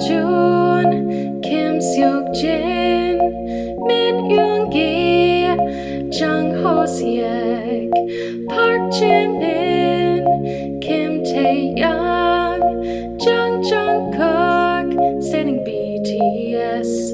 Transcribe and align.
Jun, 0.00 1.42
Kim 1.42 1.76
Seok 1.78 2.32
Jin, 2.32 3.18
Min 3.84 4.16
Yoon 4.32 4.72
Gi, 4.72 5.44
Jung 6.18 6.56
Ho 6.62 6.86
Seok, 6.88 7.92
Park 8.48 8.92
Ji 8.96 9.28
Min, 9.28 10.80
Kim 10.80 11.22
Tae 11.22 11.74
Hyung, 11.76 12.62
Jung 13.20 13.62
Jung 13.62 14.12
Kook, 14.16 14.88
Stanning 15.20 15.60
BTS. 15.68 17.12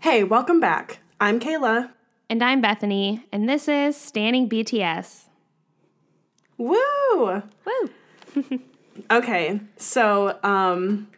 Hey, 0.00 0.24
welcome 0.24 0.58
back. 0.58 0.98
I'm 1.20 1.38
Kayla. 1.38 1.90
And 2.28 2.42
I'm 2.42 2.60
Bethany, 2.60 3.24
and 3.30 3.48
this 3.48 3.68
is 3.68 3.94
Stanning 3.94 4.48
BTS. 4.48 5.28
Woo! 6.58 7.42
Woo! 7.64 8.60
Okay, 9.10 9.60
so 9.76 10.38
um 10.42 11.08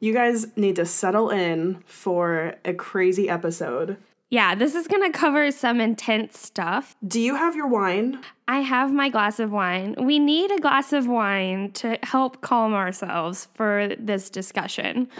you 0.00 0.14
guys 0.14 0.46
need 0.56 0.76
to 0.76 0.86
settle 0.86 1.28
in 1.28 1.82
for 1.86 2.54
a 2.64 2.72
crazy 2.72 3.28
episode. 3.28 3.98
Yeah, 4.30 4.54
this 4.54 4.74
is 4.74 4.86
gonna 4.86 5.10
cover 5.12 5.50
some 5.50 5.80
intense 5.80 6.38
stuff. 6.38 6.96
Do 7.06 7.20
you 7.20 7.34
have 7.34 7.56
your 7.56 7.66
wine? 7.66 8.20
I 8.46 8.60
have 8.60 8.92
my 8.92 9.08
glass 9.08 9.38
of 9.40 9.50
wine. 9.50 9.94
We 9.98 10.18
need 10.18 10.50
a 10.52 10.58
glass 10.58 10.92
of 10.92 11.06
wine 11.06 11.72
to 11.72 11.98
help 12.02 12.40
calm 12.40 12.72
ourselves 12.72 13.48
for 13.54 13.94
this 13.98 14.30
discussion. 14.30 15.08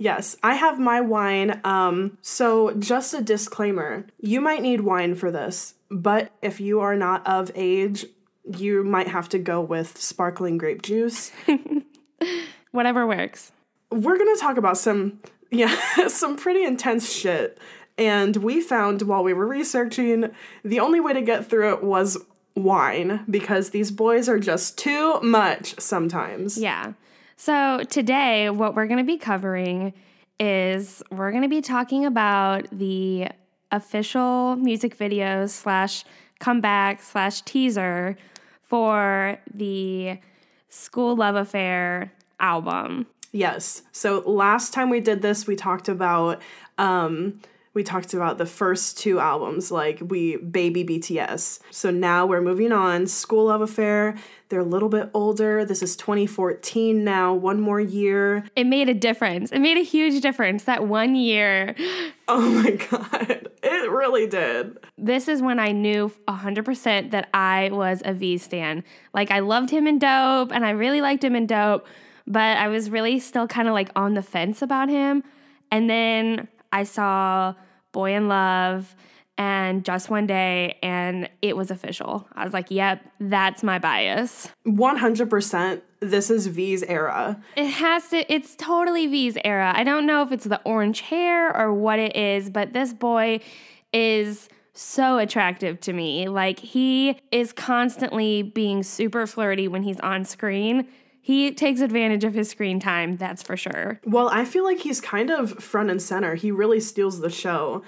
Yes, 0.00 0.36
I 0.44 0.54
have 0.54 0.78
my 0.78 1.00
wine. 1.00 1.60
Um 1.64 2.18
so 2.22 2.72
just 2.74 3.14
a 3.14 3.20
disclaimer. 3.20 4.06
You 4.20 4.40
might 4.40 4.62
need 4.62 4.82
wine 4.82 5.16
for 5.16 5.32
this, 5.32 5.74
but 5.90 6.30
if 6.40 6.60
you 6.60 6.78
are 6.80 6.94
not 6.94 7.26
of 7.26 7.50
age, 7.56 8.06
you 8.56 8.84
might 8.84 9.08
have 9.08 9.28
to 9.30 9.38
go 9.38 9.60
with 9.60 9.98
sparkling 9.98 10.58
grape 10.58 10.82
juice. 10.82 11.32
Whatever 12.72 13.06
works. 13.06 13.52
we're 13.90 14.16
going 14.18 14.34
to 14.34 14.40
talk 14.40 14.56
about 14.56 14.76
some 14.76 15.20
yeah 15.50 15.74
some 16.08 16.36
pretty 16.36 16.62
intense 16.62 17.10
shit 17.10 17.58
and 17.96 18.36
we 18.36 18.60
found 18.60 19.02
while 19.02 19.24
we 19.24 19.32
were 19.32 19.46
researching 19.46 20.30
the 20.62 20.78
only 20.78 21.00
way 21.00 21.14
to 21.14 21.22
get 21.22 21.46
through 21.48 21.72
it 21.72 21.82
was 21.82 22.18
wine 22.54 23.24
because 23.30 23.70
these 23.70 23.90
boys 23.90 24.28
are 24.28 24.38
just 24.38 24.76
too 24.76 25.18
much 25.22 25.78
sometimes 25.80 26.58
Yeah. 26.58 26.92
So 27.40 27.84
today, 27.88 28.50
what 28.50 28.74
we're 28.74 28.86
gonna 28.88 29.04
be 29.04 29.16
covering 29.16 29.94
is 30.40 31.02
we're 31.10 31.30
gonna 31.32 31.48
be 31.48 31.60
talking 31.62 32.04
about 32.04 32.66
the 32.72 33.28
official 33.70 34.56
music 34.56 34.94
video 34.94 35.46
slash 35.46 36.04
comeback 36.40 37.00
slash 37.00 37.40
teaser 37.42 38.16
for 38.68 39.38
the 39.52 40.18
Skool 40.70 41.16
Luv 41.18 41.34
Affair 41.36 42.12
album. 42.40 43.06
yes 43.32 43.82
so 43.92 44.20
last 44.20 44.72
time 44.72 44.90
we 44.90 45.00
did 45.00 45.22
this 45.22 45.46
we 45.46 45.56
talked 45.56 45.88
about 45.88 46.40
um 46.78 47.40
we 47.78 47.84
talked 47.84 48.12
about 48.12 48.38
the 48.38 48.44
first 48.44 48.98
two 48.98 49.20
albums 49.20 49.70
like 49.70 50.00
we 50.08 50.36
baby 50.36 50.84
bts 50.84 51.60
so 51.70 51.92
now 51.92 52.26
we're 52.26 52.40
moving 52.40 52.72
on 52.72 53.04
skool 53.04 53.46
luv 53.46 53.60
affair 53.60 54.16
they're 54.48 54.58
a 54.58 54.64
little 54.64 54.88
bit 54.88 55.08
older 55.14 55.64
this 55.64 55.80
is 55.80 55.94
2014 55.94 57.04
now 57.04 57.32
one 57.32 57.60
more 57.60 57.78
year 57.80 58.44
It 58.56 58.64
made 58.64 58.88
a 58.88 58.94
difference. 58.94 59.52
It 59.52 59.60
made 59.60 59.76
a 59.76 59.84
huge 59.84 60.20
difference 60.20 60.64
that 60.64 60.88
one 60.88 61.14
year. 61.14 61.76
Oh 62.30 62.50
my 62.50 62.72
god, 62.72 63.48
it 63.62 63.90
really 63.90 64.26
did. 64.26 64.76
This 64.98 65.28
is 65.28 65.40
when 65.40 65.58
I 65.58 65.72
knew 65.72 66.12
100% 66.28 67.10
that 67.12 67.30
I 67.32 67.70
was 67.72 68.02
a 68.04 68.12
V 68.12 68.36
stan. 68.36 68.84
Like 69.14 69.30
I 69.30 69.38
loved 69.38 69.70
him 69.70 69.86
in 69.86 69.98
Dope 69.98 70.52
and 70.52 70.66
I 70.66 70.72
really 70.72 71.00
liked 71.00 71.24
him 71.24 71.34
in 71.34 71.46
Dope, 71.46 71.86
but 72.26 72.58
I 72.58 72.68
was 72.68 72.90
really 72.90 73.18
still 73.18 73.46
kind 73.46 73.66
of 73.66 73.72
like 73.72 73.88
on 73.96 74.12
the 74.12 74.22
fence 74.22 74.60
about 74.60 74.90
him. 74.90 75.24
And 75.70 75.88
then 75.88 76.48
I 76.70 76.84
saw 76.84 77.54
Boy 77.92 78.14
in 78.14 78.28
Luv 78.28 78.94
and 79.36 79.84
Just 79.84 80.10
One 80.10 80.26
Day 80.26 80.78
and 80.82 81.28
it 81.42 81.56
was 81.56 81.70
official. 81.70 82.28
I 82.34 82.44
was 82.44 82.52
like, 82.52 82.70
"Yep, 82.70 83.04
that's 83.20 83.62
my 83.62 83.78
bias." 83.78 84.50
100% 84.66 85.82
this 86.00 86.30
is 86.30 86.46
V's 86.46 86.82
era. 86.84 87.42
It 87.56 87.66
has 87.66 88.08
to, 88.10 88.32
it's 88.32 88.54
totally 88.56 89.06
V's 89.06 89.36
era. 89.44 89.72
I 89.74 89.84
don't 89.84 90.06
know 90.06 90.22
if 90.22 90.32
it's 90.32 90.44
the 90.44 90.60
orange 90.64 91.00
hair 91.00 91.56
or 91.56 91.72
what 91.72 91.98
it 91.98 92.16
is, 92.16 92.50
but 92.50 92.72
this 92.72 92.92
boy 92.92 93.40
is 93.92 94.48
so 94.74 95.18
attractive 95.18 95.80
to 95.80 95.92
me. 95.92 96.28
Like, 96.28 96.60
he 96.60 97.20
is 97.32 97.52
constantly 97.52 98.42
being 98.42 98.82
super 98.82 99.26
flirty 99.26 99.66
when 99.66 99.82
he's 99.82 99.98
on 100.00 100.24
screen. 100.24 100.86
He 101.28 101.52
takes 101.52 101.82
advantage 101.82 102.24
of 102.24 102.32
his 102.32 102.48
screen 102.48 102.80
time, 102.80 103.18
that's 103.18 103.42
for 103.42 103.54
sure. 103.54 104.00
Well, 104.06 104.30
I 104.30 104.46
feel 104.46 104.64
like 104.64 104.78
he's 104.78 104.98
kind 104.98 105.28
of 105.28 105.62
front 105.62 105.90
and 105.90 106.00
center. 106.00 106.36
He 106.36 106.50
really 106.50 106.80
steals 106.80 107.20
the 107.20 107.28
show. 107.28 107.82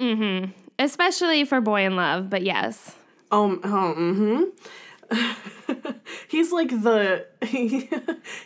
Mhm. 0.00 0.54
Especially 0.78 1.44
for 1.44 1.60
Boy 1.60 1.84
in 1.84 1.94
Luv, 1.94 2.30
but 2.30 2.40
yes. 2.40 2.96
Um, 3.30 3.60
oh, 3.64 3.94
mm-hmm. 3.98 5.90
he's 6.28 6.52
like 6.52 6.70
the 6.70 7.26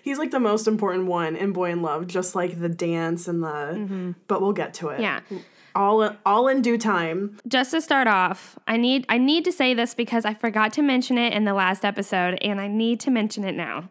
he's 0.03 0.19
like 0.19 0.33
the 0.33 0.41
most 0.41 0.67
important 0.67 1.07
one 1.07 1.37
in 1.37 1.53
Boy 1.53 1.71
in 1.71 1.81
Luv, 1.81 2.09
just 2.09 2.35
like 2.35 2.59
the 2.59 2.69
dance 2.69 3.29
and 3.29 3.45
the 3.45 4.17
but 4.27 4.41
we'll 4.41 4.53
get 4.53 4.75
to 4.75 4.89
it. 4.89 4.99
Yeah. 4.99 5.21
All 5.77 6.17
all 6.27 6.49
in 6.49 6.61
due 6.61 6.77
time. 6.77 7.39
Just 7.47 7.71
to 7.71 7.81
start 7.81 8.09
off, 8.09 8.59
I 8.67 8.79
need 8.79 9.07
I 9.09 9.17
need 9.17 9.45
to 9.45 9.53
say 9.53 9.75
this 9.75 9.95
because 9.95 10.25
I 10.25 10.35
forgot 10.35 10.73
to 10.73 10.83
mention 10.83 11.19
it 11.19 11.35
in 11.35 11.45
the 11.45 11.55
last 11.55 11.85
episode 11.85 12.37
and 12.43 12.61
I 12.61 12.67
need 12.67 12.99
to 12.99 13.13
mention 13.13 13.45
it 13.45 13.55
now 13.55 13.91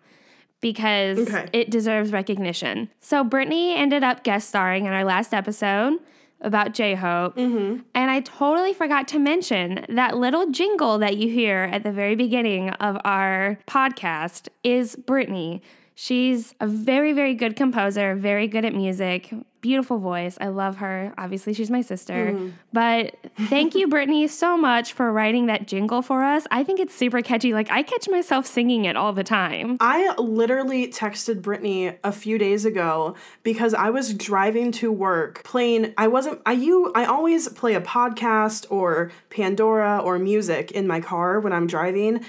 because 0.61 1.19
Okay. 1.19 1.47
it 1.53 1.69
deserves 1.69 2.11
recognition. 2.11 2.89
So 2.99 3.23
Brittany 3.23 3.75
ended 3.75 4.03
up 4.03 4.23
guest 4.23 4.49
starring 4.49 4.85
in 4.85 4.93
our 4.93 5.03
last 5.03 5.33
episode 5.33 5.99
about 6.41 6.73
J-Hope. 6.73 7.35
Mm-hmm. 7.35 7.81
And 7.93 8.11
I 8.11 8.21
totally 8.21 8.73
forgot 8.73 9.07
to 9.09 9.19
mention 9.19 9.85
that 9.89 10.17
little 10.17 10.49
jingle 10.51 10.97
that 10.99 11.17
you 11.17 11.29
hear 11.29 11.69
at 11.71 11.83
the 11.83 11.91
very 11.91 12.15
beginning 12.15 12.69
of 12.69 12.97
our 13.03 13.59
podcast 13.67 14.47
is 14.63 14.95
Brittany. 14.95 15.61
She's 16.01 16.55
a 16.61 16.65
very, 16.65 17.11
very 17.11 17.33
good 17.33 17.57
composer, 17.57 18.15
very 18.15 18.47
good 18.47 18.63
at 18.63 18.73
music, 18.73 19.33
beautiful 19.59 19.97
voice. 19.97 20.37
I 20.39 20.47
love 20.47 20.77
her. 20.77 21.13
Obviously, 21.17 21.53
she's 21.53 21.69
my 21.69 21.81
sister. 21.81 22.31
Mm-hmm. 22.31 22.49
But 22.71 23.17
thank 23.49 23.75
you, 23.75 23.85
Brittany, 23.89 24.25
so 24.29 24.55
much 24.55 24.93
for 24.93 25.11
writing 25.11 25.47
that 25.47 25.67
jingle 25.67 26.01
for 26.01 26.23
us. 26.23 26.47
I 26.51 26.63
think 26.63 26.79
it's 26.79 26.95
super 26.95 27.21
catchy. 27.21 27.51
Like, 27.51 27.69
I 27.69 27.83
catch 27.83 28.07
myself 28.07 28.45
singing 28.45 28.85
it 28.85 28.95
all 28.95 29.11
the 29.11 29.25
time. 29.25 29.75
I 29.81 30.15
literally 30.17 30.87
texted 30.87 31.41
Brittany 31.41 31.91
a 32.01 32.13
few 32.13 32.37
days 32.37 32.63
ago 32.63 33.17
because 33.43 33.73
I 33.73 33.89
was 33.89 34.13
driving 34.13 34.71
to 34.71 34.93
work 34.93 35.43
playing 35.43 35.93
I 35.97 36.07
wasn't 36.07 36.39
I 36.45 36.53
you 36.53 36.93
I 36.95 37.03
always 37.03 37.49
play 37.49 37.73
a 37.73 37.81
podcast 37.81 38.65
or 38.69 39.11
Pandora 39.29 39.99
or 39.99 40.17
music 40.17 40.71
in 40.71 40.87
my 40.87 41.01
car 41.01 41.41
when 41.41 41.51
I'm 41.51 41.67
driving. 41.67 42.23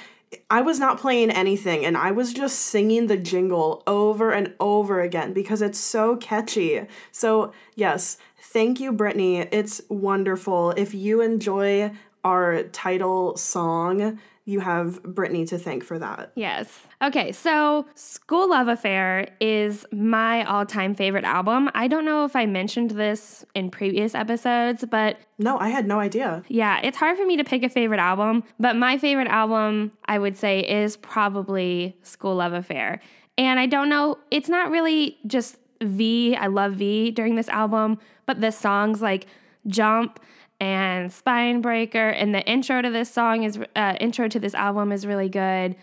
I 0.49 0.61
was 0.61 0.79
not 0.79 1.01
playing 1.01 1.31
anything 1.31 1.85
and 1.85 1.97
I 1.97 2.13
was 2.13 2.33
just 2.33 2.61
singing 2.61 3.09
the 3.09 3.17
jingle 3.17 3.83
over 3.87 4.31
and 4.31 4.55
over 4.61 5.01
again 5.01 5.33
because 5.33 5.61
it's 5.61 5.79
so 5.79 6.17
catchy. 6.17 6.83
So, 7.11 7.53
yes, 7.75 8.17
thank 8.41 8.79
you 8.79 8.93
Brittany. 8.93 9.39
It's 9.39 9.81
wonderful. 9.89 10.71
If 10.73 10.95
you 10.95 11.21
enjoy 11.21 11.93
our 12.25 12.63
title 12.65 13.37
song, 13.37 14.21
you 14.47 14.61
have 14.61 15.03
Brittany 15.03 15.45
to 15.47 15.59
thank 15.59 15.85
for 15.85 15.99
that. 15.99 16.33
Yes. 16.35 16.81
Okay, 17.03 17.31
so 17.31 17.87
Skool 17.95 18.49
Luv 18.49 18.69
Affair 18.69 19.29
is 19.41 19.87
my 19.93 20.45
all 20.45 20.67
time 20.67 20.95
favorite 20.95 21.25
album. 21.25 21.71
I 21.75 21.87
don't 21.89 22.05
know 22.05 22.25
if 22.25 22.35
I 22.35 22.47
mentioned 22.47 22.93
this 22.93 23.45
in 23.55 23.71
previous 23.71 24.15
episodes, 24.15 24.85
but 24.91 25.19
No, 25.39 25.59
I 25.59 25.69
had 25.69 25.87
no 25.87 26.01
idea. 26.01 26.43
yeah, 26.49 26.81
it's 26.83 26.97
hard 26.97 27.17
for 27.17 27.27
me 27.27 27.37
to 27.37 27.45
pick 27.45 27.63
a 27.63 27.69
favorite 27.69 28.01
album, 28.01 28.43
but 28.59 28.77
my 28.77 28.99
favorite 28.99 29.29
album, 29.29 29.93
I 30.07 30.19
would 30.19 30.37
say, 30.37 30.61
is 30.61 30.97
probably 30.97 31.97
Skool 32.03 32.37
Luv 32.39 32.53
Affair. 32.53 33.01
And 33.39 33.61
I 33.61 33.67
don't 33.67 33.89
know, 33.89 34.19
it's 34.31 34.49
not 34.49 34.71
really 34.71 35.19
just 35.27 35.57
V, 35.83 36.35
I 36.37 36.47
love 36.49 36.75
V 36.75 37.11
during 37.11 37.37
this 37.37 37.49
album, 37.49 37.99
but 38.27 38.41
the 38.41 38.51
songs 38.51 39.01
like 39.01 39.27
Jump 39.67 40.19
and 40.61 41.11
Spinebreaker. 41.11 42.13
And 42.15 42.35
the 42.35 42.43
intro 42.47 42.83
to 42.83 42.91
this 42.91 43.11
song 43.11 43.45
is 43.45 43.59
uh, 43.75 43.97
intro 44.01 44.29
to 44.29 44.39
this 44.39 44.55
album 44.55 44.93
is 44.93 45.07
really 45.07 45.29
good. 45.29 45.77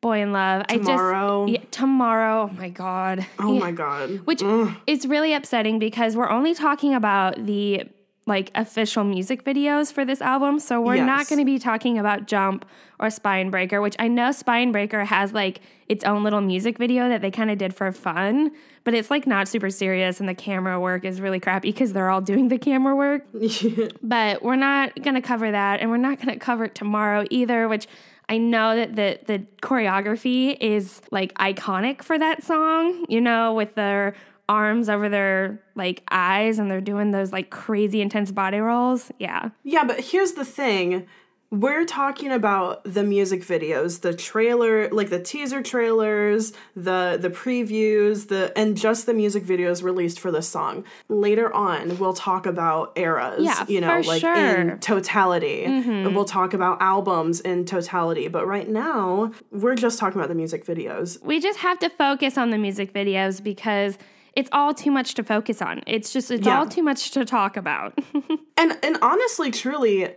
Boy 0.00 0.20
in 0.22 0.32
Luv. 0.32 0.66
Tomorrow. 0.66 1.42
I 1.44 1.46
just 1.46 1.52
yeah, 1.62 1.68
tomorrow. 1.70 2.50
Oh 2.52 2.56
my 2.56 2.68
god. 2.70 3.24
Oh 3.38 3.52
Yeah. 3.54 3.60
my 3.60 3.70
god. 3.72 4.10
Which 4.24 4.42
is 4.86 5.06
really 5.06 5.32
upsetting 5.32 5.78
because 5.78 6.16
we're 6.16 6.30
only 6.30 6.54
talking 6.54 6.94
about 6.94 7.46
the 7.46 7.84
like 8.26 8.50
official 8.54 9.02
music 9.02 9.44
videos 9.44 9.92
for 9.92 10.04
this 10.04 10.20
album. 10.20 10.60
So 10.60 10.80
we're 10.80 11.04
not 11.04 11.28
going 11.28 11.40
to 11.40 11.44
be 11.44 11.58
talking 11.58 11.98
about 11.98 12.26
Jump 12.26 12.64
or 13.00 13.10
Spine 13.10 13.50
Breaker, 13.50 13.80
which 13.80 13.96
I 13.98 14.06
know 14.06 14.30
Spine 14.30 14.70
Breaker 14.70 15.04
has 15.04 15.32
like 15.32 15.60
its 15.88 16.04
own 16.04 16.22
little 16.22 16.40
music 16.40 16.78
video 16.78 17.08
that 17.08 17.20
they 17.20 17.32
kind 17.32 17.50
of 17.50 17.58
did 17.58 17.74
for 17.74 17.90
fun, 17.90 18.52
but 18.84 18.94
it's 18.94 19.10
like 19.10 19.26
not 19.26 19.48
super 19.48 19.70
serious 19.70 20.20
and 20.20 20.28
the 20.28 20.34
camera 20.34 20.78
work 20.78 21.04
is 21.04 21.20
really 21.20 21.40
crappy 21.40 21.72
because 21.72 21.92
they're 21.92 22.10
all 22.10 22.20
doing 22.20 22.46
the 22.48 22.58
camera 22.58 22.94
work. 22.94 23.26
But 24.02 24.42
we're 24.42 24.56
not 24.56 25.02
going 25.02 25.14
to 25.14 25.20
cover 25.20 25.50
that 25.50 25.80
and 25.80 25.90
we're 25.90 25.96
not 25.96 26.18
going 26.18 26.28
to 26.28 26.38
cover 26.38 26.64
it 26.64 26.74
tomorrow 26.74 27.24
either, 27.30 27.66
which 27.66 27.88
I 28.28 28.38
know 28.38 28.76
that 28.76 28.94
the 28.96 29.18
the 29.26 29.44
choreography 29.62 30.56
is 30.60 31.02
like 31.10 31.34
iconic 31.34 32.02
for 32.02 32.18
that 32.18 32.42
song, 32.42 33.04
you 33.08 33.20
know, 33.20 33.52
with 33.52 33.74
their 33.74 34.14
arms 34.48 34.88
over 34.88 35.08
their 35.08 35.60
like 35.74 36.02
eyes 36.10 36.58
and 36.58 36.70
they're 36.70 36.80
doing 36.80 37.10
those 37.10 37.32
like 37.32 37.50
crazy 37.50 38.00
intense 38.00 38.30
body 38.32 38.58
rolls. 38.58 39.10
Yeah. 39.18 39.50
Yeah, 39.64 39.84
but 39.84 40.00
here's 40.00 40.32
the 40.32 40.44
thing. 40.44 41.06
We're 41.50 41.84
talking 41.84 42.32
about 42.32 42.82
the 42.84 43.02
music 43.02 43.42
videos, 43.42 44.00
the 44.00 44.14
trailer, 44.14 44.88
like 44.88 45.10
the 45.10 45.20
teaser 45.20 45.62
trailers, 45.62 46.54
the 46.74 47.18
the 47.20 47.28
previews, 47.28 48.28
the 48.28 48.50
and 48.56 48.74
just 48.74 49.04
the 49.04 49.12
music 49.12 49.44
videos 49.44 49.82
released 49.82 50.18
for 50.18 50.32
this 50.32 50.48
song. 50.48 50.82
Later 51.10 51.52
on, 51.54 51.98
we'll 51.98 52.14
talk 52.14 52.46
about 52.46 52.92
eras, 52.96 53.44
Yeah, 53.44 53.66
you 53.68 53.82
know, 53.82 54.00
like 54.00 54.22
sure. 54.22 54.34
Mm-hmm. 54.34 54.70
in 54.70 54.78
totality. 54.78 55.66
We'll 56.08 56.24
talk 56.24 56.54
about 56.54 56.80
albums 56.80 57.40
in 57.40 57.66
totality, 57.66 58.28
but 58.28 58.46
right 58.46 58.68
now, 58.68 59.32
we're 59.50 59.74
just 59.74 59.98
talking 59.98 60.18
about 60.18 60.28
the 60.30 60.34
music 60.34 60.64
videos. 60.64 61.22
We 61.22 61.38
just 61.38 61.58
have 61.58 61.78
to 61.80 61.90
focus 61.90 62.38
on 62.38 62.48
the 62.48 62.56
music 62.58 62.94
videos 62.94 63.42
because 63.44 63.98
it's 64.34 64.50
all 64.52 64.74
too 64.74 64.90
much 64.90 65.14
to 65.14 65.24
focus 65.24 65.60
on. 65.62 65.82
It's 65.86 66.12
just 66.12 66.30
it's 66.30 66.46
Yeah. 66.46 66.58
all 66.58 66.66
too 66.66 66.82
much 66.82 67.10
to 67.12 67.24
talk 67.24 67.56
about. 67.56 67.98
And 68.56 68.78
and 68.84 68.96
honestly, 69.02 69.50
truly, 69.50 70.14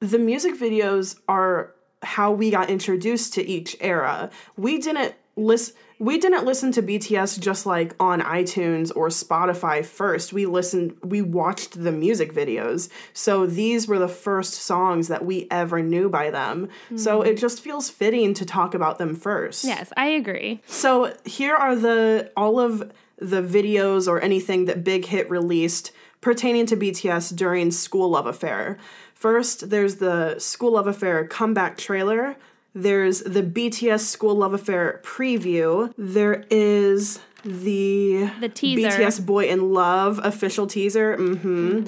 the 0.00 0.18
music 0.18 0.54
videos 0.58 1.18
are 1.28 1.74
how 2.02 2.32
we 2.32 2.50
got 2.50 2.70
introduced 2.70 3.34
to 3.34 3.46
each 3.46 3.76
era. 3.80 4.30
We 4.56 4.78
didn't 4.78 5.14
listen 5.36 5.74
we 5.98 6.18
didn't 6.18 6.44
listen 6.44 6.72
to 6.72 6.82
BTS 6.82 7.38
just 7.38 7.64
like 7.64 7.94
on 8.00 8.20
iTunes 8.22 8.90
or 8.96 9.06
Spotify 9.06 9.86
first. 9.86 10.32
We 10.32 10.46
listened 10.46 10.96
we 11.04 11.22
watched 11.22 11.80
the 11.80 11.92
music 11.92 12.34
videos. 12.34 12.88
So 13.12 13.46
these 13.46 13.86
were 13.86 14.00
the 14.00 14.08
first 14.08 14.54
songs 14.54 15.06
that 15.06 15.24
we 15.24 15.46
ever 15.48 15.80
knew 15.80 16.08
by 16.08 16.30
them. 16.30 16.68
So 16.96 17.20
mm. 17.20 17.26
it 17.26 17.38
just 17.38 17.60
feels 17.60 17.88
fitting 17.88 18.34
to 18.34 18.44
talk 18.44 18.74
about 18.74 18.98
them 18.98 19.14
first. 19.14 19.64
yes, 19.64 19.92
I 19.96 20.06
agree. 20.06 20.60
So 20.66 21.14
here 21.24 21.54
are 21.54 21.76
the 21.76 22.32
all 22.36 22.58
of 22.58 22.90
the 23.30 23.42
videos 23.42 24.08
or 24.08 24.20
anything 24.20 24.66
that 24.66 24.84
Big 24.84 25.06
Hit 25.06 25.28
released 25.30 25.92
pertaining 26.20 26.66
to 26.66 26.76
BTS 26.76 27.34
during 27.36 27.68
Skool 27.70 28.10
Luv 28.10 28.26
Affair. 28.26 28.78
First, 29.14 29.70
there's 29.70 29.96
the 29.96 30.34
Skool 30.38 30.72
Luv 30.72 30.86
Affair 30.86 31.26
comeback 31.26 31.76
trailer. 31.76 32.36
There's 32.74 33.20
the 33.20 33.42
BTS 33.42 34.16
Skool 34.16 34.36
Luv 34.36 34.54
Affair 34.54 35.00
preview. 35.04 35.92
There 35.98 36.44
is 36.50 37.20
the 37.44 38.30
The 38.40 38.48
teaser. 38.48 38.88
BTS 38.88 39.24
Boy 39.26 39.48
in 39.48 39.72
Luv 39.72 40.20
official 40.22 40.66
teaser. 40.66 41.16
Mm 41.16 41.38
hmm. 41.38 41.84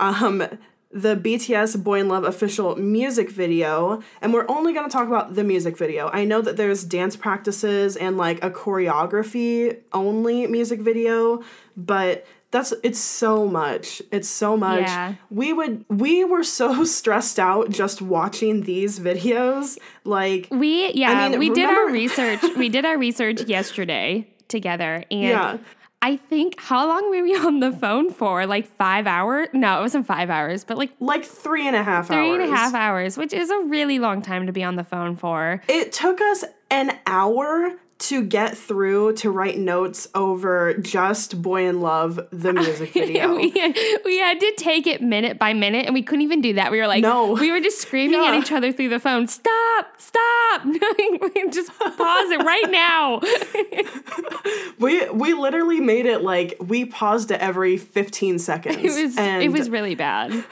Um, 0.00 0.44
the 0.90 1.16
BTS 1.16 1.82
Boy 1.82 2.00
in 2.00 2.08
Luv 2.08 2.24
official 2.24 2.76
music 2.76 3.30
video, 3.30 4.02
and 4.22 4.32
we're 4.32 4.46
only 4.48 4.72
going 4.72 4.88
to 4.88 4.92
talk 4.92 5.06
about 5.06 5.34
the 5.34 5.44
music 5.44 5.76
video. 5.76 6.08
I 6.12 6.24
know 6.24 6.40
that 6.40 6.56
there's 6.56 6.82
dance 6.84 7.14
practices 7.16 7.96
and 7.96 8.16
like 8.16 8.42
a 8.42 8.50
choreography 8.50 9.78
only 9.92 10.46
music 10.46 10.80
video, 10.80 11.42
but 11.76 12.26
that's 12.50 12.72
it's 12.82 12.98
so 12.98 13.46
much. 13.46 14.00
It's 14.10 14.28
so 14.28 14.56
much. 14.56 14.80
Yeah. 14.80 15.14
We 15.30 15.52
would 15.52 15.84
we 15.88 16.24
were 16.24 16.44
so 16.44 16.84
stressed 16.98 17.38
out 17.38 17.70
just 17.70 18.00
watching 18.00 18.62
these 18.62 18.98
videos. 18.98 19.78
Like 20.04 20.48
We 20.50 20.92
yeah, 20.92 21.10
I 21.12 21.28
mean, 21.28 21.38
we 21.38 21.50
did 21.50 21.68
our 21.68 21.90
research. 21.90 22.40
we 22.56 22.70
did 22.70 22.86
our 22.86 22.96
research 22.96 23.42
yesterday 23.42 24.26
together 24.48 25.04
and 25.10 25.22
Yeah. 25.22 25.58
I 26.00 26.16
think 26.16 26.60
how 26.60 26.86
long 26.86 27.10
were 27.10 27.22
we 27.22 27.34
on 27.34 27.60
the 27.60 27.72
phone 27.72 28.10
for? 28.12 28.46
Like 28.46 28.66
five 28.76 29.06
hours? 29.06 29.48
No, 29.52 29.78
it 29.78 29.82
wasn't 29.82 30.06
five 30.06 30.30
hours, 30.30 30.64
but 30.64 30.78
like 30.78 30.92
like 31.00 31.24
three 31.24 31.66
and 31.66 31.74
a 31.74 31.82
half 31.82 32.06
three 32.06 32.16
hours. 32.30 32.40
and 32.42 32.52
a 32.52 32.56
half 32.56 32.74
hours, 32.74 33.16
which 33.16 33.32
is 33.32 33.50
a 33.50 33.58
really 33.64 33.98
long 33.98 34.22
time 34.22 34.46
to 34.46 34.52
be 34.52 34.62
on 34.62 34.76
the 34.76 34.84
phone 34.84 35.16
for. 35.16 35.62
It 35.68 35.92
took 35.92 36.20
us 36.20 36.44
an 36.70 36.96
hour 37.06 37.74
to 37.98 38.22
get 38.22 38.56
through 38.56 39.12
to 39.14 39.30
write 39.30 39.58
notes 39.58 40.06
over 40.14 40.74
just 40.74 41.42
Boy 41.42 41.66
in 41.68 41.80
Luv, 41.80 42.20
the 42.30 42.52
music 42.52 42.92
video. 42.94 43.34
we, 43.36 43.50
we 44.04 44.18
had 44.18 44.38
to 44.38 44.54
take 44.56 44.86
it 44.86 45.02
minute 45.02 45.38
by 45.38 45.52
minute, 45.52 45.84
and 45.86 45.94
we 45.94 46.02
couldn't 46.02 46.22
even 46.22 46.40
do 46.40 46.52
that. 46.54 46.70
We 46.70 46.78
were 46.78 46.86
like, 46.86 47.02
No. 47.02 47.32
we 47.32 47.50
were 47.50 47.60
just 47.60 47.80
screaming 47.80 48.20
at 48.20 48.34
each 48.34 48.52
other 48.52 48.70
through 48.72 48.90
the 48.90 49.00
phone, 49.00 49.26
"Stop! 49.26 49.86
Stop! 49.98 50.62
just 51.50 51.76
pause 51.78 52.30
it 52.30 52.44
right 52.44 52.70
now." 52.70 53.20
we 54.78 55.08
we 55.10 55.34
literally 55.34 55.80
made 55.80 56.06
it 56.06 56.22
like 56.22 56.54
we 56.60 56.84
paused 56.84 57.30
it 57.32 57.40
every 57.40 57.76
15 57.76 58.38
seconds. 58.38 58.76
it 58.76 58.84
was 58.84 59.16
it 59.18 59.52
was 59.52 59.68
really 59.68 59.94
bad. 59.96 60.44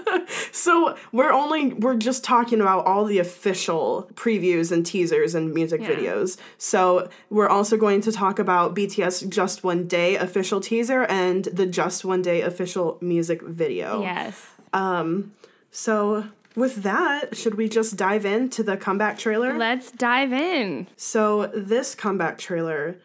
so 0.52 0.96
we're 1.12 1.32
only 1.32 1.72
we're 1.74 1.96
just 1.96 2.24
talking 2.24 2.60
about 2.60 2.84
all 2.86 3.04
the 3.04 3.18
official 3.18 4.08
previews 4.14 4.70
and 4.72 4.84
teasers 4.84 5.34
and 5.34 5.52
music 5.52 5.80
Yeah. 5.80 5.90
videos. 5.90 6.36
So 6.58 7.08
we're 7.30 7.48
also 7.48 7.76
going 7.76 8.00
to 8.02 8.12
talk 8.12 8.38
about 8.38 8.74
BTS 8.74 9.28
Just 9.28 9.64
One 9.64 9.86
Day 9.86 10.16
official 10.16 10.60
teaser 10.60 11.04
and 11.04 11.44
the 11.46 11.66
Just 11.66 12.04
One 12.04 12.22
Day 12.22 12.40
official 12.42 12.98
music 13.00 13.42
video. 13.42 14.02
Yes. 14.02 14.46
Um 14.72 15.32
so 15.70 16.26
with 16.54 16.82
that, 16.82 17.34
should 17.34 17.54
we 17.54 17.66
just 17.68 17.96
dive 17.96 18.26
into 18.26 18.62
the 18.62 18.76
comeback 18.76 19.18
trailer? 19.18 19.56
Let's 19.56 19.90
dive 19.90 20.32
in. 20.34 20.86
So 20.98 21.46
this 21.46 21.94
comeback 21.94 22.36
trailer, 22.36 22.96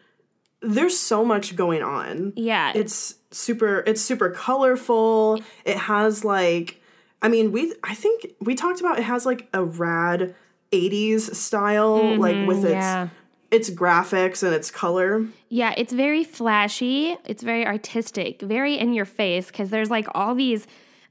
there's 0.60 0.98
so 0.98 1.24
much 1.24 1.56
going 1.56 1.82
on. 1.82 2.32
Yeah. 2.36 2.72
It's 2.74 3.14
super 3.30 3.82
it's 3.86 4.00
super 4.00 4.30
colorful. 4.30 5.40
It 5.64 5.76
has 5.76 6.24
like 6.24 6.80
I 7.22 7.28
mean, 7.28 7.52
we 7.52 7.74
I 7.82 7.94
think 7.94 8.26
we 8.40 8.54
talked 8.54 8.80
about 8.80 8.98
it 8.98 9.04
has 9.04 9.26
like 9.26 9.48
a 9.52 9.64
rad 9.64 10.34
80s 10.72 11.34
style 11.34 12.16
like 12.18 12.46
with 12.46 12.58
its 12.64 12.66
Mm-hmm, 12.66 12.72
yeah. 12.74 13.08
its 13.50 13.70
graphics 13.70 14.42
and 14.42 14.54
its 14.54 14.70
color. 14.70 15.26
Yeah, 15.48 15.72
it's 15.76 15.92
very 15.92 16.24
flashy. 16.24 17.16
It's 17.24 17.42
very 17.42 17.66
artistic, 17.66 18.42
very 18.42 18.78
in 18.78 18.92
your 18.92 19.06
face 19.06 19.46
because 19.46 19.70
there's 19.70 19.90
like 19.90 20.06
all 20.14 20.34
these 20.34 20.66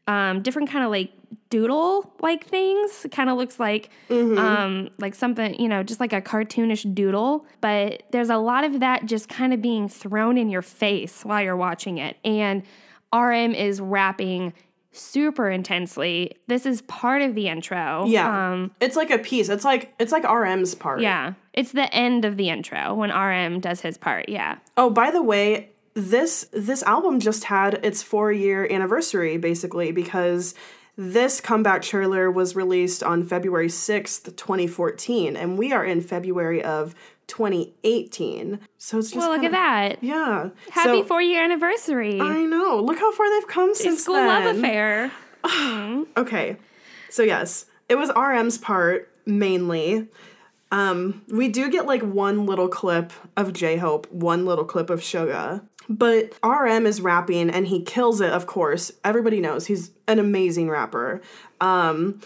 um, 0.08 0.42
different 0.42 0.70
kind 0.70 0.86
of 0.86 0.92
like 0.92 1.12
doodle 1.50 2.14
like 2.22 2.46
things. 2.46 3.06
It 3.06 3.12
kind 3.12 3.30
of 3.30 3.38
looks 3.38 3.60
like 3.60 3.90
um, 4.10 4.90
like 4.98 5.16
something 5.16 5.60
you 5.60 5.68
know, 5.68 5.84
just 5.84 6.00
like 6.00 6.14
a 6.14 6.22
cartoonish 6.22 6.94
doodle. 6.94 7.46
But 7.62 8.04
there's 8.12 8.30
a 8.30 8.38
lot 8.38 8.64
of 8.64 8.80
that 8.80 9.06
just 9.06 9.30
kind 9.30 9.54
of 9.54 9.62
being 9.62 9.88
thrown 9.90 10.38
in 10.38 10.50
your 10.50 10.62
face 10.62 11.24
while 11.24 11.42
you're 11.42 11.56
watching 11.56 11.98
it, 11.98 12.18
and 12.24 12.64
RM 13.14 13.54
is 13.54 13.80
rapping 13.80 14.54
super 14.92 15.50
intensely. 15.50 16.36
This 16.48 16.66
is 16.66 16.82
part 16.84 17.22
of 17.22 17.36
the 17.36 17.48
intro. 17.48 18.06
Yeah. 18.08 18.52
Um, 18.52 18.72
it's 18.80 18.96
like 18.96 19.12
a 19.12 19.20
piece. 19.20 19.50
It's 19.50 19.64
like 19.64 19.94
it's 20.00 20.12
like 20.12 20.24
RM's 20.24 20.76
part. 20.76 21.02
yeah. 21.02 21.34
It's 21.54 21.72
the 21.72 21.94
end 21.94 22.26
of 22.26 22.38
the 22.38 22.50
intro 22.50 22.94
when 22.94 23.10
RM 23.10 23.60
does 23.60 23.82
his 23.82 23.98
part. 23.98 24.30
Yeah. 24.30 24.58
Oh, 24.76 24.90
by 24.90 25.12
the 25.12 25.22
way, 25.24 25.70
this 25.94 26.48
this 26.52 26.84
album 26.84 27.20
just 27.20 27.46
had 27.46 27.76
its 27.84 28.04
4-year 28.04 28.68
anniversary 28.72 29.38
basically 29.38 29.92
because 29.92 30.54
this 30.98 31.40
comeback 31.40 31.82
trailer 31.84 32.30
was 32.32 32.56
released 32.56 33.04
on 33.04 33.24
February 33.24 33.68
6th, 33.70 34.36
2014, 34.36 35.36
and 35.38 35.58
we 35.58 35.72
are 35.72 35.86
in 35.86 36.02
February 36.02 36.64
of 36.64 36.96
2018. 37.28 38.60
So 38.78 38.98
it's 38.98 39.12
just 39.12 39.18
Well, 39.18 39.32
look 39.32 39.42
kinda- 39.42 39.58
at 39.58 39.92
that. 40.00 40.04
Yeah. 40.04 40.50
Happy 40.72 41.02
So- 41.02 41.04
four 41.04 41.22
year 41.22 41.44
anniversary. 41.44 42.20
I 42.20 42.44
know. 42.46 42.80
Look 42.80 43.00
how 43.00 43.12
far 43.12 43.30
they've 43.30 43.48
come 43.48 43.76
since 43.76 44.04
School 44.04 44.16
then. 44.16 44.28
love 44.28 44.56
affair. 44.58 45.12
Okay. 46.18 46.58
So 47.10 47.24
yes, 47.24 47.66
it 47.90 47.96
was 47.96 48.10
RM's 48.10 48.58
part 48.58 49.10
mainly. 49.26 50.08
Um, 50.72 51.22
we 51.30 51.48
do 51.48 51.70
get 51.70 51.86
like 51.86 52.02
one 52.02 52.46
little 52.46 52.68
clip 52.68 53.14
of 53.38 53.54
J 53.54 53.78
Hope, 53.78 54.12
one 54.12 54.46
little 54.46 54.66
clip 54.66 54.90
of 54.90 55.00
Suga. 55.02 55.62
But 55.90 56.34
RM 56.44 56.86
is 56.86 57.02
rapping 57.02 57.50
and 57.50 57.68
he 57.68 57.82
kills 57.82 58.20
it, 58.22 58.32
of 58.32 58.46
course. 58.46 58.92
Everybody 59.04 59.40
knows 59.40 59.68
he's 59.68 59.92
an 60.08 60.20
amazing 60.20 60.70
rapper. 60.70 61.22
Um, 61.62 62.20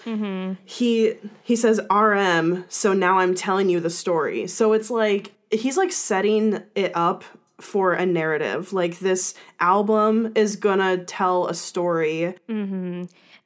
he 0.65 1.13
he 1.43 1.55
says 1.55 1.79
RM, 1.91 2.65
so 2.69 2.93
now 2.93 3.19
I'm 3.19 3.35
telling 3.35 3.69
you 3.69 3.79
the 3.79 3.89
story. 3.89 4.47
So 4.47 4.73
it's 4.73 4.89
like 4.89 5.33
he's 5.51 5.77
like 5.77 5.91
setting 5.91 6.61
it 6.75 6.91
up 6.95 7.23
for 7.59 7.93
a 7.93 8.05
narrative. 8.05 8.73
Like 8.73 8.99
this 8.99 9.35
album 9.59 10.31
is 10.35 10.55
gonna 10.55 10.97
tell 11.05 11.47
a 11.47 11.53
story 11.53 12.35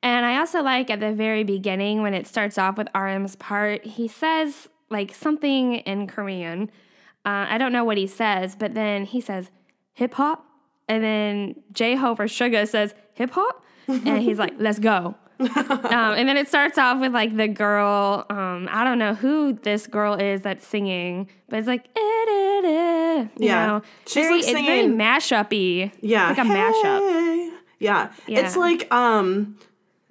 And 0.01 0.25
I 0.25 0.37
also 0.37 0.61
like 0.61 0.89
at 0.89 0.99
the 0.99 1.11
very 1.13 1.43
beginning 1.43 2.01
when 2.01 2.13
it 2.13 2.27
starts 2.27 2.57
off 2.57 2.77
with 2.77 2.87
RM's 2.95 3.35
part, 3.35 3.85
he 3.85 4.07
says 4.07 4.69
like 4.89 5.13
something 5.13 5.75
in 5.75 6.07
Korean. 6.07 6.69
Uh, 7.25 7.47
I 7.49 7.57
don't 7.57 7.71
know 7.73 7.83
what 7.83 7.97
he 7.97 8.05
says, 8.05 8.55
but 8.55 8.75
then 8.75 9.05
he 9.05 9.19
says 9.19 9.49
hip 9.95 10.13
hop. 10.13 10.45
And 10.87 11.03
then 11.03 11.55
J 11.71 11.95
Hope 11.95 12.19
or 12.19 12.25
Suga 12.25 12.67
says 12.67 12.93
hip 13.15 13.31
hop. 13.31 13.63
And 13.87 14.21
he's 14.21 14.37
like, 14.39 14.53
let's 14.59 14.77
go. 14.79 15.15
um, 15.39 15.49
and 15.91 16.29
then 16.29 16.37
it 16.37 16.47
starts 16.47 16.77
off 16.77 16.99
with 17.01 17.11
like 17.13 17.35
the 17.35 17.47
girl. 17.47 18.25
Um, 18.29 18.69
I 18.71 18.83
don't 18.83 18.99
know 18.99 19.13
who 19.15 19.53
this 19.63 19.85
girl 19.87 20.13
is 20.13 20.41
that's 20.43 20.65
singing, 20.65 21.27
but 21.49 21.59
it's 21.59 21.67
like, 21.67 21.85
eh, 21.95 21.99
eh, 21.99 22.61
eh, 22.63 23.21
you 23.37 23.47
Yeah. 23.47 23.65
know, 23.67 23.81
She's, 24.07 24.13
very, 24.25 24.29
like, 24.35 24.39
it's 24.43 24.51
very 24.51 24.81
singing- 24.83 24.97
mashup-y. 24.97 25.91
Yeah. 26.01 26.29
It's 26.29 26.37
like 26.37 26.47
a 26.47 26.49
mashup. 26.49 26.99
Hey. 27.11 27.51
Yeah. 27.79 28.11
It's 28.27 28.55
like 28.55 28.91
um 28.93 29.57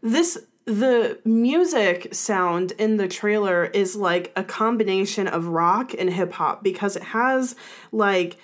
this 0.03 0.39
the 0.67 1.19
music 1.25 2.15
sound 2.15 2.73
in 2.73 2.97
the 2.97 3.09
trailer 3.09 3.65
is 3.67 3.97
like 3.97 4.33
a 4.37 4.45
combination 4.45 5.27
of 5.27 5.47
rock 5.49 5.93
and 5.99 6.11
hip 6.11 6.33
hop 6.33 6.63
because 6.63 6.97
it 6.97 7.03
has 7.03 7.55
like 7.93 8.37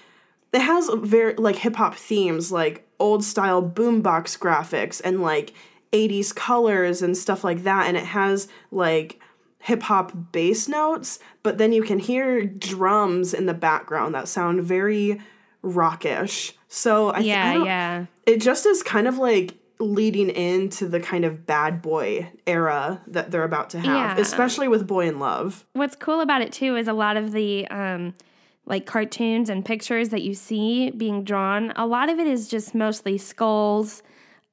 it 0.52 0.60
has 0.60 0.90
very 0.98 1.34
like 1.34 1.56
hip 1.56 1.76
hop 1.76 1.94
themes 1.94 2.50
like 2.52 2.86
old 2.98 3.24
style 3.24 3.62
boombox 3.62 4.38
graphics 4.38 5.00
and 5.04 5.22
like 5.22 5.52
80s 5.92 6.34
colors 6.34 7.02
and 7.02 7.16
stuff 7.16 7.42
like 7.44 7.62
that 7.64 7.86
and 7.88 7.96
it 7.96 8.04
has 8.04 8.48
like 8.70 9.20
hip 9.58 9.82
hop 9.82 10.12
bass 10.32 10.68
notes 10.68 11.18
but 11.42 11.58
then 11.58 11.72
you 11.72 11.82
can 11.82 11.98
hear 11.98 12.44
drums 12.44 13.34
in 13.34 13.46
the 13.46 13.54
background 13.54 14.14
that 14.14 14.28
sound 14.28 14.62
very 14.62 15.20
rockish 15.62 16.54
so 16.68 17.10
I 17.10 17.22
th- 17.22 17.24
I 17.24 17.26
Yeah, 17.26 17.52
don't- 17.54 17.64
yeah. 17.66 18.04
it 18.26 18.36
just 18.40 18.66
is 18.66 18.82
kind 18.82 19.06
of 19.08 19.18
like 19.18 19.54
leading 19.80 20.28
into 20.30 20.86
the 20.86 21.00
kind 21.00 21.24
of 21.24 21.46
bad 21.46 21.80
boy 21.82 22.30
era 22.46 23.00
that 23.06 23.30
they're 23.30 23.44
about 23.44 23.70
to 23.70 23.78
have, 23.80 23.86
Yeah. 23.86 24.22
especially 24.22 24.68
with 24.68 24.86
Boy 24.86 25.08
in 25.08 25.18
Luv. 25.18 25.64
What's 25.72 25.96
cool 25.96 26.20
about 26.20 26.42
it 26.42 26.52
too 26.52 26.76
is 26.76 26.86
a 26.86 26.92
lot 26.92 27.16
of 27.16 27.32
the 27.32 27.66
um, 27.68 28.12
like 28.66 28.86
cartoons 28.86 29.50
and 29.50 29.64
pictures 29.64 30.10
that 30.10 30.22
you 30.22 30.34
see 30.34 30.90
being 30.90 31.24
drawn. 31.24 31.72
A 31.76 31.86
lot 31.86 32.08
of 32.08 32.18
it 32.18 32.26
is 32.26 32.48
just 32.48 32.74
mostly 32.74 33.18
skulls, 33.18 34.02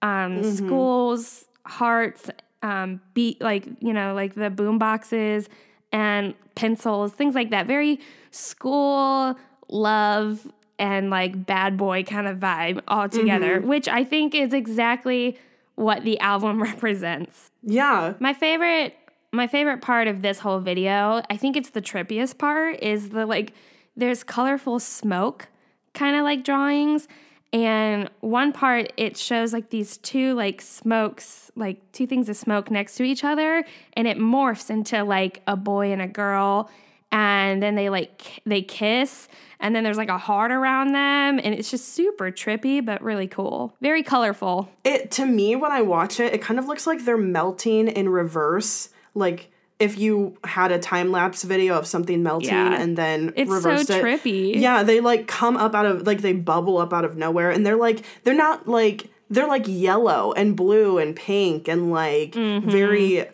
um, 0.02 0.44
skulls, 0.44 1.46
hearts, 1.66 2.30
um, 2.64 3.02
beat 3.14 3.40
like 3.42 3.66
you 3.80 3.94
know 3.94 4.14
like 4.14 4.34
the 4.34 4.50
boom 4.50 4.78
boxes 4.80 5.48
and 5.92 6.34
pencils, 6.56 7.14
things 7.14 7.36
like 7.36 7.52
that. 7.52 7.68
Very 7.68 8.00
school 8.32 9.38
love 9.70 10.52
and 10.80 11.10
like 11.10 11.46
bad 11.46 11.78
boy 11.78 12.04
kind 12.04 12.28
of 12.28 12.38
vibe 12.38 12.82
all 12.88 13.10
together, 13.10 13.60
which 13.62 13.88
I 13.88 14.04
think 14.04 14.36
is 14.36 14.54
exactly 14.54 15.38
what 15.76 16.04
the 16.04 16.20
album 16.20 16.62
represents. 16.72 17.52
Yeah. 17.64 18.14
My 18.20 18.34
favorite 18.34 18.96
my 19.34 19.48
favorite 19.48 19.82
part 19.82 20.08
of 20.08 20.22
this 20.22 20.40
whole 20.40 20.60
video, 20.60 21.22
I 21.30 21.38
think 21.38 21.58
it's 21.58 21.70
the 21.72 21.82
trippiest 21.82 22.38
part, 22.38 22.82
is 22.82 23.10
the 23.10 23.26
like 23.26 23.54
there's 23.98 24.24
colorful 24.24 24.80
smoke 24.80 25.50
kind 25.94 26.16
of 26.16 26.24
like 26.24 26.44
drawings. 26.44 27.08
And 27.54 28.10
one 28.20 28.52
part 28.52 28.92
it 28.98 29.18
shows 29.18 29.54
like 29.54 29.70
these 29.70 29.98
two 29.98 30.34
like 30.34 30.62
smokes, 30.62 31.50
like 31.56 31.92
two 31.92 32.06
things 32.06 32.30
of 32.30 32.38
smoke 32.38 32.70
next 32.70 32.96
to 32.96 33.04
each 33.04 33.24
other, 33.24 33.66
and 33.94 34.08
it 34.08 34.18
morphs 34.18 34.70
into 34.70 35.04
like 35.04 35.42
a 35.48 35.56
boy 35.56 35.92
and 35.92 36.02
a 36.02 36.08
girl. 36.08 36.70
And 37.10 37.64
then 37.64 37.76
they 37.76 37.90
like 37.90 38.42
they 38.46 38.62
kiss, 38.62 39.30
and 39.62 39.74
then 39.74 39.86
there's 39.86 39.98
like 39.98 40.10
a 40.10 40.18
heart 40.18 40.52
around 40.52 40.92
them, 40.92 41.40
and 41.42 41.56
it's 41.56 41.72
just 41.72 41.94
super 41.94 42.32
trippy 42.32 42.86
but 42.86 43.02
really 43.02 43.28
cool. 43.28 43.74
Very 43.80 44.04
colorful. 44.04 44.70
It 44.84 45.10
to 45.12 45.26
me 45.26 45.56
when 45.56 45.72
I 45.72 45.82
watch 45.84 46.20
it, 46.20 46.34
it 46.34 46.42
kind 46.42 46.60
of 46.60 46.68
looks 46.68 46.86
like 46.86 47.06
they're 47.06 47.16
melting 47.16 47.88
in 47.88 48.10
reverse, 48.10 48.90
like 49.16 49.52
if 49.80 49.98
you 49.98 50.36
had 50.44 50.72
a 50.72 50.80
time 50.80 51.12
lapse 51.12 51.44
video 51.44 51.78
of 51.78 51.86
something 51.86 52.24
melting 52.24 52.50
Yeah. 52.50 52.82
and 52.82 52.98
then 52.98 53.32
It's 53.36 53.50
so 53.50 53.56
reversed 53.56 53.90
it. 53.92 54.04
trippy. 54.04 54.56
Yeah, 54.60 54.84
they 54.84 55.00
like 55.02 55.28
come 55.28 55.56
up 55.58 55.76
out 55.76 55.86
of 55.86 56.08
like 56.08 56.22
they 56.22 56.34
bubble 56.34 56.78
up 56.80 56.94
out 56.94 57.06
of 57.06 57.16
nowhere 57.18 57.52
and 57.52 57.66
they're 57.66 57.76
like 57.76 58.04
they're 58.24 58.34
not 58.34 58.68
like 58.68 59.08
they're 59.30 59.48
like 59.48 59.66
yellow 59.68 60.32
and 60.34 60.56
blue 60.56 60.98
and 60.98 61.16
pink 61.16 61.68
and 61.68 61.92
like 61.92 62.32
Mm-hmm. 62.32 62.70
very 62.72 63.26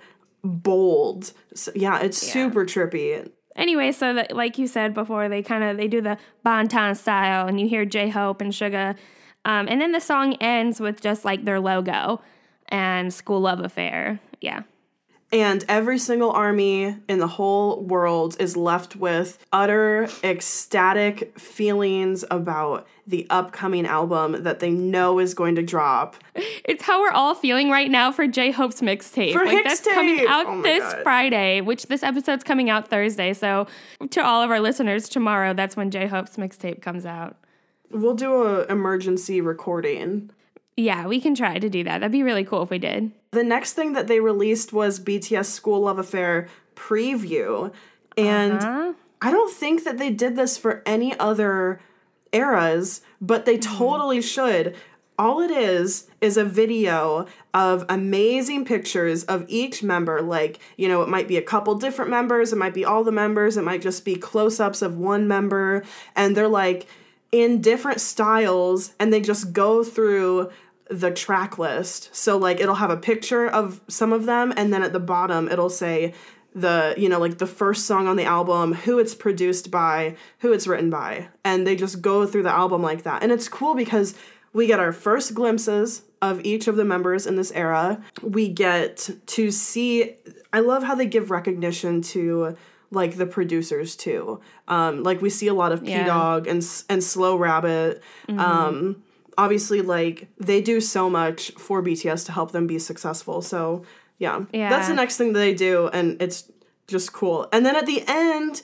bold. 0.44 1.32
So, 1.54 1.72
yeah, 1.76 2.00
it's 2.02 2.18
super 2.18 2.66
trippy. 2.66 3.30
anyway, 3.56 3.92
so 3.92 4.14
that 4.16 4.36
like 4.36 4.58
you 4.58 4.68
said 4.68 4.94
before, 4.94 5.30
they 5.30 5.42
kind 5.44 5.64
of 5.64 5.78
they 5.78 5.88
do 5.88 6.02
the 6.02 6.18
Bonton 6.44 6.96
style, 6.96 7.48
and 7.48 7.60
you 7.60 7.68
hear 7.68 7.86
J 7.86 8.10
Hope 8.10 8.42
and 8.42 8.52
Suga, 8.52 8.96
um, 9.46 9.68
and 9.70 9.80
then 9.80 9.92
the 9.92 10.02
song 10.02 10.34
ends 10.42 10.80
with 10.80 11.00
just 11.02 11.24
like 11.24 11.46
their 11.46 11.60
logo 11.60 12.22
and 12.70 13.12
Skool 13.12 13.40
Luv 13.42 13.60
Affair. 13.60 14.20
Yeah, 14.42 14.64
And 15.34 15.66
every 15.68 15.98
single 15.98 16.30
army 16.30 16.96
in 17.10 17.18
the 17.18 17.25
whole 17.28 17.82
world 17.82 18.38
is 18.40 18.56
left 18.56 18.96
with 18.96 19.44
utter 19.52 20.08
ecstatic 20.24 21.40
feelings 21.40 22.24
about 22.30 22.88
the 23.08 23.25
upcoming 23.32 23.88
album 23.88 24.44
that 24.44 24.60
they 24.60 24.70
know 24.70 25.18
is 25.18 25.34
going 25.34 25.56
to 25.56 25.63
drop. 25.63 26.16
it's 26.36 26.84
how 26.84 27.02
we're 27.02 27.10
all 27.10 27.34
feeling 27.34 27.72
right 27.72 27.90
now 27.90 28.12
for 28.12 28.28
J 28.28 28.52
Hope's 28.52 28.80
mixtape. 28.82 29.34
For 29.34 29.44
like 29.44 29.63
that's 29.63 29.82
coming 29.82 30.24
out 30.28 30.46
Oh 30.46 30.62
this 30.62 30.84
God. 30.84 31.02
Friday, 31.02 31.62
which 31.62 31.88
this 31.88 32.04
episode's 32.04 32.44
coming 32.44 32.70
out 32.70 32.88
Thursday. 32.88 33.34
So 33.34 33.66
to 34.12 34.24
all 34.24 34.44
of 34.44 34.52
our 34.52 34.60
listeners, 34.60 35.10
tomorrow 35.10 35.56
that's 35.56 35.75
when 35.75 35.90
J 35.90 36.06
Hope's 36.06 36.38
mixtape 36.38 36.84
comes 36.84 37.08
out. 37.08 37.38
We'll 37.90 38.13
do 38.13 38.44
a 38.44 38.66
emergency 38.68 39.42
recording. 39.42 40.30
Yeah, 40.78 41.08
we 41.08 41.20
can 41.20 41.34
try 41.34 41.58
to 41.58 41.70
do 41.70 41.84
that. 41.86 42.00
That'd 42.00 42.12
be 42.12 42.22
really 42.22 42.44
cool 42.44 42.62
if 42.62 42.70
we 42.70 42.78
did. 42.78 43.12
The 43.34 43.44
next 43.44 43.74
thing 43.74 43.94
that 43.94 44.08
they 44.08 44.20
released 44.20 44.72
was 44.72 45.00
BTS 45.00 45.60
Skool 45.60 45.82
Luv 45.82 46.00
Affair 46.00 46.48
preview. 46.75 47.74
And 48.16 48.62
Huh? 48.62 48.94
I 49.22 49.32
don't 49.32 49.54
think 49.54 49.86
that 49.86 49.98
they 49.98 50.10
did 50.10 50.36
this 50.36 50.58
for 50.58 50.84
any 50.86 51.18
other 51.18 51.80
eras, 52.34 53.02
but 53.22 53.46
they 53.46 53.58
mm-hmm. 53.58 53.78
totally 53.78 54.22
should. 54.22 54.75
All 55.18 55.40
it 55.40 55.50
is 55.50 56.10
is 56.20 56.38
a 56.38 56.44
video 56.44 57.28
of 57.54 57.86
amazing 57.88 58.66
pictures 58.66 59.24
of 59.24 59.46
each 59.48 59.82
member. 59.82 60.22
Like, 60.22 60.60
you 60.75 60.88
know, 60.88 61.02
it 61.04 61.10
might 61.10 61.28
be 61.28 61.38
a 61.38 61.42
couple 61.42 61.75
different 61.75 62.12
members, 62.12 62.52
it 62.52 62.58
might 62.58 62.74
be 62.74 62.84
all 62.84 63.04
the 63.04 63.12
members, 63.12 63.56
it 63.56 63.63
might 63.63 63.82
just 63.82 64.04
be 64.04 64.16
close 64.16 64.60
ups 64.60 64.82
of 64.82 64.98
one 64.98 65.28
member. 65.28 65.84
And 66.16 66.36
they're 66.36 66.48
like 66.48 66.88
in 67.32 67.62
different 67.62 68.02
styles, 68.02 68.94
and 69.00 69.13
they 69.13 69.22
just 69.22 69.54
go 69.54 69.84
through 69.84 70.52
the 70.90 71.12
track 71.12 71.58
list. 71.58 72.10
So, 72.16 72.38
like, 72.38 72.60
it'll 72.60 72.75
have 72.75 72.90
a 72.92 72.98
picture 72.98 73.48
of 73.48 73.82
some 73.88 74.13
of 74.13 74.25
them, 74.25 74.54
and 74.56 74.74
then 74.74 74.84
at 74.84 74.94
the 74.94 75.00
bottom, 75.00 75.48
it'll 75.50 75.70
say, 75.70 76.13
the 76.56 76.94
you 76.98 77.10
know 77.10 77.18
like 77.20 77.40
the 77.40 77.48
first 77.48 77.88
song 77.88 78.08
on 78.08 78.16
the 78.16 78.25
album 78.25 78.74
who 78.74 79.00
it's 79.00 79.16
produced 79.16 79.72
by 79.72 80.16
who 80.40 80.54
it's 80.54 80.68
written 80.68 80.90
by. 80.92 81.28
And 81.44 81.66
they 81.66 81.75
just 81.75 82.02
go 82.02 82.28
through 82.28 82.44
the 82.44 82.52
album 82.52 82.84
like 82.84 83.02
that. 83.04 83.24
And 83.24 83.32
it's 83.32 83.50
cool 83.50 83.74
because 83.74 84.13
we 84.54 84.68
get 84.68 84.80
our 84.80 84.94
first 84.94 85.34
glimpses 85.34 86.04
of 86.22 86.46
each 86.46 86.68
of 86.68 86.75
the 86.75 86.86
members 86.86 87.25
in 87.25 87.38
this 87.38 87.52
era. 87.54 88.04
We 88.22 88.50
get 88.50 89.10
to 89.25 89.50
see 89.50 90.16
i 90.54 90.60
love 90.60 90.84
how 90.84 90.94
they 90.94 91.08
give 91.08 91.32
recognition 91.32 92.04
to 92.04 92.56
like 92.92 93.18
the 93.18 93.25
producers 93.25 93.96
too. 93.96 94.40
Um 94.68 95.02
like 95.02 95.24
we 95.24 95.32
see 95.32 95.48
a 95.48 95.56
lot 95.56 95.72
of 95.72 95.84
Yeah. 95.84 96.08
Pdogg 96.08 96.48
and 96.48 96.63
and 96.88 97.04
slow 97.04 97.36
rabbit. 97.36 98.04
Um 98.30 99.02
obviously 99.38 99.82
like 99.82 100.28
they 100.38 100.62
do 100.62 100.80
so 100.82 101.10
much 101.10 101.52
for 101.52 101.82
bts 101.84 102.25
to 102.25 102.32
help 102.32 102.52
them 102.52 102.68
be 102.68 102.80
successful. 102.80 103.42
So 103.42 103.84
yeah, 104.20 104.46
Yeah. 104.54 104.70
that's 104.70 104.88
the 104.88 104.94
next 104.94 105.18
thing 105.18 105.34
that 105.34 105.40
they 105.40 105.54
do 105.54 105.88
and 105.94 106.22
it's 106.22 106.52
just 106.88 107.13
cool. 107.13 107.48
And 107.52 107.66
then 107.66 107.75
at 107.75 107.86
the 107.86 108.04
end 108.08 108.62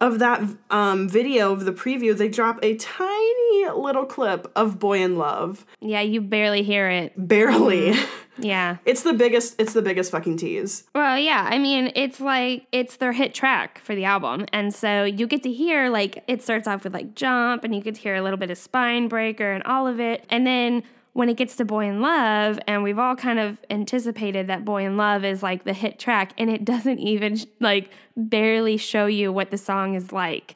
of 0.00 0.18
that 0.18 0.42
um, 0.70 1.08
video 1.08 1.52
of 1.52 1.64
the 1.64 1.72
preview 1.72 2.16
they 2.16 2.28
drop 2.28 2.58
a 2.62 2.74
tiny 2.76 3.68
little 3.74 4.06
clip 4.06 4.50
of 4.56 4.78
boy 4.78 5.02
in 5.02 5.16
luv. 5.16 5.64
Yeah, 5.80 6.00
you 6.00 6.20
barely 6.20 6.62
hear 6.62 6.88
it. 6.88 7.12
barely 7.16 7.94
Yeah. 8.42 8.78
it's 8.84 9.02
the 9.02 9.12
biggest 9.12 9.60
it's 9.60 9.72
the 9.72 9.82
biggest 9.82 10.10
fucking 10.10 10.36
tease 10.36 10.84
Well, 10.94 11.18
yeah. 11.18 11.48
I 11.50 11.58
mean, 11.58 11.92
it's 11.94 12.20
like 12.20 12.66
it's 12.72 12.96
their 12.96 13.12
hit 13.12 13.34
track 13.34 13.80
for 13.84 13.94
the 13.94 14.04
album. 14.04 14.46
And 14.52 14.74
so 14.74 15.04
you 15.04 15.26
get 15.26 15.42
to 15.44 15.52
hear 15.52 15.88
like 15.90 16.22
it 16.26 16.42
starts 16.42 16.66
off 16.66 16.84
with 16.84 16.94
like 16.94 17.14
Jump 17.14 17.64
and 17.64 17.74
you 17.74 17.80
get 17.80 17.96
to 17.96 18.00
hear 18.00 18.16
a 18.16 18.22
little 18.22 18.38
bit 18.38 18.50
of 18.50 18.58
Spine 18.58 19.08
Breaker 19.08 19.52
and 19.52 19.62
all 19.64 19.86
of 19.86 20.00
it. 20.00 20.24
And 20.30 20.46
then 20.46 20.82
when 21.12 21.28
it 21.28 21.36
gets 21.36 21.56
to 21.56 21.64
Boy 21.64 21.86
in 21.86 22.00
Luv, 22.00 22.58
and 22.68 22.82
we've 22.84 22.98
all 22.98 23.16
kind 23.16 23.38
of 23.40 23.58
anticipated 23.68 24.46
that 24.46 24.64
Boy 24.64 24.84
in 24.84 24.96
Luv 24.96 25.24
is 25.24 25.42
like 25.42 25.64
the 25.64 25.72
hit 25.72 25.98
track, 25.98 26.32
and 26.38 26.48
it 26.48 26.64
doesn't 26.72 26.98
even 27.00 27.38
like 27.58 27.90
barely 28.16 28.76
show 28.76 29.06
you 29.06 29.32
what 29.32 29.50
the 29.50 29.58
song 29.58 29.94
is 29.94 30.12
like, 30.12 30.54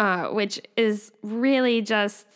uh, 0.00 0.28
which 0.28 0.60
is 0.76 1.12
really 1.22 1.82
just 1.82 2.26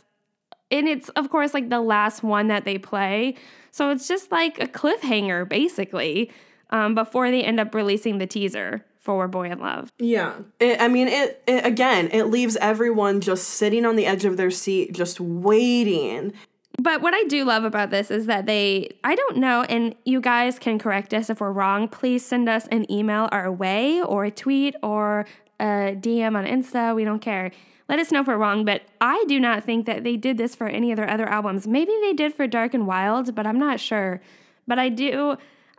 and 0.71 0.88
it's 0.88 1.09
of 1.11 1.31
course 1.31 1.55
like 1.55 1.69
the 1.71 1.81
last 1.81 2.23
one 2.23 2.49
that 2.49 2.64
they 2.64 2.76
play 2.76 3.35
so 3.76 3.90
it's 3.90 4.09
just 4.09 4.33
like 4.33 4.59
a 4.59 4.66
cliffhanger 4.66 5.47
basically 5.47 6.33
um, 6.71 6.95
before 6.95 7.30
they 7.30 7.45
end 7.45 7.61
up 7.61 7.75
releasing 7.75 8.16
the 8.16 8.26
teaser 8.26 8.87
for 8.99 9.28
boy 9.28 9.50
in 9.50 9.59
luv. 9.61 9.92
Yeah. 9.99 10.37
It, 10.59 10.80
i 10.80 10.88
mean 10.88 11.09
it, 11.09 11.42
it 11.47 11.66
again 11.66 12.09
it 12.11 12.25
leaves 12.25 12.56
everyone 12.56 13.21
just 13.21 13.45
sitting 13.45 13.85
on 13.85 13.97
the 13.97 14.06
edge 14.06 14.25
of 14.25 14.38
their 14.38 14.50
seat 14.50 14.95
just 14.95 15.21
waiting. 15.21 16.33
But 16.78 17.02
what 17.02 17.12
i 17.12 17.23
do 17.25 17.45
love 17.45 17.64
about 17.64 17.90
this 17.90 18.11
is 18.11 18.25
that 18.26 18.47
they 18.47 18.97
i 19.04 19.14
don't 19.14 19.37
know 19.37 19.62
and 19.64 19.95
you 20.06 20.23
guys 20.23 20.59
can 20.59 20.78
correct 20.78 21.12
us 21.12 21.28
if 21.28 21.40
we're 21.40 21.52
wrong. 21.52 21.87
Please 21.87 22.25
send 22.25 22.49
us 22.49 22.66
an 22.68 22.90
email 22.90 23.28
our 23.30 23.52
way 23.52 24.00
or 24.02 24.25
a 24.25 24.30
tweet 24.30 24.75
or 24.83 25.26
a 25.61 25.95
dm 26.00 26.35
on 26.35 26.47
insta. 26.47 26.97
We 26.97 27.04
don't 27.04 27.21
care 27.21 27.52
let 27.88 27.99
us 27.99 28.11
know 28.11 28.21
if 28.21 28.26
we're 28.26 28.37
wrong 28.37 28.64
but 28.64 28.83
i 29.00 29.25
do 29.28 29.38
not 29.38 29.64
think 29.64 29.87
that 29.87 30.05
they 30.05 30.16
did 30.16 30.38
this 30.38 30.55
for 30.55 30.66
any 30.66 30.90
of 30.90 30.97
their 30.97 31.09
other 31.09 31.28
albums 31.28 31.66
maybe 31.66 31.93
they 32.02 32.12
did 32.12 32.35
for 32.35 32.47
dark 32.47 32.75
and 32.75 32.87
wild 32.87 33.35
but 33.35 33.47
i'm 33.47 33.59
not 33.59 33.81
sure 33.81 34.21
but 34.66 34.78
i 34.78 34.88
do 34.88 35.37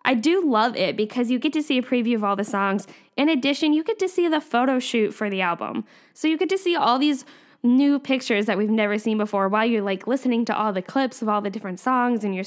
I 0.08 0.14
do 0.14 0.42
love 0.50 0.78
it 0.78 0.96
because 0.96 1.30
you 1.30 1.38
get 1.38 1.52
to 1.52 1.62
see 1.62 1.78
a 1.78 1.82
preview 1.82 2.16
of 2.16 2.24
all 2.24 2.38
the 2.38 2.46
songs. 2.46 2.88
In 3.18 3.28
addition, 3.28 3.74
you 3.74 3.84
get 3.84 4.00
to 4.00 4.08
see 4.08 4.30
the 4.30 4.40
photo 4.40 4.80
shoot 4.80 5.14
for 5.14 5.30
the 5.30 5.42
album. 5.42 5.84
So 6.14 6.30
you 6.30 6.38
get 6.38 6.48
to 6.48 6.58
see 6.58 6.78
all 6.78 6.98
these 6.98 7.26
new 7.62 8.00
pictures 8.00 8.46
that 8.46 8.58
we've 8.58 8.70
never 8.70 8.98
seen 8.98 9.18
before 9.18 9.50
while 9.50 9.66
you're 9.66 9.82
like 9.82 10.08
listening 10.08 10.46
to 10.46 10.56
all 10.56 10.72
the 10.72 10.82
clips 10.82 11.22
of 11.22 11.28
all 11.28 11.42
the 11.42 11.50
different 11.50 11.82
songs 11.82 12.24
and 12.24 12.34
you're 12.34 12.46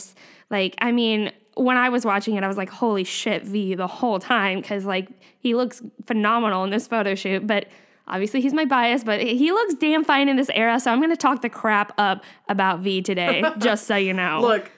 like 0.48 0.74
I 0.78 0.90
mean, 0.90 1.32
when 1.54 1.76
I 1.76 1.90
was 1.90 2.06
watching 2.06 2.36
it, 2.36 2.44
I 2.44 2.48
was 2.48 2.56
like, 2.56 2.70
holy 2.70 3.04
shit, 3.04 3.42
V 3.42 3.74
the 3.74 3.86
whole 3.86 4.18
time 4.18 4.60
because 4.60 4.86
like 4.86 5.08
he 5.38 5.54
looks 5.54 5.82
phenomenal 6.06 6.64
in 6.64 6.70
this 6.70 6.86
photo 6.86 7.14
shoot. 7.14 7.46
But 7.46 7.66
obviously 8.10 8.40
he's 8.40 8.52
my 8.52 8.64
bias, 8.64 9.04
but 9.04 9.20
he 9.20 9.52
looks 9.52 9.74
damn 9.74 10.04
fine 10.04 10.28
in 10.28 10.36
this 10.36 10.50
era. 10.54 10.78
So 10.80 10.90
I'm 10.90 11.00
gonna 11.00 11.16
talk 11.16 11.42
the 11.42 11.48
crap 11.48 11.92
up 11.96 12.22
about 12.48 12.80
V 12.80 13.00
today, 13.00 13.42
just 13.58 13.86
so 13.86 13.96
you 13.96 14.12
know. 14.12 14.40
Look, 14.42 14.70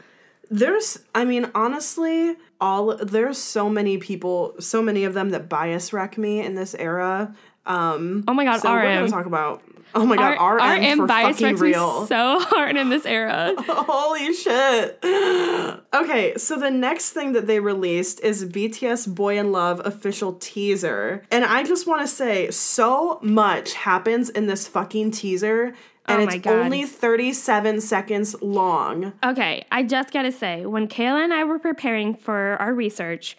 there's 0.50 0.98
I 1.14 1.24
mean, 1.24 1.50
honestly, 1.54 2.36
all 2.60 2.96
there's 2.96 3.38
so 3.38 3.68
many 3.68 3.98
people, 3.98 4.54
so 4.60 4.82
many 4.82 5.04
of 5.04 5.14
them 5.14 5.30
that 5.30 5.48
bias 5.48 5.92
wreck 5.92 6.16
me 6.16 6.40
in 6.40 6.54
this 6.54 6.74
era. 6.74 7.34
Um 7.66 8.24
oh 8.28 8.34
my 8.34 8.44
god, 8.44 8.58
so 8.60 8.70
we're 8.70 8.82
gonna 8.82 9.08
talk 9.08 9.26
about 9.26 9.62
Oh 9.94 10.06
my 10.06 10.16
god, 10.16 10.36
R- 10.38 10.56
RM, 10.78 10.96
for 10.98 11.06
bias 11.06 11.38
fucking 11.40 11.56
real. 11.56 12.06
so 12.06 12.38
hard 12.40 12.76
in 12.76 12.88
this 12.88 13.04
era. 13.06 13.54
Holy 13.58 14.32
shit. 14.34 14.98
Okay, 15.94 16.34
so 16.38 16.58
the 16.58 16.70
next 16.70 17.10
thing 17.10 17.32
that 17.32 17.46
they 17.46 17.60
released 17.60 18.20
is 18.20 18.46
BTS 18.46 19.14
Boy 19.14 19.38
in 19.38 19.52
Luv 19.52 19.80
official 19.84 20.32
teaser. 20.34 21.22
And 21.30 21.44
I 21.44 21.62
just 21.64 21.86
want 21.86 22.00
to 22.00 22.06
say, 22.08 22.50
so 22.50 23.18
much 23.22 23.74
happens 23.74 24.30
in 24.30 24.46
this 24.46 24.66
fucking 24.66 25.10
teaser. 25.10 25.74
And 26.06 26.22
Oh 26.22 26.34
it's 26.34 26.46
only 26.46 26.84
37 26.86 27.80
seconds 27.82 28.34
long. 28.40 29.12
Okay, 29.22 29.64
I 29.70 29.82
just 29.82 30.12
gotta 30.12 30.32
say, 30.32 30.64
when 30.66 30.88
Kayla 30.88 31.24
and 31.24 31.34
I 31.34 31.44
were 31.44 31.58
preparing 31.58 32.14
for 32.14 32.56
our 32.58 32.72
research, 32.72 33.36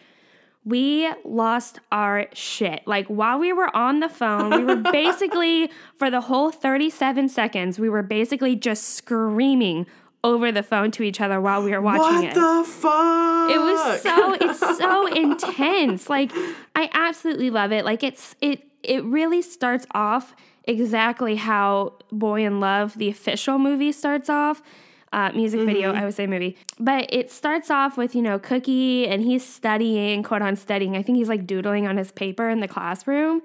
we 0.66 1.10
lost 1.26 1.80
our 1.92 2.28
shit. 2.34 2.84
Like 2.86 3.08
while 3.08 3.38
we 3.40 3.52
were 3.54 3.76
on 3.76 4.00
the 4.00 4.10
phone, 4.10 4.50
we 4.52 4.64
were 4.64 4.76
basically, 4.92 5.70
for 5.98 6.10
the 6.10 6.22
whole 6.22 6.52
37 6.52 7.30
seconds, 7.30 7.80
we 7.80 7.90
were 7.90 8.04
basically 8.04 8.56
just 8.56 8.84
screaming 8.96 9.86
over 10.24 10.54
the 10.54 10.64
phone 10.64 10.90
to 10.92 11.04
each 11.04 11.20
other 11.20 11.42
while 11.42 11.62
we 11.62 11.72
were 11.72 11.82
watching 11.82 12.02
What 12.02 12.24
it. 12.24 12.34
the 12.34 12.64
fuck? 12.66 13.52
it 13.52 13.58
was 13.60 14.02
so 14.02 14.34
it's 14.40 14.78
so 14.78 15.08
intense. 15.14 16.10
Like 16.10 16.32
I 16.76 16.90
absolutely 16.94 17.50
love 17.50 17.72
it. 17.74 17.84
Like 17.84 18.04
it's 18.04 18.36
it 18.40 18.64
it 18.84 19.04
really 19.04 19.42
starts 19.42 19.86
off 19.92 20.34
exactly 20.64 21.36
how 21.36 21.94
Boy 22.10 22.46
in 22.46 22.62
Luv, 22.62 22.98
the 22.98 23.10
official 23.10 23.60
movie, 23.60 23.92
starts 23.92 24.30
off. 24.30 24.62
Uh, 25.14 25.32
music 25.34 25.62
video, 25.62 25.94
I 25.94 26.06
would 26.06 26.16
say 26.16 26.26
movie, 26.26 26.58
but 26.80 27.06
it 27.14 27.30
starts 27.30 27.70
off 27.70 27.98
with 27.98 28.16
you 28.16 28.22
know 28.24 28.40
Kookie 28.40 29.08
and 29.08 29.22
he's 29.22 29.46
studying, 29.48 30.24
quote 30.24 30.42
on 30.42 30.56
studying. 30.56 30.98
I 30.98 31.04
think 31.04 31.20
he's 31.20 31.30
like 31.30 31.46
doodling 31.46 31.86
on 31.86 31.98
his 31.98 32.12
paper 32.12 32.50
in 32.50 32.62
the 32.62 32.68
classroom, 32.68 33.44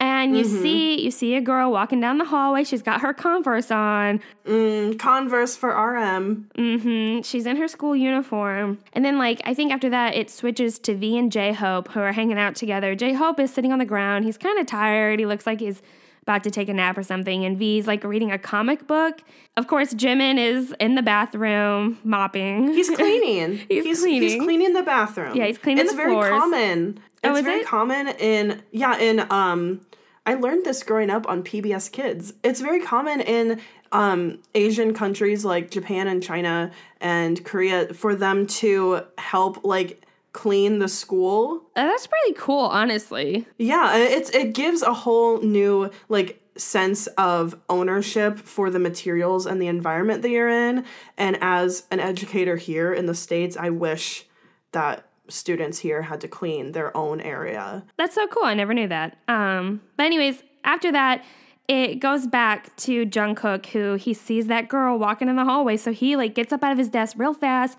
and 0.00 0.36
you 0.38 0.44
see 0.44 1.02
you 1.02 1.10
see 1.10 1.34
a 1.34 1.40
girl 1.40 1.72
walking 1.72 2.00
down 2.00 2.18
the 2.18 2.24
hallway. 2.24 2.62
She's 2.62 2.82
got 2.82 3.00
her 3.00 3.12
Converse 3.12 3.72
on, 3.72 4.20
Converse 4.44 5.56
for 5.56 5.70
RM. 5.70 6.48
Mm, 6.56 6.80
hmm. 6.82 7.20
She's 7.22 7.46
in 7.46 7.56
her 7.56 7.66
school 7.66 7.96
uniform. 7.96 8.78
And 8.92 9.04
then, 9.04 9.18
like, 9.18 9.40
I 9.44 9.54
think 9.54 9.72
after 9.72 9.90
that, 9.90 10.14
it 10.14 10.30
switches 10.30 10.78
to 10.80 10.94
V 10.94 11.18
and 11.18 11.32
J 11.32 11.52
Hope, 11.52 11.88
who 11.88 12.00
are 12.00 12.12
hanging 12.12 12.38
out 12.38 12.54
together. 12.54 12.94
J 12.94 13.12
Hope 13.14 13.40
is 13.40 13.52
sitting 13.52 13.72
on 13.72 13.80
the 13.80 13.84
ground. 13.84 14.24
He's 14.24 14.38
kind 14.38 14.58
of 14.60 14.66
tired. 14.66 15.18
He 15.18 15.26
looks 15.26 15.46
like 15.46 15.58
he's 15.58 15.82
about 16.28 16.44
to 16.44 16.50
take 16.50 16.68
a 16.68 16.74
nap 16.74 16.98
or 16.98 17.02
something. 17.02 17.44
And 17.46 17.56
V's 17.58 17.86
like 17.86 18.04
reading 18.04 18.30
a 18.30 18.38
comic 18.38 18.86
book. 18.86 19.22
Of 19.56 19.66
course, 19.66 19.94
Jimin 19.94 20.38
is 20.38 20.74
in 20.78 20.94
the 20.94 21.00
bathroom 21.02 21.98
mopping. 22.04 22.68
He's 22.74 22.90
cleaning. 22.96 23.60
He's 23.68 23.84
He's 23.84 24.00
cleaning. 24.02 24.42
cleaning 24.44 24.72
the 24.74 24.82
bathroom. 24.82 25.34
Yeah, 25.34 25.46
he's 25.46 25.56
cleaning 25.58 25.84
It's 25.86 25.94
very 25.94 26.12
floors. 26.12 26.28
common. 26.28 27.00
Oh, 27.24 27.30
it's 27.30 27.38
is 27.40 27.44
very 27.46 27.60
it? 27.60 27.66
common 27.66 28.08
in 28.08 28.62
yeah 28.72 28.98
in 28.98 29.26
um. 29.32 29.80
I 30.26 30.34
learned 30.34 30.66
this 30.66 30.82
growing 30.82 31.08
up 31.08 31.26
on 31.26 31.42
PBS 31.42 31.90
Kids. 31.90 32.34
It's 32.44 32.60
very 32.60 32.82
common 32.82 33.22
in 33.22 33.58
um, 33.92 34.40
Asian 34.54 34.92
countries 34.92 35.42
like 35.42 35.70
Japan 35.70 36.06
and 36.06 36.22
China 36.22 36.70
and 37.00 37.42
Korea 37.46 37.94
for 37.94 38.14
them 38.14 38.46
to 38.60 39.00
help 39.16 39.64
like 39.64 40.02
clean 40.42 40.78
the 40.78 40.88
school 40.88 41.64
Uh, 41.74 41.84
that's 41.90 42.06
pretty 42.06 42.32
cool, 42.38 42.66
honestly. 42.80 43.44
yeah, 43.58 43.96
it's 43.96 44.30
it 44.30 44.54
gives 44.54 44.82
a 44.82 44.94
whole 44.94 45.40
new 45.42 45.90
like 46.08 46.40
sense 46.56 47.08
of 47.18 47.56
ownership 47.68 48.38
for 48.38 48.70
the 48.70 48.78
materials 48.78 49.46
and 49.46 49.60
the 49.60 49.66
environment 49.66 50.22
that 50.22 50.30
you're 50.30 50.48
in. 50.68 50.84
And 51.16 51.38
as 51.40 51.86
an 51.90 51.98
educator 51.98 52.56
here 52.56 52.92
in 52.92 53.06
the 53.06 53.14
States, 53.14 53.56
I 53.56 53.70
wish 53.70 54.26
that 54.72 55.06
students 55.28 55.78
here 55.80 56.02
had 56.02 56.20
to 56.20 56.28
clean 56.28 56.72
their 56.72 56.96
own 56.96 57.20
area. 57.20 57.84
That's 57.96 58.14
so 58.14 58.26
cool. 58.28 58.44
I 58.44 58.54
never 58.54 58.74
knew 58.74 58.88
that. 58.88 59.18
Um, 59.26 59.80
but 59.96 60.06
anyways, 60.06 60.42
after 60.64 60.90
that, 60.92 61.24
it 61.68 61.96
goes 62.00 62.26
back 62.26 62.74
to 62.86 63.04
Jungkook, 63.06 63.66
who 63.66 63.94
he 63.94 64.14
sees 64.14 64.46
that 64.46 64.68
girl 64.68 64.98
walking 64.98 65.28
in 65.28 65.36
the 65.36 65.44
hallway. 65.44 65.76
So 65.76 65.92
he 65.92 66.16
like 66.16 66.34
gets 66.34 66.52
up 66.52 66.62
out 66.64 66.72
of 66.72 66.78
his 66.78 66.88
desk 66.88 67.16
real 67.18 67.34
fast 67.34 67.76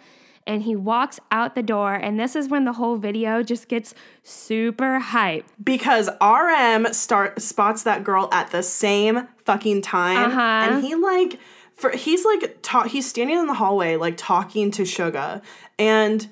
and 0.47 0.63
he 0.63 0.75
walks 0.75 1.19
out 1.31 1.55
the 1.55 1.63
door. 1.63 1.93
And 1.93 2.19
this 2.19 2.35
is 2.35 2.49
when 2.49 2.65
the 2.65 2.73
whole 2.73 2.97
video 2.97 3.43
just 3.43 3.67
gets 3.67 3.93
super 4.23 4.99
hype. 4.99 5.45
Because 5.63 6.09
RM 6.21 6.93
start 6.93 7.41
spots 7.41 7.83
that 7.83 8.03
girl 8.03 8.29
at 8.31 8.51
the 8.51 8.63
same 8.63 9.27
fucking 9.45 9.81
time. 9.81 10.31
Uh-huh. 10.31 10.41
And 10.41 10.83
he 10.83 10.95
like 10.95 11.39
for 11.75 11.91
he's 11.91 12.25
like 12.25 12.57
ta- 12.61 12.87
he's 12.87 13.07
standing 13.07 13.37
in 13.37 13.47
the 13.47 13.53
hallway 13.53 13.95
like 13.95 14.17
talking 14.17 14.71
to 14.71 14.83
Suga. 14.83 15.41
And 15.77 16.27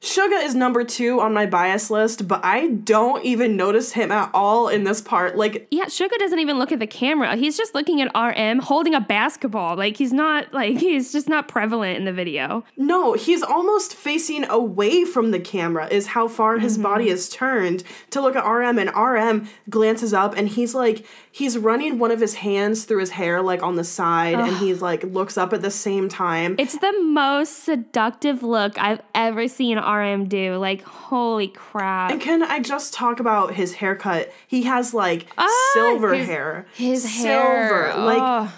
Suga 0.00 0.44
is 0.44 0.54
number 0.54 0.84
two 0.84 1.20
on 1.20 1.34
my 1.34 1.44
bias 1.44 1.90
list, 1.90 2.28
but 2.28 2.44
I 2.44 2.68
don't 2.68 3.24
even 3.24 3.56
notice 3.56 3.92
him 3.92 4.12
at 4.12 4.30
all 4.32 4.68
in 4.68 4.84
this 4.84 5.00
part. 5.00 5.36
Like, 5.36 5.66
Yeah, 5.72 5.86
Suga 5.86 6.16
doesn't 6.18 6.38
even 6.38 6.56
look 6.56 6.70
at 6.70 6.78
the 6.78 6.86
camera. 6.86 7.34
He's 7.34 7.56
just 7.56 7.74
looking 7.74 8.00
at 8.00 8.14
RM 8.14 8.60
holding 8.60 8.94
a 8.94 9.00
basketball. 9.00 9.76
Like 9.76 9.96
he's 9.96 10.12
not 10.12 10.52
like 10.54 10.78
he's 10.78 11.10
just 11.10 11.28
not 11.28 11.48
prevalent 11.48 11.96
in 11.96 12.04
the 12.04 12.12
video. 12.12 12.64
no, 12.76 13.14
he's 13.14 13.42
almost 13.42 13.94
facing 13.94 14.48
away 14.48 15.04
from 15.04 15.32
the 15.32 15.40
camera, 15.40 15.88
is 15.88 16.08
how 16.08 16.28
far 16.28 16.58
his 16.58 16.74
mm-hmm. 16.74 16.82
body 16.84 17.08
is 17.08 17.28
turned 17.28 17.82
to 18.10 18.20
look 18.20 18.36
at 18.36 18.48
RM. 18.48 18.78
And 18.78 18.90
RM 18.94 19.48
glances 19.68 20.14
up 20.14 20.36
and 20.36 20.48
he's 20.48 20.74
like, 20.74 21.04
he's 21.32 21.58
running 21.58 21.98
one 21.98 22.10
of 22.10 22.20
his 22.20 22.34
hands 22.34 22.84
through 22.84 23.00
his 23.00 23.10
hair, 23.10 23.42
like 23.42 23.62
on 23.62 23.76
the 23.76 23.84
side, 23.84 24.34
and 24.34 24.56
he's 24.58 24.80
like, 24.82 25.02
looks 25.04 25.36
up 25.36 25.52
at 25.52 25.62
the 25.62 25.70
same 25.70 26.08
time. 26.08 26.54
It's 26.58 26.78
the 26.78 26.92
most 27.02 27.64
seductive 27.64 28.42
look 28.42 28.78
I've 28.78 29.00
ever 29.14 29.48
seen 29.48 29.78
RM 29.88 30.26
do. 30.28 30.56
Like, 30.56 30.82
holy 30.82 31.48
crap. 31.48 32.10
And 32.10 32.20
can 32.20 32.42
I 32.42 32.60
just 32.60 32.92
talk 32.94 33.20
about 33.20 33.54
his 33.54 33.74
haircut? 33.74 34.32
He 34.46 34.62
has 34.64 34.92
like 34.92 35.26
Ah, 35.38 35.70
silver 35.74 36.14
his- 36.14 36.26
hair. 36.28 36.66
His 36.74 37.02
silver. 37.22 37.90
hair. 37.90 37.96
Like 37.96 38.18
oh. 38.22 38.52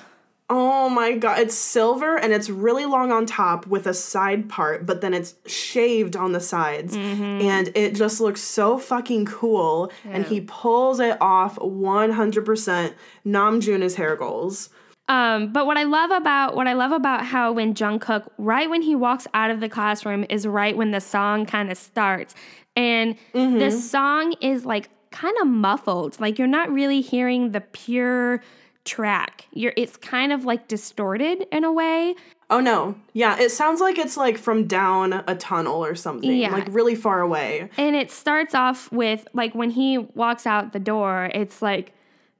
Oh 0.52 0.88
my 0.88 1.12
god, 1.12 1.38
it's 1.38 1.54
silver 1.54 2.16
and 2.18 2.32
it's 2.32 2.50
really 2.50 2.84
long 2.84 3.12
on 3.12 3.24
top 3.24 3.68
with 3.68 3.86
a 3.86 3.94
side 3.94 4.48
part, 4.48 4.84
but 4.84 5.00
then 5.00 5.14
it's 5.14 5.36
shaved 5.46 6.16
on 6.16 6.32
the 6.32 6.40
sides. 6.40 6.96
Mm-hmm. 6.96 7.22
And 7.22 7.70
it 7.76 7.94
just 7.94 8.20
looks 8.20 8.40
so 8.40 8.76
fucking 8.76 9.26
cool. 9.26 9.92
And 10.04 10.26
he 10.26 10.40
pulls 10.40 10.98
it 10.98 11.16
off 11.20 11.56
100%. 11.58 12.94
Namjoon 13.24 13.80
is 13.82 13.94
hair 13.94 14.16
goals. 14.16 14.70
Um, 15.10 15.52
but 15.52 15.66
what 15.66 15.76
I 15.76 15.82
love 15.82 16.10
about 16.12 16.54
what 16.54 16.68
I 16.68 16.72
love 16.74 16.92
about 16.92 17.26
how 17.26 17.52
when 17.52 17.74
Jungkook, 17.74 18.28
right 18.38 18.70
when 18.70 18.80
he 18.82 18.94
walks 18.94 19.26
out 19.34 19.50
of 19.50 19.58
the 19.60 19.68
classroom, 19.68 20.24
is 20.30 20.46
right 20.46 20.76
when 20.76 20.92
the 20.92 21.00
song 21.00 21.46
kind 21.46 21.70
of 21.70 21.76
starts, 21.76 22.34
and 22.76 23.16
the 23.34 23.70
song 23.70 24.34
is 24.40 24.64
like 24.64 24.88
kind 25.10 25.36
of 25.42 25.48
muffled, 25.48 26.20
like 26.20 26.38
you're 26.38 26.46
not 26.46 26.70
really 26.70 27.00
hearing 27.00 27.50
the 27.50 27.60
pure 27.60 28.40
track. 28.84 29.46
You're 29.52 29.72
it's 29.76 29.96
kind 29.96 30.32
of 30.32 30.44
like 30.44 30.68
distorted 30.68 31.44
in 31.50 31.64
a 31.64 31.72
way. 31.72 32.14
Oh 32.48 32.60
no. 32.60 32.94
Yeah, 33.12 33.36
it 33.38 33.50
sounds 33.50 33.80
like 33.80 33.98
it's 33.98 34.16
like 34.16 34.38
from 34.38 34.66
down 34.66 35.12
a 35.26 35.34
tunnel 35.34 35.84
or 35.84 35.94
something, 35.96 36.36
Yeah. 36.36 36.52
like 36.52 36.66
really 36.70 36.94
far 36.94 37.20
away. 37.20 37.68
And 37.76 37.94
it 37.96 38.10
starts 38.12 38.54
off 38.54 38.90
with 38.92 39.26
like 39.34 39.54
when 39.54 39.70
he 39.70 39.98
walks 39.98 40.46
out 40.46 40.72
the 40.72 40.80
door, 40.80 41.30
it's 41.34 41.60
like 41.62 41.92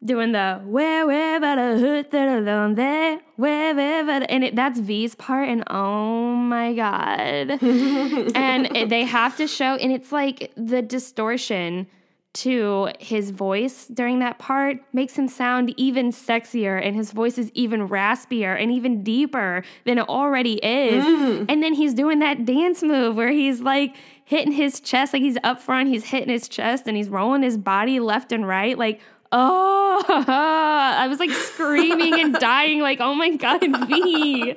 doing 0.05 0.33
the 0.33 0.61
where 0.65 1.07
where 1.07 1.39
but 1.41 1.59
a 1.59 1.77
hood 1.79 2.11
that 2.11 2.39
alone 2.39 2.75
there 2.75 3.21
where 3.37 3.75
where 3.75 4.05
but 4.05 4.31
and 4.31 4.45
it, 4.45 4.57
that's 4.57 4.79
V's 4.81 5.15
part 5.15 5.49
and 5.49 5.63
oh 5.69 6.35
my 6.35 6.73
god. 6.75 7.51
and 7.63 8.77
it- 8.77 8.89
they 8.89 9.05
have 9.05 9.37
to 9.37 9.47
show 9.47 9.75
and 9.75 9.93
it's 9.93 10.11
like 10.13 10.53
the 10.57 10.81
distortion 10.83 11.87
to 12.33 12.89
his 13.01 13.31
voice 13.31 13.87
during 13.89 14.21
that 14.21 14.39
part 14.39 14.79
makes 14.93 15.17
him 15.19 15.27
sound 15.27 15.75
even 15.77 16.13
sexier 16.13 16.81
and 16.81 16.95
his 16.95 17.11
voice 17.11 17.37
is 17.37 17.51
even 17.55 17.89
raspier 17.89 18.57
and 18.61 18.71
even 18.71 19.03
deeper 19.03 19.65
than 19.85 19.99
it 19.99 20.09
already 20.09 20.55
is. 20.65 21.05
Mm. 21.05 21.47
And 21.49 21.61
then 21.61 21.75
he's 21.75 21.93
doing 21.93 22.21
that 22.21 22.45
dance 22.45 22.85
move 22.85 23.17
where 23.17 23.33
he's 23.33 23.61
like 23.61 23.97
hitting 24.25 24.53
his 24.53 24.79
chest, 24.79 25.13
like 25.13 25.23
he's 25.23 25.39
up 25.43 25.61
front, 25.61 25.89
he's 25.89 26.05
hitting 26.05 26.29
his 26.29 26.49
chest 26.49 26.85
and 26.87 26.97
he's 26.97 27.09
rolling 27.09 27.43
his 27.43 27.59
body 27.59 27.99
left 27.99 28.31
and 28.31 28.47
right. 28.47 28.79
Like, 28.79 29.01
oh, 29.33 30.05
I 30.27 31.07
was 31.09 31.19
like 31.19 31.31
screaming 31.31 32.21
and 32.21 32.35
dying, 32.35 32.81
like, 32.81 32.99
oh 33.01 33.15
my 33.15 33.31
God, 33.37 33.61
V. 33.89 34.55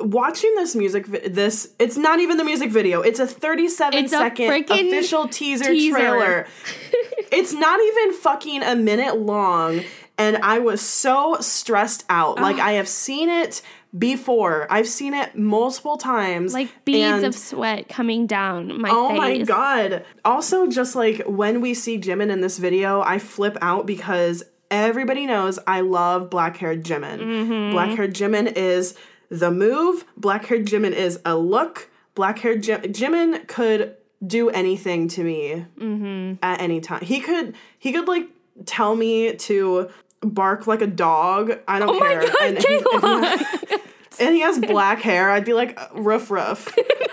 Watching 0.00 0.54
this 0.56 0.74
music, 0.74 1.06
vi- 1.06 1.28
this 1.28 1.74
it's 1.78 1.96
not 1.96 2.18
even 2.18 2.36
the 2.36 2.44
music 2.44 2.70
video. 2.70 3.02
It's 3.02 3.20
a 3.20 3.26
thirty-seven 3.26 4.04
It's 4.04 4.12
a 4.12 4.16
second 4.18 4.64
official 4.68 5.28
teaser, 5.28 5.66
teaser. 5.66 5.96
trailer. 5.96 6.46
it's 7.30 7.52
not 7.52 7.78
even 7.80 8.12
fucking 8.14 8.64
a 8.64 8.74
minute 8.74 9.18
long, 9.18 9.82
and 10.18 10.38
I 10.38 10.58
was 10.58 10.80
so 10.80 11.36
stressed 11.40 12.04
out. 12.10 12.40
Like 12.40 12.56
I 12.58 12.72
have 12.72 12.88
seen 12.88 13.28
it 13.28 13.62
before. 13.96 14.66
I've 14.70 14.88
seen 14.88 15.14
it 15.14 15.36
multiple 15.36 15.96
times. 15.96 16.54
Like 16.54 16.84
beads 16.84 17.22
of 17.22 17.34
sweat 17.34 17.88
coming 17.88 18.26
down 18.26 18.80
my 18.80 18.88
Oh 18.90 19.08
face. 19.10 19.18
my 19.18 19.38
god. 19.42 20.04
Also, 20.24 20.66
just 20.66 20.94
like 20.94 21.22
when 21.26 21.60
we 21.60 21.74
see 21.74 21.98
Jimin 21.98 22.30
in 22.30 22.40
this 22.40 22.58
video, 22.58 23.02
I 23.02 23.18
flip 23.18 23.56
out 23.60 23.86
because 23.86 24.42
everybody 24.70 25.26
knows 25.26 25.58
I 25.66 25.80
love 25.82 26.30
black 26.30 26.56
haired 26.56 26.84
Jimin. 26.84 27.18
Mm-hmm. 27.20 27.72
Black 27.72 27.90
haired 27.96 28.14
Jimin 28.14 28.52
is 28.56 28.94
the 29.28 29.50
move, 29.50 30.04
black 30.16 30.44
haired 30.46 30.66
Jimin 30.66 30.92
is 30.92 31.18
a 31.24 31.36
look. 31.36 31.90
Black 32.14 32.38
haired 32.40 32.62
Jim- 32.62 32.82
Jimin 32.82 33.46
could 33.48 33.96
do 34.26 34.50
anything 34.50 35.08
to 35.08 35.24
me 35.24 35.64
Mm-hmm. 35.78 36.34
at 36.42 36.60
any 36.60 36.80
time. 36.80 37.00
He 37.02 37.20
could, 37.20 37.54
he 37.78 37.92
could 37.92 38.06
like 38.06 38.28
tell 38.66 38.94
me 38.94 39.34
to 39.34 39.90
bark 40.22 40.66
like 40.66 40.80
a 40.82 40.86
dog. 40.86 41.58
I 41.68 41.78
don't 41.78 41.90
Oh 41.90 41.98
care. 41.98 42.20
God, 42.20 42.36
and, 42.42 42.58
he, 42.58 42.74
and, 42.74 42.82
he, 42.84 42.84
Kayla. 42.98 43.80
and 44.20 44.34
he 44.34 44.40
has 44.40 44.58
black 44.58 45.00
hair. 45.00 45.30
I'd 45.30 45.44
be 45.44 45.52
like, 45.54 45.78
ruff, 45.94 46.30
ruff. 46.30 46.66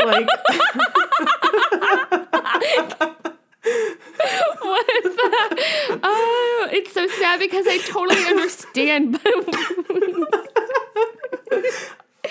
like, 0.03 0.27
What 4.61 4.87
the? 5.03 5.99
Oh, 6.01 6.67
it's 6.71 6.93
so 6.93 7.07
sad 7.07 7.39
because 7.39 7.65
I 7.67 7.77
totally 7.79 8.23
understand. 8.25 9.15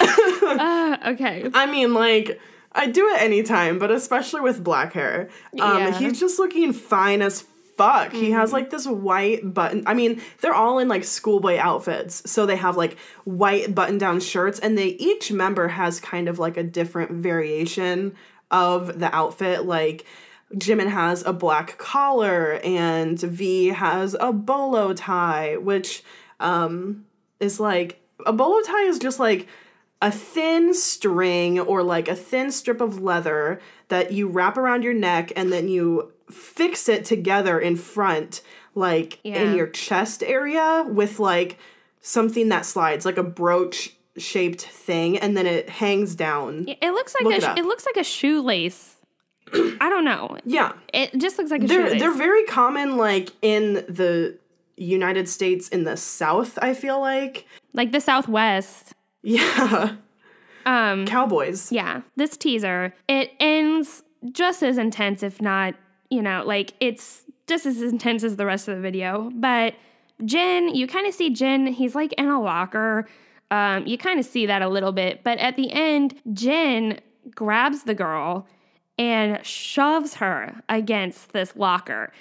uh, 0.00 0.96
okay. 1.12 1.48
I 1.54 1.66
mean, 1.66 1.94
like, 1.94 2.40
I 2.72 2.86
do 2.86 3.08
it 3.08 3.20
anytime, 3.22 3.78
but 3.78 3.90
especially 3.90 4.40
with 4.40 4.62
black 4.62 4.92
hair. 4.92 5.28
Um, 5.60 5.78
Yeah. 5.82 5.98
He's 5.98 6.20
just 6.20 6.38
looking 6.38 6.72
fine 6.72 7.22
as 7.22 7.44
fuck. 7.78 8.12
He 8.12 8.32
has 8.32 8.52
like 8.52 8.70
this 8.70 8.86
white 8.86 9.54
button. 9.54 9.84
I 9.86 9.94
mean, 9.94 10.20
they're 10.40 10.54
all 10.54 10.78
in 10.78 10.88
like 10.88 11.04
schoolboy 11.04 11.56
outfits. 11.56 12.28
So 12.30 12.44
they 12.44 12.56
have 12.56 12.76
like 12.76 12.98
white 13.24 13.74
button 13.74 13.96
down 13.96 14.20
shirts, 14.20 14.58
and 14.58 14.76
they 14.76 14.88
each 14.88 15.32
member 15.32 15.68
has 15.68 16.00
kind 16.00 16.28
of 16.28 16.38
like 16.38 16.56
a 16.56 16.62
different 16.62 17.12
variation 17.12 18.14
of 18.50 18.98
the 18.98 19.14
outfit. 19.14 19.64
Like, 19.64 20.04
Jimin 20.54 20.88
has 20.90 21.24
a 21.24 21.32
black 21.32 21.78
collar, 21.78 22.60
and 22.64 23.18
V 23.18 23.68
has 23.68 24.16
a 24.18 24.32
bolo 24.32 24.92
tie, 24.92 25.56
which 25.56 26.02
um, 26.40 27.06
is 27.40 27.60
like 27.60 28.00
a 28.26 28.32
bolo 28.32 28.60
tie 28.62 28.84
is 28.84 28.98
just 28.98 29.20
like 29.20 29.46
a 30.00 30.10
thin 30.10 30.74
string 30.74 31.58
or 31.58 31.82
like 31.82 32.08
a 32.08 32.14
thin 32.14 32.50
strip 32.50 32.80
of 32.80 33.00
leather 33.00 33.60
that 33.88 34.12
you 34.12 34.28
wrap 34.28 34.56
around 34.56 34.82
your 34.84 34.94
neck 34.94 35.32
and 35.34 35.52
then 35.52 35.68
you 35.68 36.12
fix 36.30 36.88
it 36.88 37.04
together 37.04 37.58
in 37.58 37.76
front 37.76 38.42
like 38.74 39.18
Yeah. 39.24 39.42
in 39.42 39.54
your 39.56 39.66
chest 39.66 40.22
area 40.22 40.84
with 40.88 41.18
like 41.18 41.58
something 42.00 42.48
that 42.50 42.64
slides 42.66 43.04
like 43.04 43.16
a 43.18 43.22
brooch 43.22 43.94
shaped 44.16 44.62
thing 44.62 45.16
and 45.18 45.36
then 45.36 45.46
it 45.46 45.68
hangs 45.68 46.14
down 46.14 46.66
It 46.68 46.92
looks 46.92 47.14
like 47.14 47.24
Look 47.24 47.42
a 47.42 47.52
it 47.52 47.58
it 47.60 47.64
looks 47.64 47.86
like 47.86 47.96
a 47.96 48.04
shoelace. 48.04 48.96
I 49.54 49.88
don't 49.88 50.04
know. 50.04 50.36
yeah 50.44 50.72
It 50.92 51.16
just 51.18 51.38
looks 51.38 51.50
like 51.50 51.62
a 51.64 51.66
they're 51.66 51.86
shoelace. 51.86 52.00
they're 52.00 52.14
very 52.16 52.44
common 52.44 52.96
like 52.96 53.30
in 53.42 53.74
the 53.88 54.36
united 54.76 55.28
states 55.28 55.68
in 55.70 55.82
the 55.82 55.96
south 55.96 56.56
i 56.62 56.72
feel 56.72 57.00
like 57.00 57.46
like 57.74 57.90
the 57.90 58.00
Southwest. 58.00 58.92
yeah 59.22 59.94
Um, 60.66 61.06
cowboys 61.06 61.72
yeah, 61.72 62.02
this 62.16 62.36
teaser 62.36 62.92
it 63.08 63.32
ends 63.40 64.02
just 64.32 64.62
as 64.64 64.78
intense, 64.78 65.22
if 65.22 65.40
not, 65.40 65.74
you 66.10 66.22
know, 66.22 66.42
like 66.46 66.74
it's 66.80 67.24
just 67.46 67.66
as 67.66 67.82
intense 67.82 68.24
as 68.24 68.36
the 68.36 68.46
rest 68.46 68.68
of 68.68 68.76
the 68.76 68.82
video. 68.82 69.30
But 69.34 69.74
Jin, 70.24 70.74
you 70.74 70.86
kind 70.86 71.06
of 71.06 71.14
see 71.14 71.30
Jin. 71.30 71.66
He's 71.68 71.94
like 71.94 72.12
in 72.14 72.28
a 72.28 72.40
locker. 72.40 73.06
Um, 73.50 73.86
you 73.86 73.96
kind 73.96 74.20
of 74.20 74.26
see 74.26 74.46
that 74.46 74.60
a 74.60 74.68
little 74.68 74.92
bit, 74.92 75.24
but 75.24 75.38
at 75.38 75.56
the 75.56 75.72
end, 75.72 76.20
Jin 76.32 77.00
grabs 77.34 77.84
the 77.84 77.94
girl 77.94 78.46
and 78.98 79.44
shoves 79.46 80.14
her 80.14 80.62
against 80.68 81.32
this 81.32 81.56
locker. 81.56 82.12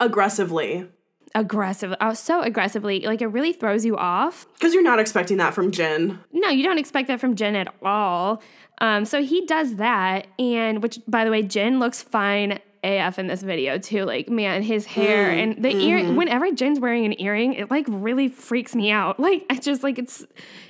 aggressively 0.00 0.86
Aggressive, 1.34 1.94
oh, 2.00 2.14
so 2.14 2.40
aggressively, 2.40 3.00
like 3.00 3.20
it 3.20 3.26
really 3.26 3.52
throws 3.52 3.84
you 3.84 3.94
off. 3.94 4.46
because 4.54 4.72
you're 4.72 4.82
not 4.82 4.98
expecting 4.98 5.36
that 5.36 5.52
from 5.52 5.70
Jin. 5.70 6.18
No, 6.32 6.48
you 6.48 6.62
don't 6.62 6.78
expect 6.78 7.08
that 7.08 7.20
from 7.20 7.36
Jin 7.36 7.54
at 7.54 7.74
all. 7.82 8.40
Um, 8.80 9.04
so 9.04 9.22
he 9.22 9.44
does 9.44 9.74
that, 9.74 10.28
and 10.38 10.82
which, 10.82 10.98
by 11.06 11.26
the 11.26 11.30
way, 11.30 11.42
Jin 11.42 11.78
looks 11.78 12.00
fine 12.00 12.58
AF 12.84 13.18
in 13.18 13.26
this 13.26 13.42
video 13.42 13.78
too. 13.78 14.04
Like, 14.04 14.28
man, 14.28 14.62
his 14.62 14.86
hair 14.86 15.30
and 15.30 15.62
the 15.62 15.74
ear. 15.74 16.12
Whenever 16.12 16.50
Jin's 16.52 16.80
wearing 16.80 17.04
an 17.04 17.20
earring, 17.20 17.54
it 17.54 17.70
like 17.70 17.86
really 17.88 18.28
freaks 18.28 18.74
me 18.74 18.90
out. 18.90 19.18
Like, 19.26 19.44
I 19.50 19.56
just 19.56 19.82
like 19.82 19.98
it's, 19.98 20.24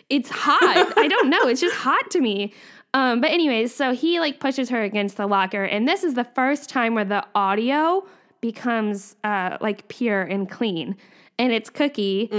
it's 0.08 0.30
hot. 0.30 0.58
I 0.96 1.08
don't 1.08 1.28
know. 1.28 1.46
It's 1.48 1.60
just 1.60 1.76
hot 1.76 2.10
to 2.12 2.20
me. 2.20 2.54
Um, 2.94 3.20
but 3.20 3.30
anyways, 3.30 3.74
so 3.74 3.92
he 3.92 4.18
like 4.20 4.40
pushes 4.40 4.70
her 4.70 4.82
against 4.82 5.18
the 5.18 5.26
locker, 5.26 5.64
and 5.64 5.86
this 5.86 6.02
is 6.02 6.14
the 6.14 6.24
first 6.24 6.70
time 6.70 6.94
where 6.94 7.04
the 7.04 7.22
audio 7.34 8.06
becomes 8.40 9.16
uh, 9.24 9.58
like 9.60 9.88
pure 9.88 10.22
and 10.22 10.50
clean, 10.50 10.96
and 11.38 11.52
it's 11.52 11.68
Kookie. 11.68 12.32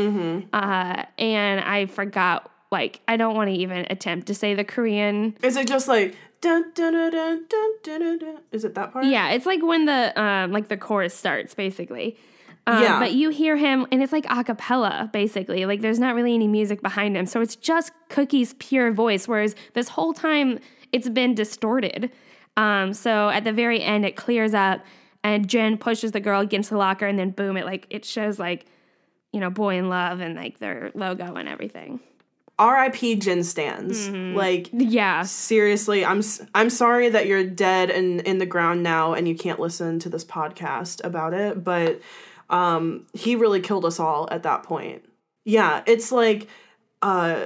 Uh, 0.54 1.04
and 1.20 1.60
I 1.60 1.86
forgot. 1.86 2.52
Like, 2.70 3.00
I 3.08 3.16
don't 3.16 3.34
want 3.36 3.50
to 3.50 3.56
even 3.56 3.88
attempt 3.90 4.28
to 4.28 4.36
say 4.36 4.54
the 4.54 4.66
Korean. 4.66 5.38
Is 5.42 5.56
it 5.56 5.68
just 5.68 5.88
like 5.88 6.16
dun 6.42 6.72
dun 6.74 6.94
dun 6.94 7.12
dun 7.12 7.46
dun 7.50 7.72
dun 7.84 8.00
dun? 8.02 8.20
dun? 8.20 8.38
Is 8.52 8.64
it 8.66 8.76
that 8.76 8.94
part? 8.94 9.06
Yeah, 9.06 9.30
it's 9.30 9.46
like 9.46 9.62
when 9.64 9.86
the 9.86 10.20
um 10.22 10.52
like 10.52 10.68
the 10.68 10.78
chorus 10.78 11.14
starts, 11.14 11.54
basically. 11.54 12.18
Um, 12.66 12.84
Yeah. 12.84 13.00
But 13.00 13.14
you 13.14 13.30
hear 13.30 13.56
him, 13.56 13.88
and 13.92 14.04
it's 14.04 14.12
like 14.12 14.26
a 14.30 14.44
cappella, 14.44 15.10
basically. 15.14 15.66
Like 15.66 15.82
there's 15.82 16.00
not 16.00 16.16
really 16.16 16.34
any 16.34 16.48
music 16.48 16.82
behind 16.82 17.16
him, 17.16 17.26
so 17.26 17.42
it's 17.42 17.56
just 17.56 17.92
Kookie's 18.10 18.54
pure 18.60 18.92
voice. 18.92 19.28
Whereas 19.28 19.56
this 19.74 19.90
whole 19.90 20.14
time, 20.14 20.60
it's 20.92 21.10
been 21.10 21.34
distorted. 21.34 22.12
Um, 22.58 22.94
so 22.94 23.30
at 23.30 23.44
the 23.44 23.54
very 23.54 23.82
end, 23.82 24.06
it 24.06 24.16
clears 24.16 24.54
up, 24.54 24.82
and 25.24 25.48
Jin 25.48 25.78
pushes 25.78 26.12
the 26.12 26.20
girl 26.20 26.42
against 26.42 26.70
the 26.70 26.78
locker, 26.78 27.06
and 27.08 27.18
then 27.18 27.30
boom, 27.32 27.56
it 27.56 27.66
like 27.66 27.86
it 27.90 28.04
shows 28.04 28.38
like, 28.40 28.66
you 29.32 29.40
know, 29.40 29.50
boy 29.50 29.78
in 29.78 29.88
luv 29.90 30.20
and 30.20 30.36
like 30.36 30.60
their 30.60 30.92
logo 30.94 31.36
and 31.36 31.48
everything. 31.48 32.00
R.I.P. 32.60 33.16
Jin 33.16 33.44
stands. 33.44 34.08
Mm-hmm. 34.08 34.36
Like 34.36 34.70
Yeah. 34.74 35.24
seriously, 35.24 36.04
I'm 36.04 36.22
I'm 36.56 36.70
sorry 36.70 37.10
that 37.10 37.28
you're 37.28 37.44
dead 37.44 37.90
and 37.90 38.22
in 38.22 38.40
the 38.40 38.46
ground 38.46 38.84
now, 38.84 39.14
and 39.14 39.28
you 39.28 39.36
can't 39.36 39.60
listen 39.60 40.00
to 40.00 40.10
this 40.10 40.26
podcast 40.26 41.04
about 41.04 41.34
it. 41.34 41.64
But 41.64 42.02
um, 42.50 43.06
he 43.14 43.36
really 43.36 43.60
killed 43.60 43.86
us 43.86 44.00
all 44.00 44.28
at 44.32 44.44
that 44.44 44.64
point. 44.64 45.04
Yeah, 45.46 45.84
it's 45.86 46.12
like 46.12 46.48
uh, 47.02 47.46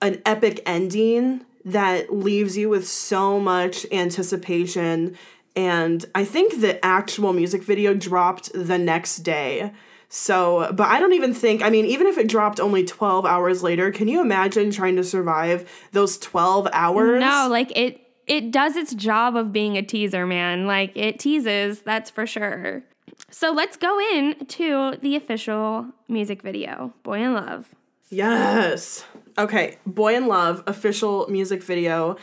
an 0.00 0.22
epic 0.24 0.62
ending 0.66 1.44
that 1.64 2.12
leaves 2.14 2.56
you 2.56 2.68
with 2.68 2.88
so 2.88 3.38
much 3.38 3.84
anticipation. 3.92 5.16
And 5.56 6.04
I 6.14 6.24
think 6.24 6.60
the 6.60 6.82
actual 6.84 7.32
music 7.32 7.62
video 7.62 7.92
dropped 7.92 8.50
the 8.54 8.78
next 8.78 9.18
day. 9.18 9.72
So, 10.12 10.68
but 10.72 10.88
I 10.88 10.98
don't 10.98 11.12
even 11.12 11.32
think, 11.32 11.62
I 11.62 11.70
mean, 11.70 11.86
even 11.86 12.08
if 12.08 12.18
it 12.18 12.26
dropped 12.26 12.58
only 12.58 12.84
12 12.84 13.24
hours 13.24 13.62
later, 13.62 13.92
can 13.92 14.08
you 14.08 14.20
imagine 14.20 14.72
trying 14.72 14.96
to 14.96 15.04
survive 15.04 15.70
those 15.92 16.18
12 16.18 16.66
hours? 16.72 17.20
No, 17.20 17.46
like 17.48 17.70
it 17.76 18.08
it 18.26 18.50
does 18.50 18.74
its 18.74 18.92
job 18.92 19.36
of 19.36 19.52
being 19.52 19.76
a 19.76 19.82
teaser, 19.82 20.26
man. 20.26 20.66
Like 20.66 20.96
it 20.96 21.20
teases, 21.20 21.82
that's 21.82 22.10
for 22.10 22.26
sure. 22.26 22.82
So 23.30 23.52
let's 23.52 23.76
go 23.76 24.00
in 24.00 24.46
to 24.46 24.96
the 25.00 25.14
official 25.14 25.86
music 26.08 26.42
video, 26.42 26.92
Boy 27.04 27.22
in 27.22 27.34
Luv. 27.34 27.72
Yes. 28.08 29.04
Okay, 29.38 29.78
Boy 29.86 30.16
in 30.16 30.26
Luv 30.26 30.64
official 30.66 31.28
music 31.28 31.62
video. 31.62 32.16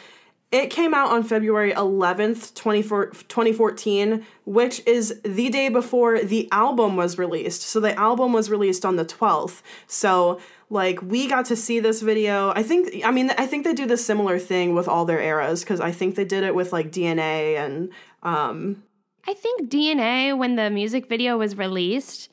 It 0.50 0.70
came 0.70 0.94
out 0.94 1.12
on 1.12 1.24
February 1.24 1.74
11th, 1.74 2.54
24 2.54 3.08
2014, 3.08 4.26
which 4.46 4.82
is 4.88 5.20
the 5.24 5.50
day 5.50 5.68
before 5.68 6.20
the 6.20 6.48
album 6.54 6.96
was 6.96 7.18
released. 7.18 7.64
So 7.64 7.82
the 7.82 7.94
album 8.00 8.32
was 8.32 8.50
released 8.50 8.86
on 8.86 8.96
the 8.96 9.04
12th. 9.04 9.62
So 9.88 10.40
like 10.70 11.02
we 11.02 11.28
got 11.28 11.46
to 11.48 11.56
see 11.58 11.82
this 11.82 12.02
video. 12.02 12.54
I 12.56 12.64
think 12.64 13.04
I 13.04 13.12
mean 13.12 13.32
I 13.32 13.46
think 13.46 13.66
they 13.66 13.74
do 13.74 13.86
the 13.86 13.98
similar 13.98 14.40
thing 14.40 14.74
with 14.74 14.88
all 14.88 15.04
their 15.04 15.20
eras 15.20 15.66
cuz 15.66 15.82
I 15.82 15.92
think 15.92 16.16
they 16.16 16.26
did 16.26 16.44
it 16.44 16.56
with 16.56 16.72
like 16.72 16.92
DNA 16.92 17.58
and 17.58 17.90
um 18.24 18.84
I 19.28 19.34
think 19.34 19.70
DNA 19.70 20.38
when 20.38 20.56
the 20.56 20.70
music 20.70 21.10
video 21.10 21.38
was 21.38 21.58
released, 21.58 22.30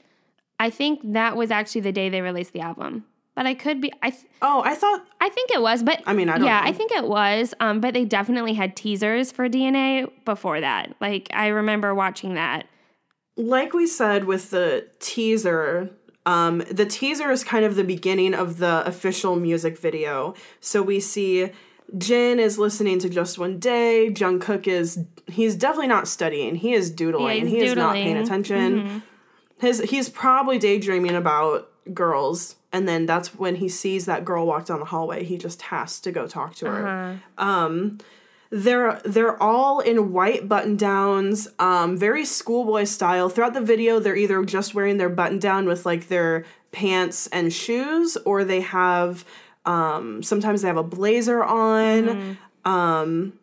I 0.60 0.70
think 0.70 1.00
that 1.12 1.36
was 1.36 1.50
actually 1.50 1.80
the 1.80 1.92
day 1.92 2.08
they 2.08 2.20
released 2.20 2.52
the 2.52 2.60
album. 2.60 3.04
But 3.34 3.46
I 3.46 3.54
could 3.54 3.80
be 3.80 3.92
I 4.02 4.10
th- 4.10 4.24
oh, 4.42 4.62
I 4.64 4.74
thought 4.74 5.04
I 5.20 5.28
think 5.28 5.50
it 5.50 5.60
was, 5.60 5.82
but 5.82 6.02
I 6.06 6.12
mean, 6.12 6.28
I 6.28 6.38
don't 6.38 6.46
yeah, 6.46 6.60
know. 6.60 6.68
I 6.68 6.72
think 6.72 6.92
it 6.92 7.04
was. 7.04 7.52
Um, 7.60 7.80
but 7.80 7.94
they 7.94 8.04
definitely 8.04 8.54
had 8.54 8.76
teasers 8.76 9.32
for 9.32 9.48
DNA 9.48 10.08
before 10.24 10.60
that. 10.60 10.94
Like 11.00 11.28
I 11.32 11.48
remember 11.48 11.94
watching 11.94 12.34
that. 12.34 12.66
like 13.36 13.72
we 13.72 13.86
said 13.86 14.24
with 14.24 14.50
the 14.50 14.86
teaser, 15.00 15.90
um, 16.26 16.62
the 16.70 16.86
teaser 16.86 17.30
is 17.30 17.42
kind 17.44 17.64
of 17.64 17.74
the 17.74 17.84
beginning 17.84 18.34
of 18.34 18.58
the 18.58 18.86
official 18.86 19.36
music 19.36 19.78
video. 19.78 20.34
So 20.60 20.80
we 20.82 21.00
see 21.00 21.50
Jin 21.98 22.38
is 22.38 22.58
listening 22.58 22.98
to 23.00 23.08
Just 23.08 23.38
One 23.38 23.58
Day. 23.58 24.10
Jungkook 24.12 24.66
is 24.66 25.00
he's 25.26 25.56
definitely 25.56 25.88
not 25.88 26.08
studying. 26.08 26.54
He 26.54 26.72
is 26.72 26.90
doodling. 26.90 27.44
Yeah, 27.44 27.50
he 27.50 27.58
is 27.58 27.74
not 27.74 27.94
paying 27.94 28.14
doodling. 28.14 28.24
attention. 28.24 29.02
His 29.58 29.80
he's 29.82 30.08
probably 30.08 30.58
daydreaming 30.58 31.14
about 31.14 31.70
girls 31.92 32.56
and 32.72 32.88
then 32.88 33.04
that's 33.06 33.34
when 33.34 33.56
he 33.56 33.68
sees 33.68 34.06
that 34.06 34.24
girl 34.24 34.46
walk 34.46 34.66
down 34.66 34.78
the 34.80 34.86
hallway 34.86 35.22
he 35.24 35.36
just 35.36 35.62
has 35.62 36.00
to 36.00 36.10
go 36.10 36.26
talk 36.26 36.54
to 36.54 36.66
her. 36.66 37.20
Um 37.38 37.98
they're 38.50 39.00
they're 39.04 39.42
all 39.42 39.80
in 39.80 40.12
white 40.12 40.48
button 40.48 40.76
downs 40.76 41.48
um 41.58 41.96
very 41.98 42.24
schoolboy 42.24 42.84
style. 42.84 43.28
Throughout 43.28 43.54
the 43.54 43.60
video 43.60 43.98
they're 43.98 44.16
either 44.16 44.44
just 44.44 44.74
wearing 44.74 44.96
their 44.96 45.08
button 45.08 45.38
down 45.38 45.66
with 45.66 45.84
like 45.84 46.08
their 46.08 46.44
pants 46.72 47.26
and 47.28 47.52
shoes 47.52 48.16
or 48.24 48.44
they 48.44 48.60
have 48.60 49.24
um 49.66 50.22
sometimes 50.22 50.62
they 50.62 50.68
have 50.68 50.76
a 50.76 50.82
blazer 50.82 51.42
on. 51.44 52.38
Um 52.64 53.34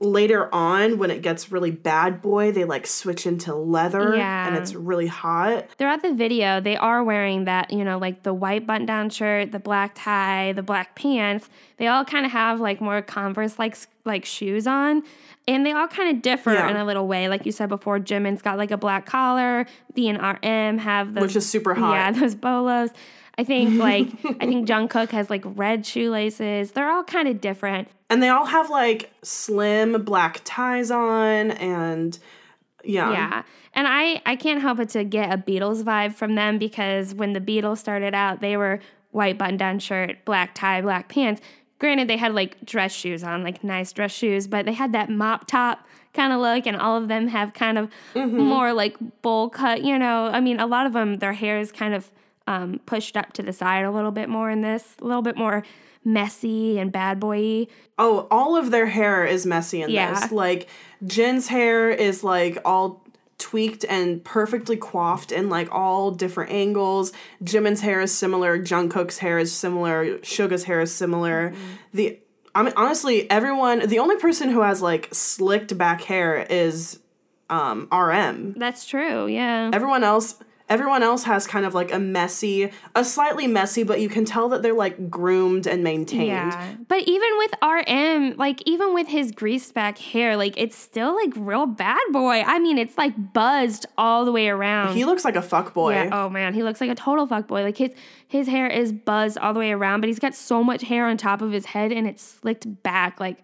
later 0.00 0.52
on 0.52 0.98
when 0.98 1.10
it 1.10 1.22
gets 1.22 1.52
really 1.52 1.70
bad 1.70 2.20
boy 2.20 2.50
they 2.50 2.64
like 2.64 2.84
switch 2.86 3.26
into 3.26 3.54
leather 3.54 4.16
Yeah. 4.16 4.48
and 4.48 4.56
it's 4.56 4.74
really 4.74 5.06
hot 5.06 5.68
Throughout 5.78 6.02
the 6.02 6.12
video, 6.12 6.60
they 6.60 6.76
are 6.76 7.02
wearing 7.04 7.44
that, 7.44 7.72
you 7.72 7.84
know, 7.84 7.98
like 7.98 8.22
the 8.24 8.34
white 8.34 8.66
button 8.66 8.86
down 8.86 9.08
shirt, 9.10 9.52
the 9.52 9.60
black 9.60 9.92
tie, 9.94 10.52
the 10.52 10.62
black 10.64 10.94
pants. 10.96 11.48
They 11.76 11.86
all 11.86 12.04
kind 12.04 12.26
of 12.26 12.32
have 12.32 12.60
like 12.60 12.80
more 12.80 13.02
Converse 13.02 13.58
like 13.58 13.76
like 14.04 14.24
shoes 14.24 14.66
on. 14.66 15.02
And 15.46 15.64
they 15.64 15.72
all 15.72 15.86
kind 15.88 16.14
of 16.16 16.22
differ 16.22 16.52
Yeah. 16.52 16.70
in 16.70 16.76
a 16.76 16.84
little 16.84 17.06
way. 17.06 17.28
Like 17.28 17.46
you 17.46 17.52
said 17.52 17.68
before, 17.68 17.98
Jimin's 18.00 18.42
got 18.42 18.58
like 18.58 18.70
a 18.72 18.76
black 18.76 19.06
collar. 19.06 19.66
V 19.94 20.08
and 20.08 20.18
RM 20.20 20.78
have 20.78 21.14
those 21.14 21.22
Which 21.22 21.36
is 21.36 21.48
super 21.48 21.74
hot. 21.74 21.94
Yeah, 21.94 22.10
those 22.20 22.34
bolos. 22.34 22.90
I 23.36 23.44
think 23.44 23.78
like 23.78 24.08
I 24.40 24.46
think 24.46 24.68
Jungkook 24.68 25.10
has 25.10 25.30
like 25.30 25.42
red 25.44 25.84
shoelaces. 25.84 26.72
They're 26.72 26.90
all 26.90 27.04
kind 27.04 27.28
of 27.28 27.40
different. 27.40 27.88
and 28.10 28.22
they 28.22 28.28
all 28.28 28.46
have 28.46 28.70
like 28.70 29.10
slim 29.22 30.02
black 30.04 30.40
ties 30.44 30.90
on 30.90 31.50
and 31.52 32.18
yeah 32.84 33.12
Yeah. 33.12 33.42
And 33.74 33.88
I 33.88 34.22
I 34.24 34.36
can't 34.36 34.60
help 34.60 34.78
but 34.78 34.90
to 34.90 35.04
get 35.04 35.32
a 35.32 35.38
Beatles 35.38 35.82
vibe 35.82 36.14
from 36.14 36.34
them 36.34 36.58
because 36.58 37.14
when 37.14 37.32
the 37.32 37.40
Beatles 37.40 37.78
started 37.78 38.14
out, 38.14 38.40
they 38.40 38.56
were 38.56 38.80
white 39.10 39.38
button 39.38 39.56
down 39.56 39.78
shirt, 39.78 40.24
black 40.24 40.54
tie, 40.54 40.80
black 40.80 41.08
pants. 41.08 41.40
Granted, 41.78 42.08
they 42.08 42.16
had 42.16 42.34
like 42.34 42.64
dress 42.64 42.92
shoes 42.92 43.24
on, 43.24 43.42
like 43.42 43.64
nice 43.64 43.92
dress 43.92 44.12
shoes, 44.12 44.46
but 44.46 44.64
they 44.64 44.72
had 44.72 44.92
that 44.92 45.10
mop 45.10 45.46
top 45.46 45.86
kind 46.12 46.32
of 46.32 46.40
look, 46.40 46.66
and 46.66 46.76
all 46.76 46.96
of 46.96 47.08
them 47.08 47.28
have 47.28 47.52
kind 47.52 47.78
of 47.78 47.90
mm-hmm. 48.14 48.36
more 48.36 48.72
like 48.72 48.96
bowl 49.22 49.48
cut. 49.50 49.82
You 49.82 49.98
know, 49.98 50.26
I 50.26 50.40
mean, 50.40 50.60
a 50.60 50.66
lot 50.66 50.86
of 50.86 50.92
them, 50.92 51.18
their 51.18 51.32
hair 51.32 51.58
is 51.58 51.72
kind 51.72 51.94
of 51.94 52.10
um, 52.46 52.80
pushed 52.86 53.16
up 53.16 53.32
to 53.34 53.42
the 53.42 53.52
side 53.52 53.84
a 53.84 53.90
little 53.90 54.10
bit 54.12 54.28
more 54.28 54.50
in 54.50 54.60
this, 54.60 54.96
a 55.00 55.04
little 55.04 55.22
bit 55.22 55.36
more 55.36 55.62
messy 56.06 56.78
and 56.78 56.92
bad 56.92 57.18
boy 57.18 57.66
oh 57.98 58.26
all 58.30 58.56
of 58.58 58.70
their 58.70 58.84
hair 58.84 59.24
is 59.24 59.46
messy 59.46 59.80
in 59.80 59.88
Yeah. 59.88 60.12
this 60.20 60.30
like 60.30 60.68
jin's 61.06 61.48
hair 61.48 61.88
is 61.88 62.22
like 62.22 62.58
all 62.62 63.02
tweaked 63.38 63.86
and 63.88 64.22
perfectly 64.22 64.76
coiffed 64.76 65.32
in 65.32 65.48
like 65.48 65.66
all 65.72 66.10
different 66.10 66.52
angles 66.52 67.10
jimin's 67.42 67.80
hair 67.80 68.02
is 68.02 68.12
similar 68.12 68.58
jungkook's 68.58 69.16
hair 69.16 69.38
is 69.38 69.50
similar 69.50 70.22
suga's 70.22 70.64
hair 70.64 70.82
is 70.82 70.94
similar 70.94 71.52
Mm-hmm. 71.52 71.60
the 71.94 72.18
i 72.54 72.62
mean 72.62 72.74
honestly 72.76 73.30
everyone 73.30 73.88
the 73.88 73.98
only 73.98 74.16
person 74.16 74.50
who 74.50 74.60
has 74.60 74.82
like 74.82 75.08
slicked 75.10 75.78
back 75.78 76.02
hair 76.02 76.46
is 76.50 76.98
um 77.48 77.88
rm 77.90 78.52
That's 78.58 78.84
true. 78.84 79.26
Yeah. 79.26 79.70
everyone 79.72 80.04
else 80.04 80.34
everyone 80.74 81.02
else 81.02 81.24
has 81.24 81.46
kind 81.46 81.64
of 81.64 81.72
like 81.74 81.92
a 81.92 81.98
messy 81.98 82.70
a 82.94 83.04
slightly 83.04 83.46
messy 83.46 83.82
but 83.84 84.00
you 84.00 84.08
can 84.08 84.24
tell 84.24 84.48
that 84.48 84.60
they're 84.62 84.74
like 84.86 85.08
groomed 85.08 85.66
and 85.66 85.82
maintained 85.84 86.26
Yeah. 86.26 86.74
But 86.88 87.02
even 87.14 87.30
with 87.38 87.52
RM, 87.62 88.36
like 88.36 88.60
even 88.66 88.92
with 88.94 89.08
his 89.08 89.30
greased 89.30 89.72
back 89.74 89.96
hair, 89.98 90.36
like 90.36 90.54
it's 90.56 90.76
still 90.76 91.14
like 91.14 91.32
real 91.36 91.66
bad 91.66 92.02
boy. 92.10 92.42
I 92.44 92.58
mean, 92.58 92.76
it's 92.78 92.96
like 92.98 93.14
buzzed 93.32 93.86
all 93.96 94.24
the 94.24 94.32
way 94.32 94.48
around. 94.48 94.94
he 94.94 95.04
looks 95.04 95.24
like 95.24 95.36
a 95.36 95.42
fuck 95.42 95.72
boy 95.74 95.92
yeah. 95.94 96.10
Oh 96.12 96.28
man, 96.28 96.54
he 96.54 96.62
looks 96.62 96.80
like 96.80 96.90
a 96.90 96.94
total 96.94 97.26
fuck 97.26 97.46
boy. 97.46 97.62
Like 97.62 97.78
his 97.78 97.92
his 98.26 98.48
hair 98.48 98.66
is 98.66 98.92
buzzed 98.92 99.38
all 99.38 99.52
the 99.54 99.60
way 99.60 99.72
around, 99.72 100.00
but 100.00 100.08
he's 100.08 100.18
got 100.18 100.34
so 100.34 100.62
much 100.64 100.82
hair 100.82 101.06
on 101.06 101.16
top 101.16 101.40
of 101.40 101.52
his 101.52 101.66
head 101.66 101.92
and 101.92 102.06
it's 102.06 102.22
slicked 102.22 102.66
back. 102.82 103.20
Like, 103.20 103.38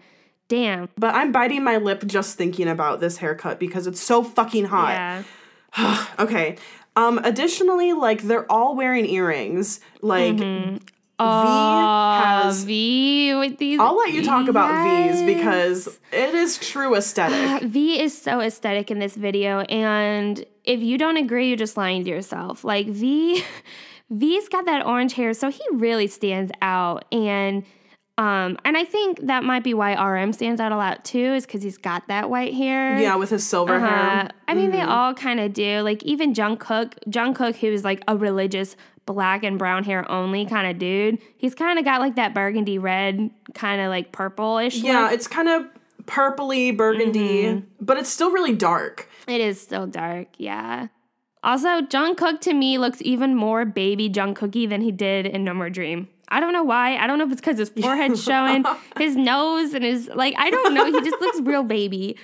damn. 0.49 0.89
but 0.99 1.15
i'm 1.15 1.31
biting 1.31 1.63
my 1.63 1.77
lip 1.77 2.05
just 2.07 2.37
thinking 2.37 2.67
about 2.69 2.99
this 2.99 3.19
haircut 3.19 3.61
because 3.61 3.87
it's 3.87 4.01
so 4.01 4.25
fucking 4.25 4.65
hot 4.65 4.91
Yeah. 5.79 6.07
okay 6.19 6.57
um 6.97 7.19
additionally 7.25 7.93
like 7.93 8.23
they're 8.23 8.51
all 8.51 8.75
wearing 8.77 9.07
earrings 9.07 9.81
like 10.03 10.37
Mm-hmm. 10.37 10.77
v 10.77 10.85
has 11.23 12.65
V 12.65 13.35
with 13.35 13.59
these. 13.59 13.79
i'll 13.79 13.97
let 13.97 14.13
you 14.13 14.25
talk 14.25 14.49
about 14.49 14.71
v's 14.85 15.23
because 15.23 15.99
it 16.13 16.35
is 16.35 16.57
true 16.59 16.95
aesthetic 16.97 17.63
V 17.69 18.01
is 18.01 18.17
so 18.21 18.41
aesthetic 18.41 18.91
in 18.91 18.99
this 19.01 19.15
video, 19.17 19.61
and 19.63 20.45
if 20.65 20.81
you 20.81 20.97
don't 20.99 21.17
agree, 21.19 21.49
you're 21.49 21.57
just 21.57 21.77
lying 21.77 22.05
to 22.05 22.11
yourself. 22.11 22.65
Like 22.65 22.87
V, 22.87 23.43
V's 24.11 24.49
got 24.49 24.65
that 24.67 24.85
orange 24.87 25.13
hair, 25.15 25.33
so 25.35 25.51
he 25.51 25.63
really 25.73 26.07
stands 26.07 26.51
out, 26.63 27.05
and 27.13 27.65
um, 28.21 28.59
and 28.67 28.77
I 28.77 28.85
think 28.85 29.21
that 29.27 29.45
might 29.45 29.65
be 29.65 29.73
why 29.73 29.95
RM 29.95 30.33
stands 30.33 30.61
out 30.61 30.73
a 30.73 30.77
lot 30.77 31.05
too, 31.05 31.19
is 31.35 31.47
because 31.47 31.63
he's 31.63 31.79
got 31.79 32.07
that 32.09 32.29
white 32.29 32.53
hair. 32.55 32.99
yeah 32.99 33.15
with 33.17 33.31
his 33.31 33.47
silver 33.47 33.77
Uh, 33.77 33.81
hair 33.81 34.31
I 34.47 34.55
mean, 34.55 34.71
they 34.73 34.83
all 34.83 35.15
kind 35.15 35.41
of 35.41 35.53
do. 35.53 35.81
Like 35.81 36.03
even 36.03 36.35
Jungkook, 36.35 36.95
Jungkook, 37.09 37.57
who's 37.57 37.83
like 37.85 38.03
a 38.09 38.17
religious 38.17 38.77
black 39.07 39.43
and 39.43 39.59
brown 39.59 39.85
hair 39.85 40.09
only 40.11 40.45
kind 40.47 40.67
of 40.71 40.79
dude. 40.79 41.19
He's 41.39 41.55
kind 41.55 41.79
of 41.79 41.85
got 41.85 42.01
like 42.01 42.17
that 42.17 42.35
burgundy 42.35 42.79
red, 42.79 43.31
kind 43.55 43.81
of 43.81 43.89
like 43.89 44.13
purplish. 44.13 44.77
yeah 44.77 45.05
look. 45.05 45.13
it's 45.13 45.27
kind 45.27 45.49
of 45.49 45.65
purpley 46.07 46.77
burgundy 46.77 47.45
Mm-hmm. 47.45 47.67
but 47.85 47.97
it's 47.97 48.09
still 48.11 48.31
really 48.33 48.55
dark 48.55 49.09
It 49.29 49.41
is 49.41 49.61
still 49.61 49.87
dark, 49.87 50.29
yeah. 50.39 50.89
Also, 51.43 51.81
Jungkook 51.81 52.41
to 52.43 52.53
me 52.53 52.77
looks 52.77 53.01
even 53.01 53.35
more 53.35 53.65
baby 53.65 54.11
Jungkooky 54.11 54.69
than 54.69 54.83
he 54.83 54.93
did 54.93 55.25
in 55.27 55.43
No 55.45 55.55
More 55.55 55.71
Dream. 55.71 56.09
I 56.31 56.41
don't 56.41 56.53
know 56.53 56.63
why. 56.65 56.97
I 56.97 57.07
don't 57.07 57.19
know 57.19 57.25
if 57.27 57.33
it's 57.33 57.41
because 57.41 57.59
his 57.59 57.69
forehead's 57.81 58.23
showing, 58.23 58.65
his 58.99 59.17
nose, 59.33 59.75
and 59.75 59.85
his 59.85 60.09
like. 60.15 60.35
I 60.39 60.51
don't 60.51 60.75
know. 60.75 60.85
He 60.87 60.93
just 60.93 61.21
looks 61.21 61.41
real 61.41 61.63
baby. 61.65 62.17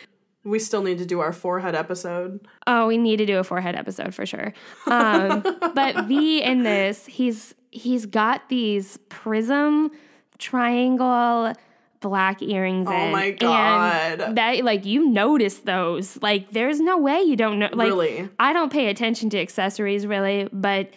we 0.44 0.58
still 0.60 0.82
need 0.82 0.98
to 0.98 1.06
do 1.06 1.18
our 1.20 1.32
forehead 1.32 1.74
episode 1.74 2.46
Oh, 2.68 2.86
we 2.86 2.98
need 2.98 3.16
to 3.16 3.26
do 3.26 3.38
a 3.38 3.44
forehead 3.44 3.74
episode 3.74 4.14
for 4.14 4.24
sure. 4.26 4.52
Um, 4.86 5.42
but 5.74 6.04
V 6.08 6.42
in 6.42 6.62
this, 6.62 7.04
he's 7.06 7.54
he's 7.72 8.06
got 8.06 8.48
these 8.48 8.96
prism 9.08 9.90
triangle 10.38 11.52
black 12.00 12.40
earrings. 12.42 12.86
Oh 12.88 12.92
in, 12.92 13.12
my 13.12 13.24
and 13.26 13.38
God. 13.40 14.36
that 14.36 14.64
like 14.64 14.84
you 14.84 15.08
notice 15.08 15.58
those. 15.60 16.20
Like, 16.22 16.52
there's 16.52 16.80
no 16.80 16.98
way 16.98 17.20
you 17.22 17.36
don't 17.36 17.58
know. 17.58 17.68
Like, 17.72 17.88
Really? 17.88 18.28
I 18.38 18.52
don't 18.52 18.70
pay 18.72 18.86
attention 18.88 19.30
to 19.30 19.38
accessories 19.40 20.06
really, 20.06 20.48
but 20.52 20.90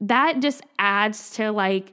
that 0.00 0.40
just 0.40 0.62
adds 0.78 1.30
to 1.32 1.52
like 1.52 1.92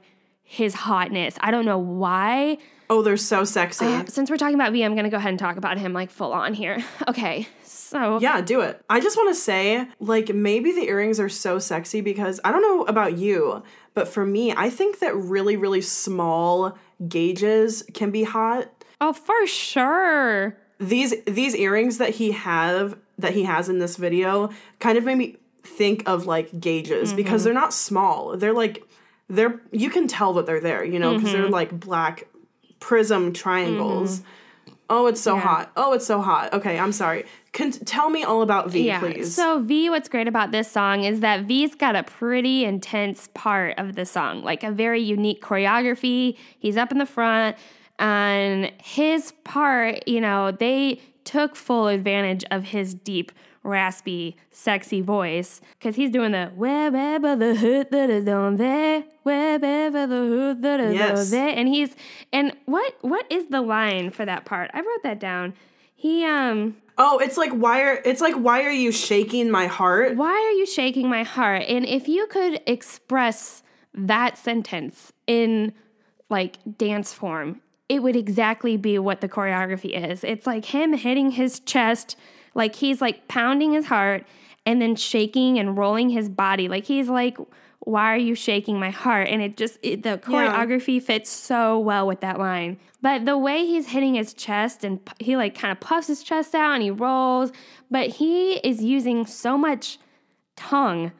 his 0.52 0.74
hotness. 0.74 1.34
I 1.40 1.50
don't 1.50 1.64
know 1.64 1.78
why. 1.78 2.58
oh 2.90 3.00
they're 3.00 3.16
so 3.16 3.42
sexy 3.42 3.86
uh, 3.86 4.04
Since 4.04 4.28
we're 4.30 4.36
talking 4.36 4.54
about 4.54 4.74
V, 4.74 4.84
I'm 4.84 4.94
gonna 4.94 5.08
go 5.08 5.16
ahead 5.16 5.30
and 5.30 5.38
talk 5.38 5.56
about 5.56 5.78
him 5.78 5.94
like 5.94 6.10
full 6.10 6.30
on 6.32 6.52
here. 6.52 6.84
Okay, 7.08 7.48
so 7.64 8.18
Yeah, 8.20 8.42
do 8.42 8.60
it. 8.60 8.82
I 8.90 9.00
just 9.00 9.16
want 9.16 9.34
to 9.34 9.40
say, 9.40 9.88
like, 9.98 10.28
maybe 10.34 10.72
the 10.72 10.88
earrings 10.88 11.18
are 11.18 11.30
so 11.30 11.58
sexy 11.58 12.02
because 12.02 12.38
I 12.44 12.52
don't 12.52 12.60
know 12.60 12.84
about 12.84 13.16
you, 13.16 13.62
but 13.94 14.08
for 14.08 14.26
me, 14.26 14.52
I 14.52 14.68
think 14.68 14.98
that 14.98 15.16
really, 15.16 15.56
really 15.56 15.80
small 15.80 16.76
gauges 17.08 17.82
can 17.94 18.10
be 18.10 18.24
hot. 18.24 18.84
oh 19.00 19.14
for 19.14 19.46
sure. 19.46 20.58
These 20.78 21.14
these 21.24 21.56
earrings 21.56 21.96
that 21.96 22.10
he 22.10 22.32
have 22.32 22.98
that 23.18 23.32
he 23.32 23.44
has 23.44 23.70
in 23.70 23.78
this 23.78 23.96
video 23.96 24.50
kind 24.80 24.98
of 24.98 25.04
made 25.04 25.16
me 25.16 25.36
think 25.62 26.02
of 26.06 26.26
like 26.26 26.60
gauges 26.60 27.14
because 27.14 27.40
mm-hmm. 27.40 27.44
they're 27.44 27.54
not 27.54 27.72
small. 27.72 28.36
They're 28.36 28.52
like 28.52 28.86
they're 29.28 29.60
you 29.70 29.90
can 29.90 30.08
tell 30.08 30.32
that 30.34 30.46
they're 30.46 30.60
there, 30.60 30.84
you 30.84 30.98
know, 30.98 31.14
because 31.14 31.32
they're 31.32 31.44
mm-hmm. 31.44 31.52
like 31.52 31.78
black 31.78 32.28
prism 32.80 33.32
triangles. 33.32 34.20
Mm-hmm. 34.20 34.28
Oh, 34.90 35.06
it's 35.06 35.22
so 35.22 35.38
hot. 35.38 35.72
Oh, 35.74 35.94
it's 35.94 36.04
so 36.04 36.20
hot. 36.20 36.52
Okay, 36.52 36.78
I'm 36.78 36.92
sorry. 36.92 37.24
Can 37.52 37.70
tell 37.70 38.10
me 38.10 38.24
all 38.24 38.42
about 38.42 38.70
V, 38.70 38.92
please. 38.98 39.34
So 39.34 39.60
V, 39.60 39.88
what's 39.88 40.08
great 40.08 40.28
about 40.28 40.50
this 40.50 40.70
song 40.70 41.04
is 41.04 41.20
that 41.20 41.44
V's 41.44 41.74
got 41.74 41.96
a 41.96 42.02
pretty 42.02 42.66
intense 42.66 43.30
part 43.32 43.78
of 43.78 43.94
the 43.94 44.04
song, 44.04 44.42
like 44.42 44.62
a 44.62 44.70
very 44.70 45.00
unique 45.00 45.40
choreography. 45.40 46.36
He's 46.58 46.76
up 46.76 46.92
in 46.92 46.98
the 46.98 47.06
front, 47.06 47.56
and 47.98 48.70
his 48.82 49.32
part, 49.44 50.06
you 50.06 50.20
know, 50.20 50.50
they 50.50 51.00
took 51.24 51.56
full 51.56 51.88
advantage 51.88 52.44
of 52.50 52.64
his 52.64 52.94
deep, 52.94 53.32
raspy, 53.62 54.36
sexy 54.50 55.00
voice 55.00 55.60
because 55.78 55.96
he's 55.96 56.10
doing 56.10 56.32
the 56.32 56.46
wherever 56.54 57.36
the 57.36 57.54
hood 57.54 57.90
that 57.90 58.10
is 58.10 58.26
on 58.28 58.56
there, 58.56 59.04
wherever 59.22 60.06
the 60.06 60.16
hood 60.16 60.62
that 60.62 60.80
is 60.80 60.94
Yes. 60.94 61.18
on 61.18 61.30
there, 61.30 61.48
and 61.56 61.68
he's 61.68 61.94
and 62.32 62.56
what 62.66 62.94
what 63.02 63.30
is 63.30 63.46
the 63.48 63.60
line 63.60 64.10
for 64.10 64.24
that 64.24 64.44
part? 64.44 64.70
I 64.74 64.80
wrote 64.80 65.02
that 65.04 65.20
down. 65.20 65.54
He 65.94 66.24
um 66.24 66.76
Oh, 66.98 67.18
it's 67.18 67.36
like 67.38 67.52
why 67.52 67.82
are 67.82 68.02
it's 68.04 68.20
like 68.20 68.34
why 68.34 68.62
are 68.64 68.70
you 68.70 68.92
shaking 68.92 69.50
my 69.50 69.66
heart? 69.66 70.16
why 70.16 70.32
are 70.32 70.56
you 70.58 70.66
shaking 70.66 71.08
my 71.08 71.22
heart? 71.22 71.62
And 71.68 71.86
if 71.86 72.06
you 72.08 72.26
could 72.26 72.60
express 72.66 73.62
that 73.94 74.36
sentence 74.38 75.12
in 75.26 75.72
like 76.28 76.56
dance 76.78 77.12
form, 77.12 77.60
it 77.92 78.02
would 78.02 78.16
exactly 78.16 78.78
be 78.78 78.98
what 78.98 79.20
the 79.20 79.28
choreography 79.28 80.10
is. 80.10 80.24
It's 80.24 80.46
like 80.46 80.64
him 80.64 80.94
hitting 80.94 81.32
his 81.32 81.60
chest, 81.60 82.16
like 82.54 82.76
he's 82.76 83.02
like 83.02 83.28
pounding 83.28 83.72
his 83.72 83.84
heart 83.84 84.24
and 84.64 84.80
then 84.80 84.96
shaking 84.96 85.58
and 85.58 85.76
rolling 85.76 86.08
his 86.08 86.30
body. 86.30 86.68
Like 86.68 86.86
he's 86.86 87.10
like 87.10 87.36
why 87.80 88.14
are 88.14 88.18
you 88.18 88.34
shaking 88.34 88.78
my 88.78 88.90
heart? 88.90 89.28
And 89.28 89.42
it 89.42 89.56
just, 89.56 89.76
it, 89.82 90.04
the 90.04 90.16
choreography 90.16 91.02
fits 91.02 91.28
so 91.28 91.80
well 91.80 92.06
with 92.06 92.20
that 92.20 92.38
line. 92.38 92.78
But 93.00 93.24
the 93.24 93.36
way 93.36 93.66
he's 93.66 93.88
hitting 93.88 94.14
his 94.14 94.32
chest 94.32 94.84
and 94.84 95.00
he 95.18 95.36
like 95.36 95.58
kind 95.58 95.72
of 95.72 95.80
puffs 95.80 96.06
his 96.06 96.22
chest 96.22 96.54
out 96.54 96.74
and 96.74 96.82
he 96.84 96.92
rolls, 96.92 97.50
but 97.90 98.08
he 98.08 98.54
is 98.58 98.84
using 98.84 99.26
so 99.26 99.58
much 99.58 99.98
tongue 100.54 101.10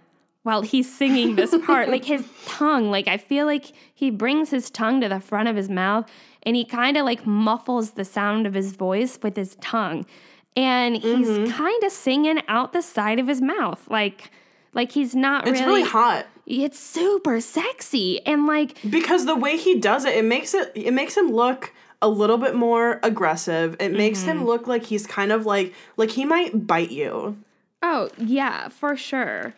while 0.44 0.62
he's 0.62 0.92
singing 0.92 1.34
this 1.34 1.52
part. 1.66 1.88
like 1.88 2.04
his 2.04 2.24
tongue, 2.46 2.92
like 2.92 3.08
I 3.08 3.16
feel 3.16 3.44
like 3.44 3.72
he 3.92 4.10
brings 4.10 4.50
his 4.50 4.70
tongue 4.70 5.00
to 5.00 5.08
the 5.08 5.20
front 5.20 5.48
of 5.48 5.56
his 5.56 5.68
mouth 5.68 6.08
and 6.44 6.56
he 6.56 6.64
kind 6.64 6.96
of 6.96 7.04
like 7.04 7.26
muffles 7.26 7.92
the 7.92 8.04
sound 8.04 8.46
of 8.46 8.54
his 8.54 8.72
voice 8.76 9.18
with 9.22 9.36
his 9.36 9.54
tongue. 9.56 10.06
And 10.56 10.96
he's 10.96 11.28
Mm-hmm. 11.28 11.50
kind 11.52 11.82
of 11.84 11.92
singing 11.92 12.42
out 12.48 12.72
the 12.72 12.82
side 12.82 13.18
of 13.18 13.26
his 13.26 13.40
mouth. 13.40 13.88
Like, 13.88 14.30
like 14.74 14.92
he's 14.92 15.14
not 15.14 15.46
It's 15.48 15.60
really, 15.60 15.80
really 15.80 15.88
hot. 15.88 16.26
it's 16.46 16.78
super 16.78 17.40
sexy 17.40 18.20
and 18.26 18.46
like 18.46 18.76
because 18.90 19.24
the 19.26 19.36
way 19.36 19.56
he 19.56 19.78
does 19.78 20.04
it 20.04 20.16
it 20.16 20.24
makes 20.24 20.52
it 20.54 20.72
it 20.74 20.92
makes 20.92 21.16
him 21.16 21.30
look 21.30 21.72
a 22.02 22.08
little 22.08 22.36
bit 22.38 22.54
more 22.56 22.98
aggressive 23.02 23.76
it 23.80 23.92
makes 23.92 24.20
Mm-hmm. 24.20 24.30
him 24.40 24.44
look 24.44 24.66
like 24.66 24.82
he's 24.84 25.06
kind 25.06 25.30
of 25.30 25.46
like 25.46 25.72
like 25.96 26.10
he 26.10 26.24
might 26.24 26.66
bite 26.66 26.90
you 26.90 27.36
oh 27.82 28.08
yeah 28.18 28.68
for 28.68 28.96
sure 28.96 29.54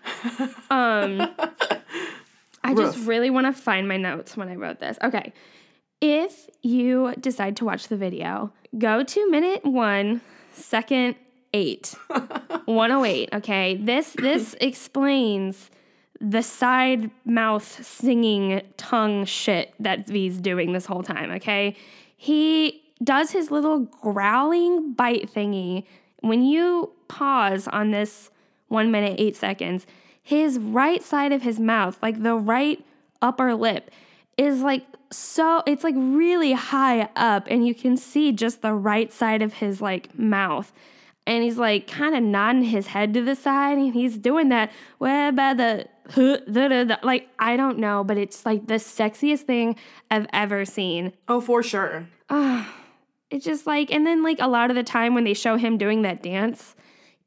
um 0.70 1.22
i 2.64 2.74
just 2.74 2.98
really 3.06 3.30
want 3.30 3.46
to 3.46 3.52
find 3.52 3.88
my 3.88 3.96
notes 3.96 4.36
when 4.36 4.48
i 4.48 4.54
wrote 4.54 4.78
this 4.80 4.98
okay 5.02 5.32
if 6.00 6.48
you 6.62 7.14
decide 7.20 7.56
to 7.56 7.64
watch 7.64 7.88
the 7.88 7.96
video 7.96 8.52
go 8.78 9.02
to 9.02 9.30
minute 9.30 9.64
one 9.64 10.20
second 10.52 11.14
eight 11.52 11.94
108 12.66 13.28
okay 13.32 13.76
this 13.76 14.12
this 14.12 14.54
explains 14.60 15.70
the 16.20 16.42
side 16.42 17.10
mouth 17.24 17.84
singing 17.84 18.62
tongue 18.76 19.24
shit 19.24 19.74
that 19.78 20.06
V's 20.06 20.38
doing 20.38 20.72
this 20.72 20.86
whole 20.86 21.02
time, 21.02 21.30
okay? 21.32 21.76
He 22.16 22.82
does 23.02 23.30
his 23.30 23.50
little 23.50 23.80
growling 23.80 24.92
bite 24.92 25.32
thingy. 25.32 25.84
When 26.20 26.44
you 26.44 26.92
pause 27.08 27.68
on 27.68 27.90
this 27.90 28.30
one 28.68 28.90
minute, 28.90 29.16
eight 29.18 29.36
seconds, 29.36 29.86
his 30.22 30.58
right 30.58 31.02
side 31.02 31.32
of 31.32 31.42
his 31.42 31.60
mouth, 31.60 31.98
like 32.00 32.22
the 32.22 32.34
right 32.34 32.82
upper 33.20 33.54
lip, 33.54 33.90
is 34.38 34.62
like 34.62 34.86
so, 35.14 35.62
it's 35.66 35.84
like 35.84 35.94
really 35.96 36.52
high 36.52 37.08
up, 37.16 37.46
and 37.48 37.66
you 37.66 37.74
can 37.74 37.96
see 37.96 38.32
just 38.32 38.62
the 38.62 38.72
right 38.72 39.12
side 39.12 39.42
of 39.42 39.54
his 39.54 39.80
like 39.80 40.18
mouth 40.18 40.72
and 41.26 41.42
he's 41.42 41.58
like 41.58 41.86
kind 41.86 42.14
of 42.14 42.22
nodding 42.22 42.64
his 42.64 42.88
head 42.88 43.14
to 43.14 43.22
the 43.22 43.34
side 43.34 43.78
and 43.78 43.94
he's 43.94 44.18
doing 44.18 44.48
that 44.50 44.70
where 44.98 45.32
by 45.32 45.54
the 45.54 45.88
like 47.02 47.28
I 47.38 47.56
don't 47.56 47.78
know, 47.78 48.04
but 48.04 48.18
it's 48.18 48.44
like 48.44 48.66
the 48.66 48.74
sexiest 48.74 49.40
thing 49.40 49.76
I've 50.10 50.26
ever 50.32 50.64
seen. 50.64 51.12
oh 51.28 51.40
for 51.40 51.62
sure 51.62 52.06
ah, 52.28 52.74
It's 53.30 53.44
just 53.44 53.66
like 53.66 53.90
and 53.92 54.06
then 54.06 54.22
like 54.22 54.38
a 54.40 54.48
lot 54.48 54.70
of 54.70 54.76
the 54.76 54.82
time 54.82 55.14
when 55.14 55.24
they 55.24 55.34
show 55.34 55.56
him 55.56 55.78
doing 55.78 56.02
that 56.02 56.22
dance, 56.22 56.74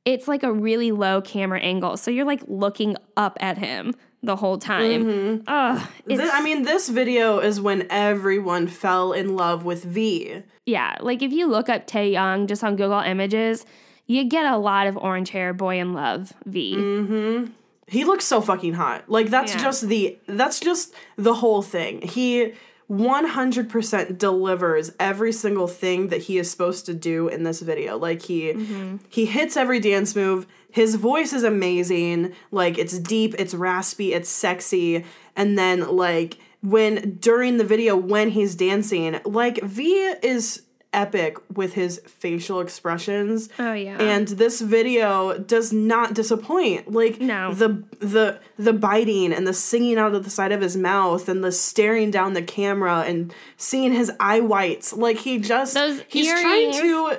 it's 0.08 0.28
like 0.28 0.44
a 0.44 0.52
really 0.52 0.92
low 0.92 1.22
camera 1.22 1.60
angle. 1.60 1.98
So 1.98 2.10
you're 2.12 2.26
like 2.26 2.44
looking 2.48 2.96
up 3.18 3.38
at 3.42 3.58
him 3.58 3.94
the 4.24 4.36
whole 4.36 4.58
time. 4.58 5.04
Mm-hmm. 5.06 5.44
Ugh, 5.48 5.88
it's, 6.08 6.22
Thi- 6.22 6.30
i 6.32 6.42
mean 6.42 6.64
this 6.64 6.90
video 6.90 7.40
is 7.40 7.60
when 7.62 7.86
everyone 7.90 8.68
fell 8.68 9.14
in 9.14 9.36
love 9.36 9.64
with 9.66 9.84
v 9.84 10.44
yeah, 10.66 10.98
like 11.00 11.22
if 11.22 11.32
you 11.32 11.48
look 11.48 11.70
up 11.70 11.88
Tae 11.88 12.12
Hyung 12.14 12.46
just 12.48 12.62
on 12.62 12.76
Google 12.76 13.00
Images, 13.00 13.66
you 14.06 14.26
get 14.26 14.46
a 14.46 14.58
lot 14.58 14.88
of 14.88 14.98
orange 14.98 15.30
hair 15.30 15.54
boy 15.54 15.80
in 15.80 15.94
luv 15.94 16.34
V. 16.46 16.76
Mm-hmm. 16.76 17.52
he 17.88 18.04
looks 18.04 18.26
so 18.26 18.42
fucking 18.42 18.74
hot 18.74 19.00
like 19.10 19.30
that's 19.30 19.54
Yeah. 19.56 19.64
just 19.64 19.88
the 19.88 20.18
that's 20.28 20.60
just 20.60 20.94
the 21.18 21.36
whole 21.36 21.62
thing 21.62 22.02
he 22.02 22.54
100% 22.90 24.18
delivers 24.18 24.92
every 25.00 25.34
single 25.34 25.68
thing 25.68 26.08
that 26.08 26.24
he 26.24 26.38
is 26.38 26.50
supposed 26.50 26.86
to 26.86 26.94
do 26.94 27.28
in 27.28 27.44
this 27.44 27.62
video. 27.62 27.98
Like 27.98 28.22
he 28.22 28.54
mm-hmm. 28.54 28.98
he 29.10 29.26
hits 29.26 29.58
every 29.58 29.80
dance 29.80 30.16
move. 30.16 30.48
His 30.72 30.96
voice 30.96 31.34
is 31.34 31.44
amazing. 31.44 32.34
Like 32.52 32.78
it's 32.78 32.98
deep 32.98 33.36
it's 33.38 33.54
raspy 33.54 34.14
it's 34.14 34.30
sexy. 34.30 35.04
And 35.36 35.58
then 35.58 35.96
like 35.96 36.38
when 36.62 37.16
during 37.16 37.58
the 37.58 37.66
video 37.66 37.96
when 37.96 38.30
he's 38.30 38.56
dancing 38.56 39.20
like 39.26 39.62
v 39.62 40.16
is 40.24 40.64
epic 40.98 41.38
with 41.56 41.74
his 41.74 42.00
facial 42.08 42.60
expressions 42.60 43.50
Oh, 43.60 43.74
yeah. 43.74 43.98
and 44.02 44.28
this 44.28 44.62
video 44.62 45.38
does 45.38 45.72
not 45.72 46.14
disappoint 46.16 46.92
like 46.92 47.22
No. 47.22 47.54
the 47.54 47.84
the 48.00 48.40
the 48.58 48.74
biting 48.74 49.32
and 49.32 49.46
the 49.46 49.54
singing 49.54 49.98
out 50.00 50.16
of 50.16 50.24
the 50.24 50.30
side 50.32 50.52
of 50.52 50.62
his 50.62 50.76
mouth 50.76 51.30
and 51.30 51.44
the 51.44 51.52
staring 51.52 52.10
down 52.10 52.34
the 52.34 52.42
camera 52.42 53.02
and 53.08 53.34
seeing 53.58 53.94
his 53.94 54.12
eye 54.20 54.40
whites 54.40 54.92
like 54.94 55.18
he 55.18 55.38
just 55.38 55.76
Those 55.76 56.02
he's 56.08 56.32
trying 56.32 56.74
to 56.74 57.18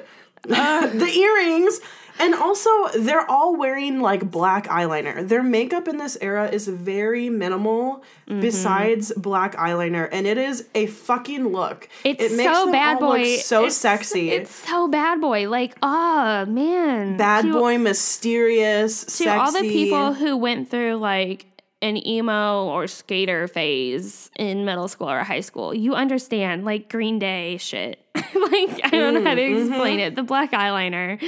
uh, 0.51 0.87
the 1.05 1.07
earrings 1.17 1.81
and 2.19 2.35
also 2.35 2.71
they're 2.99 3.29
all 3.31 3.57
wearing 3.57 4.01
like 4.01 4.31
black 4.31 4.67
eyeliner 4.69 5.27
their 5.29 5.43
makeup 5.43 5.89
in 5.89 5.99
this 5.99 6.17
era 6.21 6.49
is 6.49 6.67
very 6.69 7.29
minimal 7.31 8.03
Mm-hmm. 8.29 8.41
besides 8.43 9.11
black 9.17 9.57
eyeliner 9.57 10.07
and 10.13 10.27
it 10.27 10.37
is 10.37 10.69
a 10.75 10.85
fucking 10.85 11.49
look 11.49 11.89
It's 12.05 12.23
it 12.23 12.37
makes 12.37 12.53
so 12.55 12.65
them 12.65 12.73
bad 12.73 12.97
all 13.03 13.13
boy. 13.13 13.23
look 13.23 13.41
so 13.41 13.61
It's- 13.61 13.77
sexy 13.79 14.31
It's 14.33 14.51
so 14.55 14.87
bad 14.87 15.19
boy. 15.23 15.49
Like, 15.49 15.75
oh 15.83 16.45
man. 16.45 17.17
bad 17.17 17.47
To- 17.47 17.53
boy 17.55 17.79
mysterious 17.79 19.05
To 19.05 19.11
sexy. 19.11 19.29
all 19.31 19.51
the 19.53 19.61
people 19.63 20.13
who 20.13 20.37
went 20.37 20.71
through 20.71 20.97
like 20.97 21.47
an 21.81 21.97
emo 22.07 22.67
or 22.67 22.87
skater 22.87 23.49
phase 23.49 24.31
in 24.37 24.67
middle 24.67 24.89
school 24.89 25.09
or 25.09 25.23
high 25.25 25.41
school, 25.41 25.73
you 25.73 25.95
understand 25.95 26.67
like 26.67 26.91
Green 26.91 27.19
Day 27.19 27.57
shit. 27.57 27.99
like, 28.15 28.81
I 28.85 28.91
don't 28.91 29.15
know 29.15 29.23
how 29.25 29.35
to 29.37 29.41
Mm, 29.41 29.69
explain 29.69 29.99
mm-hmm. 30.01 30.07
it. 30.09 30.17
The 30.17 30.23
black 30.23 30.53
eyeliner. 30.53 31.19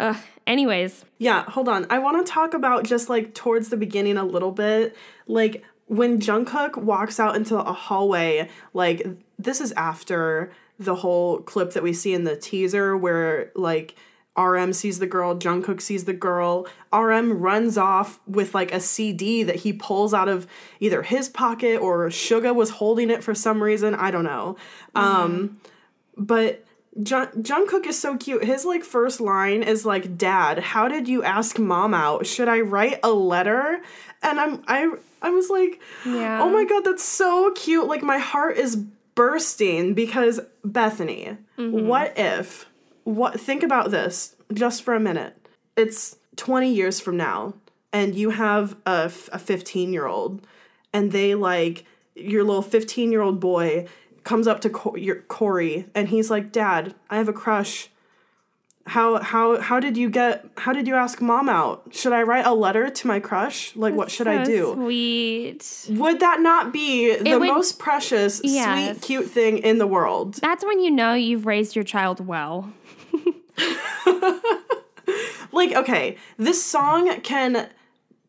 Ugh. 0.00 0.16
Anyways, 0.46 1.04
Yeah, 1.18 1.44
hold 1.44 1.68
on. 1.68 1.86
I 1.90 1.98
want 1.98 2.26
to 2.26 2.32
talk 2.32 2.54
about 2.54 2.84
just 2.84 3.08
like 3.08 3.34
towards 3.34 3.68
the 3.68 3.76
beginning 3.76 4.16
a 4.16 4.24
little 4.24 4.50
bit. 4.50 4.96
Like 5.28 5.62
when 5.86 6.18
Jungkook 6.18 6.76
walks 6.76 7.20
out 7.20 7.36
into 7.36 7.56
a 7.56 7.72
hallway, 7.72 8.48
like 8.72 9.06
this 9.38 9.60
is 9.60 9.72
after 9.72 10.50
the 10.78 10.96
whole 10.96 11.38
clip 11.40 11.72
that 11.74 11.82
we 11.82 11.92
see 11.92 12.14
in 12.14 12.24
the 12.24 12.36
teaser 12.36 12.96
where 12.96 13.52
like 13.54 13.94
RM 14.36 14.72
sees 14.72 14.98
the 14.98 15.06
girl, 15.06 15.36
Jungkook 15.36 15.80
sees 15.80 16.04
the 16.04 16.14
girl. 16.14 16.66
RM 16.92 17.38
runs 17.38 17.76
off 17.76 18.18
with 18.26 18.54
like 18.54 18.72
a 18.72 18.80
CD 18.80 19.42
that 19.42 19.56
he 19.56 19.72
pulls 19.72 20.14
out 20.14 20.28
of 20.28 20.46
either 20.80 21.02
his 21.02 21.28
pocket 21.28 21.76
or 21.80 22.08
Suga 22.08 22.54
was 22.54 22.70
holding 22.70 23.10
it 23.10 23.22
for 23.22 23.34
some 23.34 23.62
reason. 23.62 23.94
I 23.94 24.10
don't 24.10 24.24
know. 24.24 24.56
Um, 24.94 25.60
but 26.16 26.64
Jung- 26.94 27.42
Jungkook 27.42 27.86
is 27.86 27.98
so 27.98 28.16
cute. 28.16 28.44
His 28.44 28.64
like 28.64 28.84
first 28.84 29.20
line 29.20 29.62
is 29.62 29.86
like, 29.86 30.18
"Dad, 30.18 30.58
how 30.58 30.88
did 30.88 31.08
you 31.08 31.22
ask 31.22 31.58
mom 31.58 31.94
out? 31.94 32.26
Should 32.26 32.48
I 32.48 32.60
write 32.60 32.98
a 33.02 33.10
letter?" 33.10 33.80
And 34.22 34.40
I'm 34.40 34.62
I 34.66 34.92
I 35.22 35.30
was 35.30 35.50
like, 35.50 35.80
Yeah. 36.04 36.42
"Oh 36.42 36.50
my 36.50 36.64
god, 36.64 36.84
that's 36.84 37.04
so 37.04 37.52
cute." 37.52 37.86
Like 37.86 38.02
my 38.02 38.18
heart 38.18 38.56
is 38.56 38.76
bursting 39.14 39.94
because 39.94 40.40
Bethany, 40.64 41.36
mm-hmm. 41.58 41.86
what 41.86 42.14
if 42.16 42.66
what 43.04 43.38
think 43.40 43.62
about 43.62 43.90
this 43.90 44.36
just 44.52 44.82
for 44.82 44.94
a 44.94 45.00
minute. 45.00 45.36
It's 45.76 46.16
20 46.36 46.72
years 46.72 47.00
from 47.00 47.16
now 47.16 47.54
and 47.92 48.14
you 48.14 48.30
have 48.30 48.76
a 48.86 49.06
a 49.32 49.38
15-year-old 49.38 50.46
and 50.92 51.12
they 51.12 51.34
like 51.34 51.84
your 52.14 52.44
little 52.44 52.62
15-year-old 52.62 53.40
boy 53.40 53.86
comes 54.24 54.46
up 54.46 54.60
to 54.60 54.70
Co- 54.70 54.96
your 54.96 55.16
Corey 55.22 55.86
and 55.94 56.08
he's 56.08 56.30
like, 56.30 56.52
"Dad, 56.52 56.94
I 57.08 57.16
have 57.16 57.28
a 57.28 57.32
crush. 57.32 57.88
How 58.86 59.20
how 59.22 59.60
how 59.60 59.78
did 59.78 59.96
you 59.96 60.10
get 60.10 60.44
how 60.56 60.72
did 60.72 60.86
you 60.86 60.94
ask 60.94 61.20
mom 61.20 61.48
out? 61.48 61.94
Should 61.94 62.12
I 62.12 62.22
write 62.22 62.46
a 62.46 62.54
letter 62.54 62.90
to 62.90 63.06
my 63.06 63.20
crush? 63.20 63.74
Like 63.76 63.94
what 63.94 64.10
should 64.10 64.26
I 64.26 64.42
do?" 64.44 64.72
Sweet. 64.74 65.86
Would 65.90 66.20
that 66.20 66.40
not 66.40 66.72
be 66.72 67.14
the 67.16 67.38
would- 67.38 67.48
most 67.48 67.78
precious, 67.78 68.40
Yes. 68.42 68.96
sweet, 68.98 69.02
cute 69.02 69.30
thing 69.30 69.58
in 69.58 69.78
the 69.78 69.86
world? 69.86 70.34
That's 70.36 70.64
when 70.64 70.80
you 70.80 70.90
know 70.90 71.14
you've 71.14 71.46
raised 71.46 71.76
your 71.76 71.84
child 71.84 72.26
well. 72.26 72.72
like 75.52 75.72
okay 75.74 76.16
this 76.38 76.62
song 76.62 77.20
can 77.22 77.68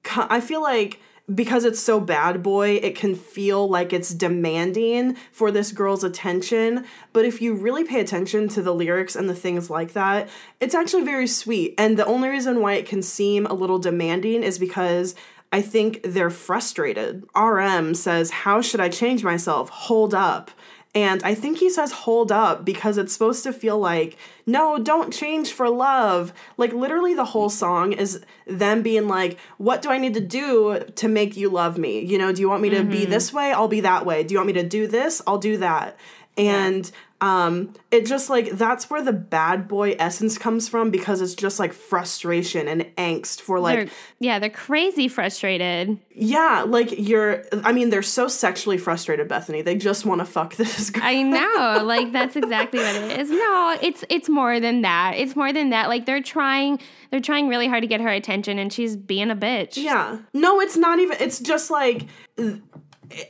i 0.06 0.42
feel 0.42 0.62
like 0.62 1.00
because 1.34 1.66
it's 1.66 1.80
so 1.80 2.00
bad 2.00 2.42
boy 2.42 2.72
it 2.82 2.96
can 2.96 3.16
feel 3.16 3.68
like 3.68 3.94
it's 3.94 4.14
demanding 4.14 5.16
for 5.32 5.52
this 5.52 5.72
girl's 5.72 6.04
attention 6.04 6.86
but 7.14 7.26
if 7.26 7.42
you 7.42 7.54
really 7.54 7.84
pay 7.84 8.00
attention 8.00 8.48
to 8.48 8.62
the 8.62 8.74
lyrics 8.74 9.16
and 9.16 9.30
the 9.30 9.36
things 9.36 9.70
like 9.70 9.94
that 9.94 10.30
it's 10.60 10.76
actually 10.76 11.04
very 11.04 11.28
sweet 11.28 11.74
and 11.78 11.98
the 11.98 12.06
only 12.06 12.30
reason 12.30 12.62
why 12.62 12.74
it 12.74 12.86
can 12.86 13.02
seem 13.02 13.46
a 13.46 13.54
little 13.54 13.80
demanding 13.80 14.44
is 14.44 14.58
because 14.58 15.16
I 15.54 15.62
think 15.62 16.00
they're 16.04 16.30
frustrated. 16.30 17.26
RM 17.36 17.94
says, 17.96 18.32
How 18.32 18.62
should 18.62 18.80
I 18.80 18.88
change 18.88 19.24
myself? 19.24 19.68
Hold 19.70 20.14
up. 20.14 20.50
And 20.94 21.24
I 21.24 21.36
think 21.36 21.60
he 21.60 21.70
says 21.70 21.92
hold 21.94 22.34
up 22.34 22.66
because 22.66 22.98
it's 22.98 23.14
supposed 23.14 23.44
to 23.44 23.54
feel 23.54 23.80
like, 23.80 24.18
no, 24.46 24.78
don't 24.78 25.14
change 25.14 25.54
for 25.54 25.70
love. 25.70 26.34
Like 26.58 26.74
literally 26.74 27.14
the 27.14 27.24
whole 27.24 27.50
song 27.50 27.94
is 27.94 28.22
them 28.46 28.82
being 28.82 29.08
like, 29.08 29.40
what 29.58 29.82
do 29.82 29.90
I 29.90 29.98
need 29.98 30.16
to 30.16 30.20
do 30.20 30.84
to 30.96 31.08
make 31.08 31.38
you 31.38 31.50
love 31.50 31.78
me? 31.78 32.02
You 32.02 32.18
know, 32.18 32.34
do 32.34 32.42
you 32.42 32.50
want 32.50 32.62
me 32.62 32.72
to 32.72 32.84
be 32.84 33.02
mm-hmm. 33.02 33.12
this 33.12 33.32
way? 33.32 33.54
I'll 33.54 33.70
be 33.70 33.82
that 33.82 34.06
way. 34.06 34.24
Do 34.24 34.34
you 34.34 34.40
want 34.40 34.48
me 34.48 34.54
to 34.62 34.68
do 34.68 34.86
this? 34.86 35.22
I'll 35.26 35.38
do 35.38 35.58
that. 35.58 35.98
And 36.38 36.92
um 37.22 37.72
it 37.92 38.06
just 38.06 38.30
like 38.30 38.50
that's 38.52 38.90
where 38.90 39.02
the 39.04 39.14
bad 39.14 39.68
boy 39.68 39.96
essence 40.00 40.38
comes 40.40 40.68
from 40.68 40.90
because 40.90 41.22
it's 41.22 41.36
just 41.36 41.60
like 41.60 41.72
frustration 41.72 42.68
and 42.68 42.82
angst 42.98 43.42
for 43.42 43.60
like 43.60 43.78
They're, 43.78 43.88
yeah, 44.20 44.40
they're 44.40 44.50
crazy 44.50 45.08
frustrated. 45.08 46.00
yeah, 46.16 46.66
like 46.68 46.98
you're 46.98 47.46
I 47.64 47.72
mean 47.72 47.92
they're 47.92 48.02
so 48.02 48.28
sexually 48.28 48.80
frustrated 48.80 49.28
Bethany. 49.28 49.62
They 49.62 49.76
just 49.76 50.06
want 50.06 50.20
to 50.20 50.26
fuck 50.26 50.56
this 50.56 50.90
guy. 50.90 51.12
I 51.12 51.22
know, 51.22 51.84
like 51.86 52.12
that's 52.12 52.36
exactly 52.36 52.80
what 52.80 52.96
it 52.96 53.20
is. 53.20 53.30
No, 53.30 53.78
it's 53.82 54.04
it's 54.10 54.28
more 54.28 54.60
than 54.60 54.82
that. 54.82 55.14
It's 55.16 55.36
more 55.36 55.54
than 55.54 55.70
that. 55.70 55.90
Like 55.90 56.08
they're 56.08 56.24
trying, 56.24 56.80
they're 57.12 57.20
trying 57.20 57.48
really 57.48 57.68
hard 57.68 57.84
to 57.84 57.88
get 57.88 58.02
her 58.02 58.10
attention, 58.10 58.58
and 58.58 58.74
she's 58.74 58.96
being 58.98 59.30
a 59.30 59.36
bitch. 59.36 59.78
Yeah. 59.78 60.18
No, 60.34 60.60
it's 60.60 60.76
not 60.78 60.98
even 61.00 61.18
it's 61.20 61.40
just 61.40 61.70
like 61.70 62.08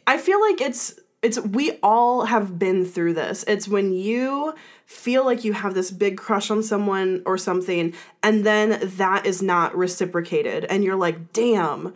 I 0.07 0.17
feel 0.17 0.39
like 0.39 0.61
it's 0.61 0.97
it's 1.21 1.39
we 1.39 1.77
all 1.83 2.25
have 2.25 2.57
been 2.57 2.85
through 2.85 3.13
this. 3.13 3.43
It's 3.47 3.67
when 3.67 3.93
you 3.93 4.55
feel 4.85 5.23
like 5.23 5.43
you 5.43 5.53
have 5.53 5.73
this 5.73 5.91
big 5.91 6.17
crush 6.17 6.49
on 6.49 6.63
someone 6.63 7.21
or 7.25 7.37
something 7.37 7.93
and 8.23 8.45
then 8.45 8.79
that 8.97 9.25
is 9.25 9.41
not 9.41 9.75
reciprocated 9.75 10.65
and 10.65 10.83
you're 10.83 10.95
like, 10.95 11.33
"Damn." 11.33 11.93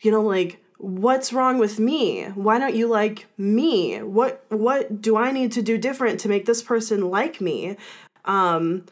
You 0.00 0.10
know 0.10 0.22
like 0.22 0.62
what's 0.78 1.32
wrong 1.32 1.58
with 1.58 1.78
me? 1.78 2.24
Why 2.34 2.58
don't 2.58 2.74
you 2.74 2.86
like 2.86 3.26
me? 3.38 3.98
What 4.02 4.44
what 4.48 5.00
do 5.00 5.16
I 5.16 5.32
need 5.32 5.52
to 5.52 5.62
do 5.62 5.78
different 5.78 6.20
to 6.20 6.28
make 6.28 6.46
this 6.46 6.62
person 6.62 7.10
like 7.10 7.40
me? 7.40 7.76
Um 8.24 8.84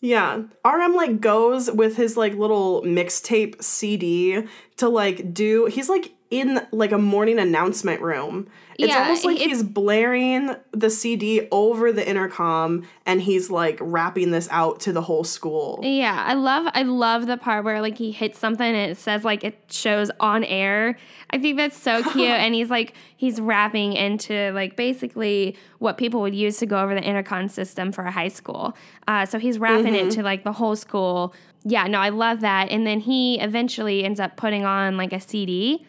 yeah. 0.00 0.42
RM 0.64 0.94
like 0.94 1.20
goes 1.20 1.70
with 1.70 1.96
his 1.96 2.16
like 2.16 2.34
little 2.34 2.82
mixtape 2.82 3.62
CD 3.62 4.42
to 4.76 4.88
like 4.88 5.32
do 5.32 5.66
he's 5.66 5.88
like 5.88 6.12
in 6.30 6.60
like 6.72 6.92
a 6.92 6.98
morning 6.98 7.38
announcement 7.38 8.02
room. 8.02 8.46
It's 8.78 8.92
Yeah, 8.92 9.02
almost 9.02 9.24
like 9.24 9.36
it's- 9.36 9.48
he's 9.48 9.62
blaring 9.62 10.54
the 10.72 10.90
CD 10.90 11.48
over 11.50 11.90
the 11.90 12.06
intercom 12.06 12.86
and 13.06 13.22
he's 13.22 13.50
like 13.50 13.78
rapping 13.80 14.30
this 14.30 14.46
out 14.52 14.78
to 14.80 14.92
the 14.92 15.00
whole 15.00 15.24
school. 15.24 15.80
Yeah, 15.82 16.22
I 16.26 16.34
love 16.34 16.70
I 16.74 16.82
love 16.82 17.26
the 17.26 17.38
part 17.38 17.64
where 17.64 17.80
like 17.80 17.96
he 17.98 18.12
hits 18.12 18.38
something 18.38 18.64
and 18.66 18.90
it 18.90 18.96
says 18.98 19.24
like 19.24 19.42
it 19.42 19.58
shows 19.70 20.10
on 20.20 20.44
air. 20.44 20.96
I 21.30 21.38
think 21.38 21.56
that's 21.56 21.76
so 21.76 22.02
cute 22.12 22.28
and 22.28 22.54
he's 22.54 22.68
like 22.70 22.92
he's 23.16 23.40
rapping 23.40 23.94
into 23.94 24.52
like 24.52 24.76
basically 24.76 25.56
what 25.78 25.96
people 25.96 26.20
would 26.20 26.34
use 26.34 26.58
to 26.58 26.66
go 26.66 26.78
over 26.80 26.94
the 26.94 27.02
intercom 27.02 27.48
system 27.48 27.90
for 27.90 28.04
a 28.04 28.10
high 28.12 28.28
school. 28.28 28.76
Uh, 29.08 29.24
so 29.26 29.38
he's 29.38 29.58
rapping 29.58 29.94
it 29.94 30.10
to 30.12 30.22
like 30.22 30.44
the 30.44 30.52
whole 30.52 30.76
school. 30.76 31.34
Yeah, 31.64 31.84
no, 31.88 31.98
I 31.98 32.10
love 32.10 32.40
that. 32.42 32.70
And 32.70 32.86
then 32.86 33.00
he 33.00 33.40
eventually 33.40 34.04
ends 34.04 34.20
up 34.20 34.36
putting 34.36 34.64
on 34.64 34.96
like 34.96 35.12
a 35.12 35.20
CD 35.20 35.84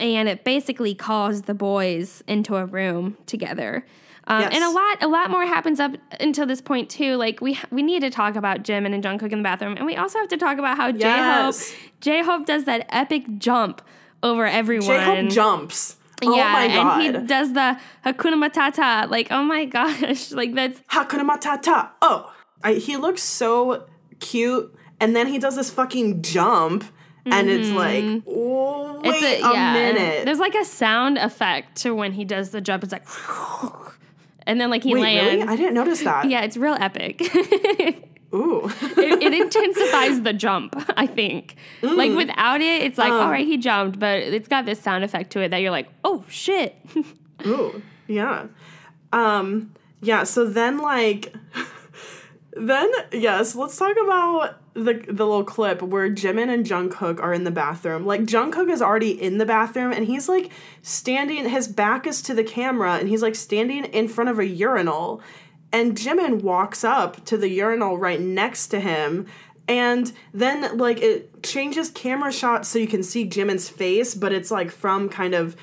and 0.00 0.28
it 0.28 0.44
basically 0.44 0.94
calls 0.94 1.42
the 1.42 1.54
boys 1.54 2.22
into 2.26 2.56
a 2.56 2.64
room 2.66 3.16
together. 3.26 3.86
Um, 4.26 4.40
Yes. 4.40 4.54
And 4.54 4.64
a 4.64 4.70
lot, 4.70 5.02
a 5.02 5.08
lot 5.08 5.30
more 5.30 5.44
happens 5.44 5.80
up 5.80 5.92
until 6.18 6.46
this 6.46 6.60
point 6.62 6.88
too. 6.88 7.16
Like 7.16 7.40
we 7.40 7.58
we 7.70 7.82
need 7.82 8.00
to 8.00 8.10
talk 8.10 8.36
about 8.36 8.62
Jimin 8.62 8.94
and 8.94 9.04
Jungkook 9.04 9.32
in 9.32 9.38
the 9.38 9.42
bathroom, 9.42 9.76
and 9.76 9.84
we 9.84 9.96
also 9.96 10.18
have 10.18 10.28
to 10.28 10.38
talk 10.38 10.58
about 10.58 10.76
how 10.78 10.90
J 10.92 11.08
Hope 11.08 11.54
J 12.00 12.22
Hope 12.22 12.46
does 12.46 12.64
that 12.64 12.86
epic 12.88 13.24
jump 13.38 13.82
over 14.22 14.46
everyone. 14.46 14.86
J-Hope 14.86 15.30
jumps. 15.30 15.96
oh 16.24 16.34
yeah, 16.34 16.52
my 16.52 16.68
god. 16.68 17.02
and 17.04 17.16
he 17.16 17.26
does 17.26 17.52
the 17.52 17.78
Hakuna 18.04 18.42
Matata. 18.48 19.08
Like, 19.10 19.28
oh 19.30 19.44
my 19.44 19.64
gosh, 19.76 20.32
like 20.32 20.54
that's 20.54 20.80
Hakuna 20.90 21.28
Matata. 21.28 21.90
Oh, 22.00 22.32
I, 22.62 22.74
he 22.74 22.96
looks 22.96 23.22
so 23.22 23.86
cute, 24.20 24.74
and 24.98 25.14
then 25.14 25.26
he 25.26 25.38
does 25.38 25.56
this 25.56 25.70
fucking 25.70 26.22
jump, 26.22 26.84
and 27.26 27.48
it's 27.48 27.70
like, 27.70 28.04
oh, 28.26 29.00
wait 29.00 29.12
Mm-hmm. 29.14 29.24
it's 29.24 29.44
a, 29.44 29.52
yeah. 29.52 29.72
minute. 29.72 30.24
There's 30.24 30.38
like 30.38 30.54
a 30.54 30.64
sound 30.64 31.18
effect 31.18 31.76
to 31.82 31.94
when 31.94 32.12
he 32.12 32.24
does 32.24 32.50
the 32.50 32.60
jump. 32.60 32.82
It's 32.84 32.92
like, 32.92 33.06
and 34.46 34.60
then 34.60 34.70
like 34.70 34.82
he 34.82 34.94
Wait, 34.94 35.00
lands. 35.02 35.34
really? 35.36 35.42
I 35.52 35.56
didn't 35.56 35.74
notice 35.74 36.02
that. 36.02 36.28
Yeah, 36.28 36.42
it's 36.42 36.56
real 36.56 36.74
epic. 36.78 37.20
Ooh. 38.34 38.68
it, 38.96 39.22
it 39.22 39.32
intensifies 39.32 40.22
the 40.22 40.32
jump, 40.32 40.74
I 40.96 41.06
think. 41.06 41.54
Like 41.82 42.12
without 42.16 42.60
it, 42.60 42.82
it's 42.82 42.98
like, 42.98 43.12
all 43.12 43.30
right, 43.30 43.46
he 43.46 43.56
jumped, 43.58 43.98
but 44.00 44.18
it's 44.18 44.48
got 44.48 44.66
this 44.66 44.80
sound 44.80 45.04
effect 45.04 45.30
to 45.32 45.40
it 45.40 45.50
that 45.50 45.58
you're 45.58 45.70
like, 45.70 45.88
oh 46.02 46.24
shit. 46.28 46.74
Ooh. 47.46 47.80
Yeah. 48.08 48.46
Um. 49.12 49.72
Yeah. 50.02 50.24
So 50.24 50.46
then, 50.46 50.78
like, 50.78 51.32
then 52.54 52.90
yes, 53.12 53.54
let's 53.54 53.76
talk 53.76 53.96
about 54.02 54.58
the 54.74 54.94
the 55.06 55.24
little 55.24 55.44
clip 55.44 55.82
where 55.82 56.10
Jimin 56.10 56.52
and 56.52 56.66
Jungkook 56.66 57.20
are 57.20 57.32
in 57.32 57.44
the 57.44 57.50
bathroom. 57.50 58.04
Like 58.04 58.22
Jungkook 58.22 58.70
is 58.70 58.82
already 58.82 59.10
in 59.10 59.38
the 59.38 59.46
bathroom, 59.46 59.92
and 59.92 60.06
he's 60.06 60.28
like 60.28 60.50
standing. 60.82 61.48
His 61.48 61.68
back 61.68 62.06
is 62.06 62.20
to 62.22 62.34
the 62.34 62.44
camera, 62.44 62.94
and 62.94 63.08
he's 63.08 63.22
like 63.22 63.34
standing 63.36 63.84
in 63.86 64.08
front 64.08 64.30
of 64.30 64.38
a 64.38 64.46
urinal. 64.46 65.22
And 65.72 65.96
Jimin 65.96 66.42
walks 66.42 66.84
up 66.84 67.24
to 67.24 67.36
the 67.36 67.48
urinal 67.48 67.98
right 67.98 68.20
next 68.20 68.68
to 68.68 68.80
him. 68.80 69.26
And 69.66 70.12
then, 70.32 70.76
like, 70.76 71.00
it 71.00 71.42
changes 71.42 71.90
camera 71.90 72.30
shots 72.30 72.68
so 72.68 72.78
you 72.78 72.86
can 72.86 73.02
see 73.02 73.28
Jimin's 73.28 73.68
face, 73.68 74.14
but 74.14 74.30
it's 74.30 74.50
like 74.50 74.70
from 74.70 75.08
kind 75.08 75.34
of 75.34 75.56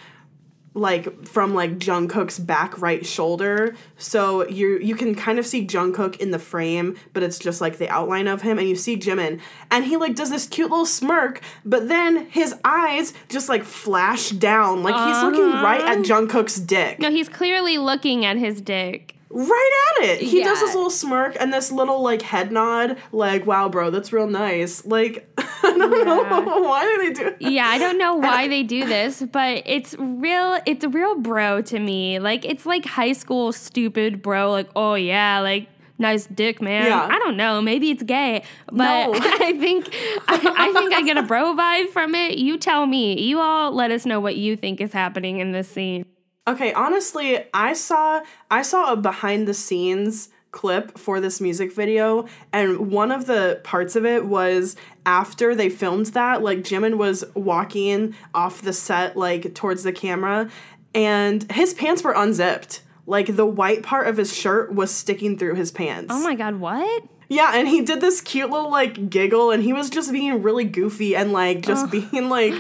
like 0.74 1.28
from 1.28 1.54
like 1.54 1.78
Jungkook's 1.80 2.40
back 2.40 2.80
right 2.82 3.06
shoulder. 3.06 3.76
So 3.98 4.48
you 4.48 4.78
you 4.80 4.96
can 4.96 5.16
kind 5.16 5.38
of 5.38 5.46
see 5.46 5.66
Jungkook 5.66 6.18
in 6.18 6.32
the 6.32 6.40
frame, 6.40 6.98
but 7.14 7.24
it's 7.24 7.40
just 7.40 7.60
like 7.60 7.78
the 7.78 7.90
outline 7.90 8.28
of 8.28 8.42
him 8.42 8.58
and 8.58 8.70
you 8.70 8.76
see 8.76 8.98
Jimin 8.98 9.42
and 9.70 9.86
he 9.86 9.98
like 9.98 10.16
does 10.16 10.30
this 10.30 10.48
cute 10.48 10.70
little 10.70 10.86
smirk, 10.86 11.42
but 11.66 11.88
then 11.88 12.30
his 12.30 12.56
eyes 12.64 13.14
just 13.30 13.50
like 13.50 13.64
flash 13.64 14.30
down 14.30 14.84
like 14.84 14.96
he's 14.96 15.24
looking 15.24 15.52
right 15.62 15.82
at 15.82 15.98
uh-huh. 15.98 16.04
Jungkook's 16.04 16.60
dick. 16.60 17.00
no, 17.00 17.12
he's 17.12 17.30
clearly 17.30 17.78
looking 17.78 18.26
at 18.26 18.38
his 18.38 18.62
dick. 18.62 19.16
Right 19.34 19.96
at 20.00 20.06
it. 20.10 20.22
He 20.22 20.44
does 20.44 20.60
this 20.60 20.76
little 20.76 20.90
smirk 20.90 21.38
and 21.40 21.54
this 21.54 21.72
little 21.72 22.02
like 22.02 22.22
head 22.22 22.52
nod 22.52 22.98
like 23.12 23.46
wow 23.46 23.70
bro, 23.70 23.90
that's 23.90 24.12
real 24.12 24.28
nice. 24.28 24.86
Like 24.86 25.28
I 25.38 25.78
don't 25.78 26.06
know 26.06 26.62
why 26.62 26.84
do 26.84 26.98
they 27.08 27.14
do 27.14 27.28
it? 27.28 27.38
Yeah, 27.40 27.68
I 27.68 27.78
don't 27.78 27.98
know 27.98 28.16
why 28.16 28.48
they 28.50 28.64
do 28.64 28.86
this, 28.86 29.22
but 29.22 29.64
it's 29.66 29.96
real 29.98 30.60
it's 30.66 30.84
a 30.84 30.90
real 30.90 31.16
bro 31.16 31.62
to 31.62 31.80
me. 31.80 32.20
Like 32.20 32.44
it's 32.46 32.66
like 32.66 32.86
high 32.86 33.14
school 33.14 33.52
stupid 33.54 34.22
bro, 34.22 34.52
like, 34.52 34.70
oh 34.76 34.96
yeah, 34.96 35.40
like 35.40 35.68
nice 35.98 36.26
dick, 36.26 36.62
man. 36.62 36.88
Yeah. 36.88 37.08
I 37.10 37.18
don't 37.20 37.38
know, 37.38 37.62
maybe 37.62 37.92
it's 37.92 38.04
gay. 38.04 38.44
But 38.68 39.12
No. 39.12 39.14
I 39.14 39.54
think 39.58 39.88
I, 40.28 40.54
I 40.58 40.74
think 40.74 40.94
I 40.94 41.04
get 41.04 41.18
a 41.18 41.24
bro 41.24 41.56
vibe 41.56 41.90
from 41.90 42.16
it. 42.16 42.38
You 42.38 42.58
tell 42.58 42.86
me. 42.86 43.22
You 43.22 43.40
all 43.40 43.72
let 43.72 43.92
us 43.92 44.06
know 44.06 44.20
what 44.20 44.36
you 44.36 44.58
think 44.58 44.82
is 44.82 44.92
happening 44.92 45.40
in 45.40 45.52
this 45.52 45.70
scene. 45.70 46.06
Okay, 46.48 46.74
honestly, 46.74 47.46
I 47.54 47.74
saw 47.74 48.22
I 48.50 48.62
saw 48.64 48.94
a 48.94 48.98
behind 48.98 49.48
the 49.48 49.54
scenes 49.54 50.30
clip 50.52 50.98
for 50.98 51.22
this 51.22 51.40
music 51.40 51.72
video 51.74 52.26
and 52.52 52.92
one 52.92 53.10
of 53.10 53.26
the 53.26 53.62
parts 53.64 53.96
of 53.96 54.06
it 54.06 54.26
was 54.26 54.76
after 55.06 55.56
they 55.56 55.70
filmed 55.70 56.08
that 56.08 56.42
like 56.42 56.58
Jimin 56.60 56.98
was 56.98 57.24
walking 57.36 58.14
off 58.34 58.62
the 58.62 58.74
set 58.74 59.16
like 59.16 59.54
towards 59.56 59.84
the 59.84 59.94
camera 59.94 60.50
and 60.94 61.50
his 61.54 61.74
pants 61.74 62.04
were 62.04 62.12
unzipped 62.12 62.82
like 63.06 63.34
the 63.38 63.46
white 63.46 63.82
part 63.82 64.10
of 64.10 64.18
his 64.18 64.36
shirt 64.36 64.74
was 64.74 64.92
sticking 64.92 65.38
through 65.38 65.56
his 65.56 65.72
pants 65.72 66.08
Oh 66.10 66.22
my 66.22 66.36
god, 66.36 66.56
what? 66.58 67.04
yeah, 67.30 67.54
and 67.56 67.66
he 67.66 67.82
did 67.82 68.02
this 68.02 68.20
cute 68.20 68.50
little 68.50 68.70
like 68.70 69.10
giggle, 69.10 69.52
and 69.52 69.64
he 69.64 69.72
was 69.72 69.90
just 69.90 70.12
being 70.12 70.44
really 70.44 70.66
goofy 70.66 71.16
and 71.16 71.32
like 71.32 71.62
just 71.62 71.90
being 71.90 72.28
like 72.28 72.54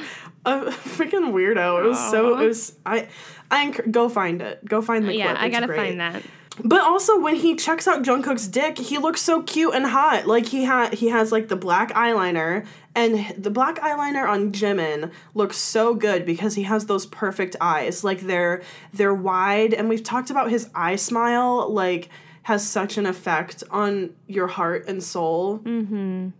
a 0.46 0.60
freaking 0.96 1.34
weirdo. 1.34 1.84
It 1.84 1.88
was 1.90 2.00
so 2.10 2.40
it 2.40 2.48
was 2.48 2.78
I 2.86 3.10
I 3.52 3.66
enc- 3.68 3.92
go 3.92 4.10
find 4.10 4.42
it. 4.42 4.64
Go 4.66 4.82
find 4.82 5.04
the 5.04 5.10
clip. 5.10 5.20
Yeah. 5.20 5.36
I 5.38 5.46
It's 5.46 5.54
gotta 5.54 5.68
great. 5.68 5.78
find 5.78 6.00
that. 6.00 6.24
But 6.64 6.82
also 6.82 7.20
when 7.20 7.36
he 7.36 7.56
checks 7.56 7.88
out 7.88 8.04
Jungkook's 8.04 8.48
dick, 8.48 8.78
he 8.78 8.98
looks 8.98 9.22
so 9.22 9.42
cute 9.44 9.74
and 9.74 9.86
hot. 9.86 10.28
Like 10.28 10.48
he 10.48 10.64
had 10.66 10.94
he 10.96 11.08
has 11.10 11.32
like 11.32 11.48
the 11.48 11.56
black 11.56 11.92
eyeliner 11.94 12.66
and 12.94 13.34
the 13.42 13.50
black 13.50 13.80
eyeliner 13.80 14.28
on 14.28 14.52
Jimin 14.52 15.12
looks 15.34 15.58
so 15.58 15.96
good 15.96 16.26
because 16.26 16.56
he 16.56 16.64
has 16.64 16.88
those 16.88 17.06
perfect 17.06 17.56
eyes. 17.62 18.04
Like 18.04 18.22
they're 18.22 18.62
they're 18.94 19.14
wide 19.14 19.74
and 19.74 19.88
we've 19.90 20.04
talked 20.04 20.30
about 20.30 20.50
his 20.50 20.70
eye 20.76 20.98
smile 20.98 21.70
like 21.72 22.10
has 22.44 22.68
such 22.68 22.98
an 22.98 23.06
effect 23.06 23.64
on 23.72 24.14
your 24.28 24.48
heart 24.48 24.88
and 24.88 25.02
soul. 25.04 25.60
Mm. 25.60 26.34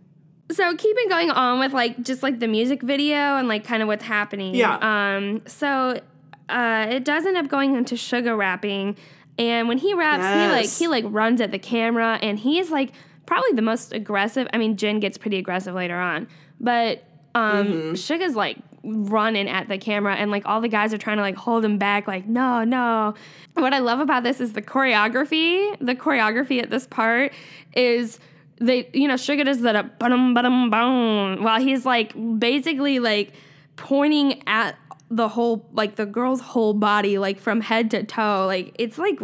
so 0.50 0.76
keeping 0.76 1.08
going 1.08 1.30
on 1.30 1.58
with 1.58 1.72
like 1.72 2.02
just 2.02 2.22
like 2.22 2.38
the 2.38 2.48
music 2.48 2.82
video 2.82 3.36
and 3.38 3.48
like 3.48 3.64
kind 3.64 3.82
of 3.82 3.88
what's 3.88 4.04
happening. 4.04 4.54
Yeah. 4.54 4.76
Um. 5.16 5.42
So, 5.46 6.00
uh, 6.48 6.86
it 6.90 7.04
does 7.04 7.26
end 7.26 7.36
up 7.36 7.48
going 7.48 7.74
into 7.76 7.94
Suga 7.94 8.36
rapping, 8.36 8.96
and 9.38 9.68
when 9.68 9.78
he 9.78 9.94
raps, 9.94 10.22
he 10.24 10.48
like 10.56 10.68
he 10.68 10.88
like 10.88 11.12
runs 11.12 11.40
at 11.40 11.50
the 11.50 11.58
camera, 11.58 12.18
and 12.22 12.38
he's 12.38 12.70
like 12.70 12.92
probably 13.26 13.52
the 13.52 13.62
most 13.62 13.92
aggressive. 13.92 14.48
I 14.52 14.58
mean, 14.58 14.76
Jin 14.76 15.00
gets 15.00 15.16
pretty 15.18 15.38
aggressive 15.38 15.74
later 15.74 15.96
on, 15.96 16.28
but 16.60 17.04
um, 17.34 17.66
Mm-hmm. 17.66 17.94
Suga's 17.94 18.34
like 18.36 18.58
running 18.84 19.48
at 19.48 19.68
the 19.68 19.78
camera 19.78 20.14
and 20.16 20.30
like 20.30 20.42
all 20.44 20.60
the 20.60 20.68
guys 20.68 20.92
are 20.92 20.98
trying 20.98 21.16
to 21.16 21.22
like 21.22 21.36
hold 21.36 21.64
him 21.64 21.78
back 21.78 22.08
like 22.08 22.26
no 22.26 22.64
no 22.64 23.14
what 23.54 23.72
i 23.72 23.78
love 23.78 24.00
about 24.00 24.24
this 24.24 24.40
is 24.40 24.54
the 24.54 24.60
choreography 24.60 25.76
the 25.80 25.94
choreography 25.94 26.60
at 26.60 26.68
this 26.68 26.88
part 26.88 27.32
is 27.76 28.18
they 28.56 28.90
you 28.92 29.06
know 29.06 29.14
Suga 29.14 29.44
does 29.44 29.60
that 29.60 30.00
bum 30.00 30.34
bum 30.34 30.68
bum 30.68 31.44
while 31.44 31.60
he's 31.60 31.86
like 31.86 32.12
basically 32.40 32.98
like 32.98 33.32
pointing 33.76 34.42
at 34.48 34.76
the 35.16 35.28
whole 35.28 35.68
like 35.72 35.96
the 35.96 36.06
girl's 36.06 36.40
whole 36.40 36.72
body 36.72 37.18
like 37.18 37.38
from 37.38 37.60
head 37.60 37.90
to 37.90 38.02
toe 38.02 38.46
like 38.46 38.74
it's 38.78 38.96
like 38.96 39.20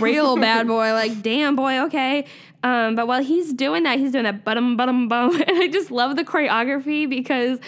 real 0.00 0.36
bad 0.36 0.66
boy 0.68 0.92
like 0.92 1.22
damn 1.22 1.56
boy 1.56 1.80
okay. 1.80 2.24
Um 2.62 2.94
but 2.94 3.06
while 3.06 3.22
he's 3.22 3.52
doing 3.52 3.82
that 3.82 3.98
he's 3.98 4.12
doing 4.12 4.24
that 4.24 4.44
bum 4.44 4.76
bum 4.76 5.08
bum 5.08 5.34
and 5.48 5.58
i 5.58 5.68
just 5.68 5.90
love 5.90 6.16
the 6.16 6.24
choreography 6.24 7.08
because 7.08 7.58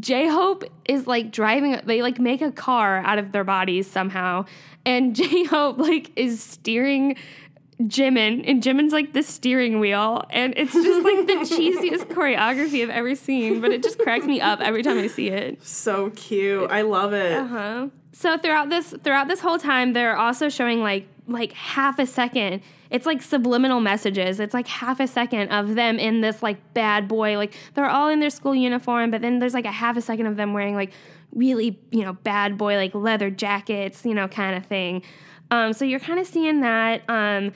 j-hope 0.00 0.64
is 0.86 1.06
like 1.06 1.30
driving 1.30 1.80
they 1.84 2.02
like 2.02 2.18
make 2.18 2.40
a 2.40 2.50
car 2.50 2.98
out 2.98 3.18
of 3.18 3.32
their 3.32 3.44
bodies 3.44 3.86
somehow. 3.90 4.44
And 4.84 5.14
j-hope 5.16 5.78
like 5.78 6.10
is 6.16 6.42
steering 6.42 7.16
Jimin, 7.88 8.44
and 8.48 8.62
Jimin's 8.62 8.92
like 8.92 9.12
the 9.12 9.22
steering 9.22 9.80
wheel, 9.80 10.24
and 10.30 10.54
it's 10.56 10.72
just 10.72 11.04
like 11.04 11.26
the 11.26 11.32
cheesiest 11.54 12.06
choreography 12.06 12.82
I've 12.82 12.90
ever 12.90 13.14
seen, 13.14 13.60
but 13.60 13.70
it 13.70 13.82
just 13.82 13.98
cracks 13.98 14.26
me 14.26 14.40
up 14.40 14.60
every 14.60 14.82
time 14.82 14.98
I 14.98 15.06
see 15.06 15.28
it. 15.28 15.64
So 15.64 16.10
cute. 16.10 16.70
I 16.70 16.82
love 16.82 17.12
it. 17.12 17.32
Uh-huh. 17.32 17.88
So 18.12 18.36
throughout 18.38 18.68
this 18.68 18.94
throughout 19.02 19.28
this 19.28 19.40
whole 19.40 19.58
time, 19.58 19.92
they're 19.92 20.16
also 20.16 20.48
showing 20.48 20.82
like 20.82 21.06
like 21.26 21.52
half 21.52 21.98
a 21.98 22.06
second. 22.06 22.62
It's 22.90 23.06
like 23.06 23.22
subliminal 23.22 23.80
messages. 23.80 24.38
It's 24.38 24.52
like 24.52 24.68
half 24.68 25.00
a 25.00 25.06
second 25.06 25.50
of 25.50 25.74
them 25.74 25.98
in 25.98 26.20
this 26.20 26.42
like 26.42 26.74
bad 26.74 27.08
boy, 27.08 27.38
like 27.38 27.54
they're 27.74 27.88
all 27.88 28.08
in 28.08 28.20
their 28.20 28.30
school 28.30 28.54
uniform, 28.54 29.10
but 29.10 29.22
then 29.22 29.38
there's 29.38 29.54
like 29.54 29.64
a 29.64 29.72
half 29.72 29.96
a 29.96 30.02
second 30.02 30.26
of 30.26 30.36
them 30.36 30.52
wearing 30.52 30.74
like 30.74 30.92
really, 31.34 31.80
you 31.90 32.04
know, 32.04 32.12
bad 32.12 32.58
boy 32.58 32.76
like 32.76 32.94
leather 32.94 33.30
jackets, 33.30 34.04
you 34.04 34.14
know, 34.14 34.28
kind 34.28 34.56
of 34.56 34.66
thing. 34.66 35.02
Um, 35.50 35.72
so 35.72 35.84
you're 35.84 36.00
kind 36.00 36.18
of 36.18 36.26
seeing 36.26 36.60
that. 36.60 37.02
Um, 37.08 37.52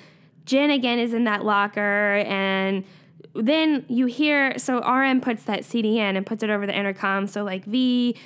Jin 0.46 0.70
again 0.70 0.98
is 0.98 1.12
in 1.12 1.24
that 1.24 1.44
locker, 1.44 2.24
and 2.26 2.84
then 3.34 3.84
you 3.88 4.06
hear 4.06 4.58
so 4.58 4.80
RM 4.80 5.20
puts 5.20 5.42
that 5.44 5.64
CD 5.64 5.98
in 5.98 6.16
and 6.16 6.24
puts 6.24 6.42
it 6.42 6.50
over 6.50 6.66
the 6.66 6.76
intercom. 6.76 7.26
So 7.26 7.44
like 7.44 7.64
V, 7.64 8.16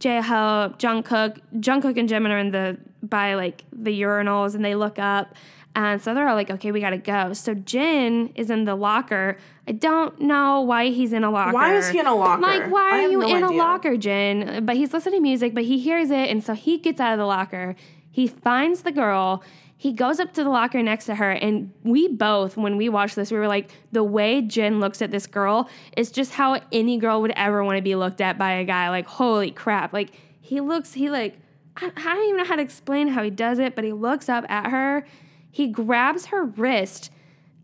J 0.00 0.20
Hope, 0.20 0.78
Jungkook, 0.78 1.38
Jungkook 1.54 1.98
and 1.98 2.08
Jimin 2.08 2.30
are 2.30 2.38
in 2.38 2.50
the 2.50 2.78
by 3.02 3.34
like 3.34 3.64
the 3.72 4.00
urinals, 4.00 4.54
and 4.54 4.64
they 4.64 4.74
look 4.74 4.98
up. 4.98 5.34
And 5.76 6.00
so 6.00 6.14
they're 6.14 6.26
all 6.26 6.34
like, 6.34 6.50
okay, 6.50 6.72
we 6.72 6.80
gotta 6.80 6.96
go. 6.96 7.34
So 7.34 7.52
Jin 7.52 8.32
is 8.34 8.48
in 8.48 8.64
the 8.64 8.74
locker. 8.74 9.36
I 9.68 9.72
don't 9.72 10.18
know 10.22 10.62
why 10.62 10.88
he's 10.88 11.12
in 11.12 11.22
a 11.22 11.30
locker. 11.30 11.52
Why 11.52 11.76
is 11.76 11.90
he 11.90 11.98
in 11.98 12.06
a 12.06 12.14
locker? 12.14 12.40
Like, 12.40 12.70
why 12.70 13.04
are 13.04 13.10
you 13.10 13.18
no 13.18 13.36
in 13.36 13.42
a 13.42 13.52
locker, 13.52 13.98
Jin? 13.98 14.64
But 14.64 14.76
he's 14.76 14.94
listening 14.94 15.16
to 15.16 15.22
music, 15.22 15.54
but 15.54 15.64
he 15.64 15.78
hears 15.78 16.10
it, 16.10 16.30
and 16.30 16.42
so 16.42 16.54
he 16.54 16.78
gets 16.78 16.98
out 16.98 17.12
of 17.12 17.18
the 17.18 17.26
locker. 17.26 17.76
He 18.10 18.26
finds 18.26 18.82
the 18.82 18.92
girl. 18.92 19.44
He 19.78 19.92
goes 19.92 20.18
up 20.20 20.32
to 20.34 20.42
the 20.42 20.48
locker 20.48 20.82
next 20.82 21.04
to 21.06 21.14
her, 21.16 21.30
and 21.30 21.72
we 21.82 22.08
both, 22.08 22.56
when 22.56 22.76
we 22.76 22.88
watched 22.88 23.14
this, 23.14 23.30
we 23.30 23.38
were 23.38 23.48
like, 23.48 23.70
the 23.92 24.02
way 24.02 24.40
Jin 24.40 24.80
looks 24.80 25.02
at 25.02 25.10
this 25.10 25.26
girl 25.26 25.68
is 25.96 26.10
just 26.10 26.32
how 26.32 26.60
any 26.72 26.96
girl 26.96 27.20
would 27.20 27.32
ever 27.32 27.62
want 27.62 27.76
to 27.76 27.82
be 27.82 27.94
looked 27.94 28.22
at 28.22 28.38
by 28.38 28.52
a 28.52 28.64
guy. 28.64 28.88
Like, 28.88 29.06
holy 29.06 29.50
crap. 29.50 29.92
Like, 29.92 30.12
he 30.40 30.60
looks, 30.60 30.94
he 30.94 31.10
like, 31.10 31.38
I, 31.76 31.92
I 31.94 32.14
don't 32.14 32.24
even 32.24 32.36
know 32.38 32.44
how 32.44 32.56
to 32.56 32.62
explain 32.62 33.08
how 33.08 33.22
he 33.22 33.30
does 33.30 33.58
it, 33.58 33.74
but 33.74 33.84
he 33.84 33.92
looks 33.92 34.30
up 34.30 34.44
at 34.48 34.70
her. 34.70 35.06
He 35.50 35.68
grabs 35.68 36.26
her 36.26 36.44
wrist 36.44 37.10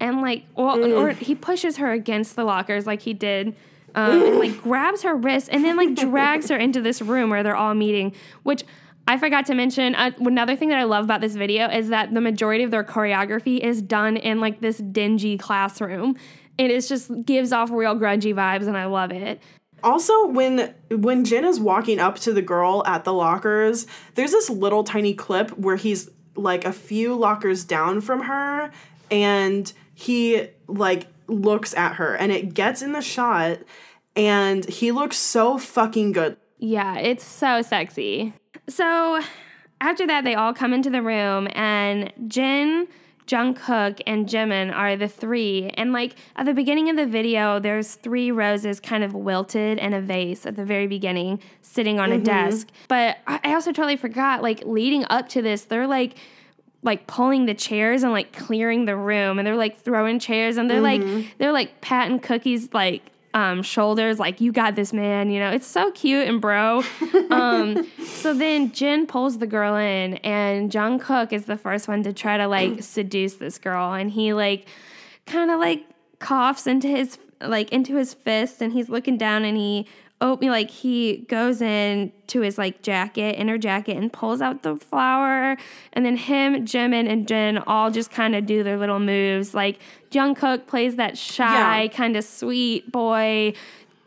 and 0.02 0.20
like 0.20 0.44
or, 0.54 0.78
or 0.82 1.10
he 1.10 1.34
pushes 1.34 1.78
her 1.78 1.92
against 1.92 2.36
the 2.36 2.44
lockers 2.44 2.86
like 2.86 3.00
he 3.02 3.14
did 3.14 3.54
um, 3.94 4.22
and 4.22 4.38
like 4.38 4.60
grabs 4.62 5.02
her 5.02 5.14
wrist 5.14 5.48
and 5.52 5.64
then 5.64 5.76
like 5.76 5.94
drags 5.94 6.48
her 6.48 6.56
into 6.56 6.82
this 6.82 7.00
room 7.00 7.30
where 7.30 7.42
they're 7.42 7.56
all 7.56 7.74
meeting 7.74 8.12
which 8.42 8.64
i 9.08 9.16
forgot 9.18 9.46
to 9.46 9.54
mention 9.54 9.94
uh, 9.94 10.10
another 10.20 10.56
thing 10.56 10.68
that 10.68 10.78
i 10.78 10.84
love 10.84 11.04
about 11.04 11.20
this 11.20 11.34
video 11.34 11.68
is 11.68 11.88
that 11.88 12.12
the 12.14 12.20
majority 12.20 12.64
of 12.64 12.70
their 12.70 12.84
choreography 12.84 13.58
is 13.58 13.82
done 13.82 14.16
in 14.16 14.40
like 14.40 14.60
this 14.60 14.78
dingy 14.78 15.36
classroom 15.38 16.16
And 16.58 16.70
it 16.70 16.86
just 16.86 17.10
gives 17.24 17.52
off 17.52 17.70
real 17.70 17.94
grungy 17.96 18.34
vibes 18.34 18.66
and 18.66 18.76
i 18.76 18.84
love 18.86 19.10
it 19.12 19.40
Also, 19.82 20.26
when 20.26 20.72
when 20.90 21.24
Jin 21.24 21.44
is 21.44 21.58
walking 21.58 21.98
up 21.98 22.16
to 22.20 22.32
the 22.32 22.42
girl 22.42 22.84
at 22.86 23.02
the 23.02 23.12
lockers, 23.12 23.86
there's 24.14 24.30
this 24.30 24.48
little 24.48 24.84
tiny 24.84 25.12
clip 25.12 25.50
where 25.58 25.74
he's 25.74 26.08
like 26.36 26.64
a 26.64 26.72
few 26.72 27.16
lockers 27.16 27.64
down 27.64 28.00
from 28.00 28.22
her 28.22 28.70
and 29.10 29.72
he 29.94 30.46
like 30.68 31.08
looks 31.26 31.74
at 31.74 31.94
her 31.94 32.14
and 32.14 32.30
it 32.30 32.54
gets 32.54 32.80
in 32.80 32.92
the 32.92 33.00
shot 33.02 33.58
and 34.14 34.64
he 34.66 34.92
looks 34.92 35.16
so 35.16 35.58
fucking 35.58 36.12
good. 36.12 36.36
Yeah, 36.58 36.96
it's 36.98 37.24
so 37.24 37.60
sexy. 37.62 38.34
So 38.68 39.20
after 39.80 40.06
that, 40.06 40.24
they 40.24 40.34
all 40.34 40.54
come 40.54 40.72
into 40.72 40.90
the 40.90 41.02
room, 41.02 41.48
and 41.52 42.12
Jin, 42.28 42.86
Jungkook, 43.26 44.00
and 44.06 44.26
Jimin 44.26 44.74
are 44.74 44.96
the 44.96 45.08
three. 45.08 45.70
And 45.74 45.92
like 45.92 46.14
at 46.36 46.46
the 46.46 46.54
beginning 46.54 46.88
of 46.90 46.96
the 46.96 47.06
video, 47.06 47.58
there's 47.58 47.94
three 47.94 48.30
roses 48.30 48.80
kind 48.80 49.04
of 49.04 49.14
wilted 49.14 49.78
in 49.78 49.92
a 49.92 50.00
vase 50.00 50.46
at 50.46 50.56
the 50.56 50.64
very 50.64 50.86
beginning, 50.86 51.40
sitting 51.62 51.98
on 51.98 52.12
a 52.12 52.16
mm-hmm. 52.16 52.24
desk. 52.24 52.68
But 52.88 53.18
I 53.26 53.54
also 53.54 53.72
totally 53.72 53.96
forgot, 53.96 54.42
like 54.42 54.64
leading 54.64 55.04
up 55.10 55.28
to 55.30 55.42
this, 55.42 55.64
they're 55.64 55.86
like 55.86 56.16
like 56.84 57.06
pulling 57.06 57.46
the 57.46 57.54
chairs 57.54 58.02
and 58.02 58.12
like 58.12 58.32
clearing 58.32 58.86
the 58.86 58.96
room 58.96 59.38
and 59.38 59.46
they're 59.46 59.56
like 59.56 59.78
throwing 59.78 60.18
chairs 60.18 60.56
and 60.56 60.68
they're 60.68 60.80
like 60.80 61.00
mm-hmm. 61.00 61.28
they're 61.38 61.52
like 61.52 61.80
patting 61.80 62.18
Kookie's 62.18 62.74
like 62.74 63.11
um 63.34 63.62
shoulders 63.62 64.18
like 64.18 64.40
you 64.40 64.52
got 64.52 64.74
this 64.74 64.92
man 64.92 65.30
you 65.30 65.38
know? 65.38 65.50
It's 65.50 65.66
so 65.66 65.90
cute 65.92 66.28
and 66.28 66.40
bro. 66.40 66.82
Um 67.30 67.86
so 68.04 68.34
then 68.34 68.72
Jin 68.72 69.06
pulls 69.06 69.38
the 69.38 69.46
girl 69.46 69.76
in 69.76 70.14
and 70.16 70.70
Jungkook 70.70 71.32
is 71.32 71.46
the 71.46 71.56
first 71.56 71.88
one 71.88 72.02
to 72.02 72.12
try 72.12 72.36
to 72.36 72.46
like 72.46 72.82
seduce 72.82 73.34
this 73.34 73.58
girl 73.58 73.92
and 73.92 74.10
he 74.10 74.32
like 74.32 74.66
kind 75.26 75.50
of 75.50 75.58
like 75.58 75.84
coughs 76.18 76.66
into 76.66 76.88
his 76.88 77.18
like 77.40 77.70
into 77.70 77.96
his 77.96 78.14
fist 78.14 78.60
and 78.60 78.72
he's 78.72 78.88
looking 78.88 79.16
down 79.16 79.44
and 79.44 79.56
he 79.56 79.86
like 80.22 80.70
he 80.70 81.18
goes 81.28 81.60
in 81.60 82.12
to 82.28 82.40
his 82.42 82.56
like 82.56 82.80
jacket 82.82 83.38
inner 83.38 83.58
jacket 83.58 83.96
and 83.96 84.12
pulls 84.12 84.40
out 84.40 84.62
the 84.62 84.76
flower 84.76 85.56
and 85.92 86.06
then 86.06 86.16
him 86.16 86.64
Jimin 86.64 87.10
and 87.10 87.26
Jin 87.26 87.58
all 87.58 87.90
just 87.90 88.10
kind 88.10 88.34
of 88.36 88.46
do 88.46 88.62
their 88.62 88.78
little 88.78 89.00
moves 89.00 89.52
like 89.54 89.78
Jungkook 90.10 90.66
plays 90.66 90.96
that 90.96 91.18
shy 91.18 91.82
Yeah. 91.82 91.88
kind 91.88 92.16
of 92.16 92.24
sweet 92.24 92.90
boy 92.92 93.52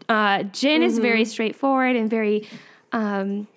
uh 0.08 0.44
Jin 0.44 0.82
is 0.84 1.00
very 1.00 1.26
straightforward 1.26 1.96
and 1.96 2.10
very 2.10 2.48
um 2.92 3.48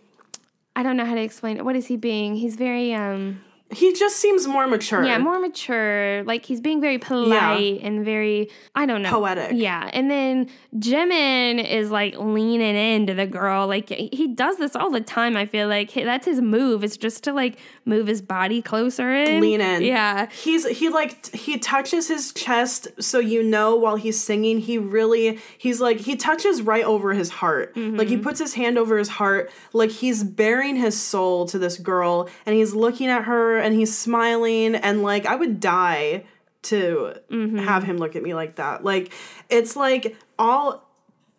I 0.74 0.82
don't 0.82 0.96
know 0.96 1.04
how 1.04 1.14
to 1.16 1.20
explain 1.22 1.56
it. 1.56 1.64
What 1.64 1.74
is 1.76 1.86
he 1.86 1.96
being? 1.96 2.36
He's 2.36 2.54
very 2.56 2.94
um 2.94 3.40
He 3.71 3.93
just 3.93 4.16
seems 4.16 4.47
more 4.47 4.66
mature. 4.66 5.05
yeah, 5.05 5.19
more 5.19 5.39
mature. 5.39 6.25
Like 6.25 6.47
he's 6.47 6.61
being 6.61 6.81
very 6.81 6.97
polite 6.97 7.81
and 7.83 8.03
very 8.03 8.49
I 8.75 8.87
don't 8.87 9.03
know. 9.03 9.11
Poetic. 9.11 9.53
Yeah. 9.55 9.91
And 9.93 10.11
then 10.11 10.49
Jimin 10.77 11.62
is 11.62 11.91
like 11.91 12.16
leaning 12.19 12.77
into 12.77 13.12
the 13.12 13.27
girl. 13.27 13.66
Like 13.66 13.91
he 13.91 14.29
does 14.29 14.57
this 14.57 14.75
all 14.75 14.91
the 14.91 15.03
time, 15.03 15.37
I 15.37 15.45
feel 15.45 15.69
like. 15.69 15.93
That's 15.93 16.25
his 16.25 16.41
move. 16.41 16.83
It's 16.83 16.97
just 16.97 17.25
to 17.25 17.35
like 17.35 17.59
move 17.85 18.07
his 18.07 18.23
body 18.23 18.62
closer 18.62 19.12
in. 19.14 19.43
lean 19.43 19.61
in. 19.61 19.83
Yeah. 19.83 20.31
He's 20.31 20.66
he 20.66 20.89
like 20.89 21.23
t- 21.23 21.37
he 21.37 21.59
touches 21.59 22.09
his 22.09 22.33
chest 22.33 22.89
so 22.99 23.19
you 23.19 23.43
know 23.43 23.77
while 23.77 23.97
he's 23.97 24.19
singing 24.19 24.61
he 24.61 24.79
really 24.79 25.39
he's 25.59 25.79
like 25.79 26.01
he 26.01 26.16
touches 26.16 26.62
right 26.62 26.85
over 26.85 27.12
his 27.12 27.29
heart. 27.29 27.77
Like 27.77 28.09
he 28.09 28.14
mm-hmm. 28.14 28.23
puts 28.23 28.41
his 28.41 28.55
hand 28.55 28.79
over 28.79 28.97
his 28.97 29.09
heart 29.09 29.51
like 29.75 29.91
he's 29.91 30.25
bearing 30.25 30.77
his 30.77 30.99
soul 30.99 31.45
to 31.47 31.59
this 31.59 31.77
girl 31.77 32.31
and 32.47 32.57
he's 32.57 32.73
looking 32.75 33.09
at 33.09 33.25
her 33.25 33.57
and 33.59 33.74
he's 33.74 33.96
smiling 33.96 34.74
and 34.74 35.02
like 35.02 35.26
I 35.26 35.36
would 35.36 35.61
die 35.61 36.24
to 36.62 37.14
mm-hmm. 37.30 37.59
have 37.59 37.84
him 37.84 37.98
look 37.98 38.16
at 38.16 38.22
me 38.22 38.34
like 38.34 38.56
that. 38.56 38.84
Like 38.84 39.12
it's 39.48 39.76
like 39.76 40.16
all 40.38 40.88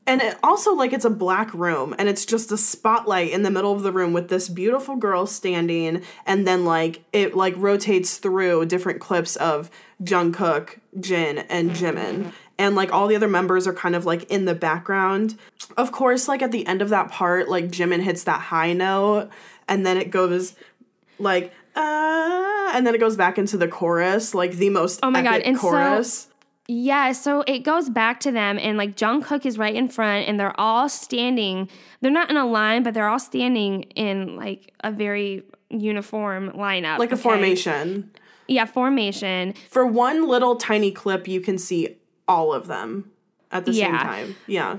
and 0.10 0.22
it 0.22 0.38
also 0.42 0.74
like 0.74 0.92
it's 0.92 1.06
a 1.06 1.10
black 1.10 1.54
room 1.54 1.94
and 2.00 2.10
it's 2.10 2.26
just 2.26 2.52
a 2.52 2.58
spotlight 2.58 3.30
in 3.32 3.44
the 3.44 3.52
middle 3.52 3.74
of 3.74 3.84
the 3.84 3.92
room 3.92 4.12
with 4.12 4.28
this 4.28 4.50
beautiful 4.50 4.96
girl 4.96 5.28
standing 5.28 6.02
and 6.26 6.48
then 6.48 6.66
like 6.66 7.04
it 7.14 7.36
like 7.36 7.54
rotates 7.58 8.18
through 8.18 8.66
different 8.66 9.00
clips 9.00 9.36
of 9.36 9.70
Jungkook, 10.02 10.80
Jin 11.00 11.40
and 11.50 11.72
Jimin 11.72 11.94
mm-hmm. 11.96 12.30
and 12.58 12.76
like 12.76 12.92
all 12.92 13.08
the 13.08 13.16
other 13.16 13.28
members 13.28 13.68
are 13.68 13.74
kind 13.74 13.96
of 13.96 14.06
like 14.06 14.24
in 14.32 14.46
the 14.46 14.56
background. 14.56 15.38
Of 15.78 15.92
course 15.92 16.28
like 16.28 16.42
at 16.42 16.52
the 16.52 16.66
end 16.66 16.82
of 16.82 16.90
that 16.90 17.12
part 17.12 17.48
like 17.50 17.66
Jimin 17.66 18.02
hits 18.02 18.24
that 18.24 18.42
high 18.42 18.74
note 18.74 19.30
and 19.68 19.86
then 19.86 19.98
it 19.98 20.10
goes 20.10 20.56
like 21.20 21.54
uh 21.80 22.72
and 22.76 22.86
then 22.86 22.94
it 22.94 23.00
goes 23.00 23.16
back 23.16 23.38
into 23.38 23.58
the 23.58 23.68
chorus 23.68 24.36
like 24.36 24.54
the 24.54 24.70
most 24.70 25.00
Oh 25.02 25.10
my 25.10 25.22
God, 25.22 25.42
and 25.42 25.56
so- 25.56 25.62
chorus. 25.62 26.28
Yeah, 26.72 27.14
so 27.14 27.44
it 27.48 27.60
goes 27.60 27.90
back 27.90 28.20
to 28.20 28.32
them, 28.32 28.60
and 28.60 28.78
like 28.78 28.96
Jungkook 28.96 29.44
is 29.48 29.58
right 29.58 29.74
in 29.74 29.88
front, 29.88 30.28
and 30.28 30.40
they're 30.40 30.60
all 30.60 30.88
standing. 30.88 31.68
They're 32.02 32.12
not 32.12 32.30
in 32.30 32.38
a 32.38 32.46
line, 32.46 32.84
but 32.84 32.94
they're 32.94 33.08
all 33.08 33.18
standing 33.18 33.84
in 33.96 34.36
like 34.36 34.72
a 34.84 34.92
very 34.92 35.42
uniform 35.72 36.52
lineup, 36.52 37.00
like 37.00 37.10
a 37.10 37.16
okay? 37.16 37.24
formation. 37.24 38.12
Yeah, 38.48 38.66
formation. 38.66 39.56
for 39.70 39.86
one 39.86 40.28
little 40.28 40.58
tiny 40.58 40.92
clip 40.92 41.28
you 41.28 41.42
can 41.42 41.58
see 41.58 41.98
all 42.28 42.54
of 42.54 42.68
them 42.68 43.12
at 43.52 43.66
the 43.66 43.74
same 43.74 43.92
time 43.92 44.36
yeah 44.46 44.78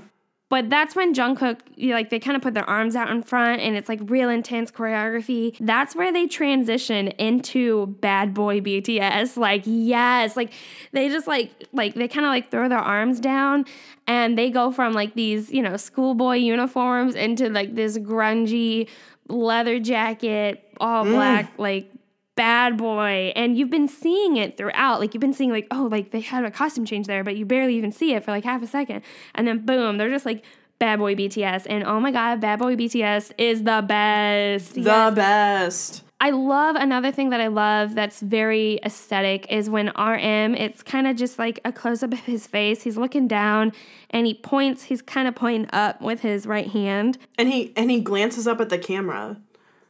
But 0.51 0.69
that's 0.69 0.97
when 0.97 1.13
Jungkook, 1.13 1.61
like, 1.77 2.09
they 2.09 2.19
kind 2.19 2.35
of 2.35 2.41
put 2.43 2.53
their 2.53 2.69
arms 2.69 2.97
out 2.97 3.09
in 3.09 3.23
front 3.23 3.61
and 3.61 3.77
it's 3.77 3.87
like 3.87 4.01
real 4.03 4.29
intense 4.29 4.69
choreography. 4.69 5.55
That's 5.61 5.95
where 5.95 6.11
they 6.11 6.27
transition 6.27 7.07
into 7.07 7.87
bad 8.01 8.33
boy 8.33 8.59
BTS. 8.59 9.37
Like, 9.37 9.61
yes, 9.63 10.35
like 10.35 10.51
they 10.91 11.07
just 11.07 11.25
like, 11.25 11.51
like 11.71 11.93
they 11.93 12.09
kind 12.09 12.25
of 12.25 12.31
like 12.31 12.51
throw 12.51 12.67
their 12.67 12.79
arms 12.79 13.21
down 13.21 13.63
and 14.07 14.37
they 14.37 14.49
go 14.49 14.73
from 14.73 14.91
like 14.91 15.13
these, 15.13 15.49
you 15.53 15.61
know, 15.61 15.77
schoolboy 15.77 16.35
uniforms 16.35 17.15
into 17.15 17.49
like 17.49 17.73
this 17.73 17.97
grungy 17.97 18.89
leather 19.29 19.79
jacket, 19.79 20.69
all 20.81 21.05
mm. 21.05 21.13
black, 21.13 21.53
like 21.57 21.89
bad 22.35 22.77
boy 22.77 23.31
and 23.35 23.57
you've 23.57 23.69
been 23.69 23.87
seeing 23.87 24.37
it 24.37 24.57
throughout 24.57 24.99
like 24.99 25.13
you've 25.13 25.21
been 25.21 25.33
seeing 25.33 25.51
like 25.51 25.67
oh 25.71 25.87
like 25.91 26.11
they 26.11 26.21
had 26.21 26.45
a 26.45 26.51
costume 26.51 26.85
change 26.85 27.05
there 27.07 27.23
but 27.23 27.35
you 27.35 27.45
barely 27.45 27.75
even 27.75 27.91
see 27.91 28.13
it 28.13 28.23
for 28.23 28.31
like 28.31 28.43
half 28.43 28.61
a 28.63 28.67
second 28.67 29.01
and 29.35 29.47
then 29.47 29.65
boom 29.65 29.97
they're 29.97 30.09
just 30.09 30.25
like 30.25 30.43
bad 30.79 30.97
boy 30.97 31.13
bts 31.13 31.67
and 31.69 31.83
oh 31.83 31.99
my 31.99 32.09
god 32.09 32.39
bad 32.39 32.57
boy 32.57 32.75
bts 32.75 33.31
is 33.37 33.63
the 33.63 33.83
best 33.87 34.73
The 34.75 34.81
Yes. 34.81 35.13
best. 35.15 36.03
I 36.23 36.29
love 36.29 36.75
another 36.75 37.11
thing 37.11 37.31
that 37.31 37.41
I 37.41 37.47
love 37.47 37.95
that's 37.95 38.19
very 38.19 38.79
aesthetic 38.85 39.51
is 39.51 39.71
when 39.71 39.87
RM, 39.97 40.53
it's 40.53 40.83
kind 40.83 41.07
of 41.07 41.15
just 41.17 41.39
like 41.39 41.59
a 41.65 41.71
close 41.71 42.03
up 42.03 42.13
of 42.13 42.19
his 42.19 42.45
face. 42.45 42.83
He's 42.83 42.95
looking 42.95 43.27
down 43.27 43.71
and 44.11 44.27
he 44.27 44.35
points, 44.35 44.83
he's 44.83 45.01
kind 45.01 45.27
of 45.27 45.33
pointing 45.33 45.67
up 45.73 45.99
with 45.99 46.19
his 46.21 46.45
right 46.45 46.67
hand. 46.67 47.17
And 47.39 47.49
he 47.51 47.73
and 47.75 47.89
he 47.89 48.01
glances 48.01 48.47
up 48.47 48.61
at 48.61 48.69
the 48.69 48.77
camera. 48.77 49.37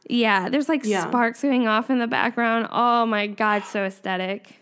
Yeah, 0.08 0.48
there's 0.48 0.68
like 0.68 0.84
Yeah. 0.84 1.08
sparks 1.08 1.42
going 1.42 1.68
off 1.68 1.90
in 1.90 1.98
the 1.98 2.06
background. 2.06 2.68
Oh 2.70 3.06
my 3.06 3.26
God, 3.26 3.64
so 3.64 3.84
aesthetic. 3.84 4.56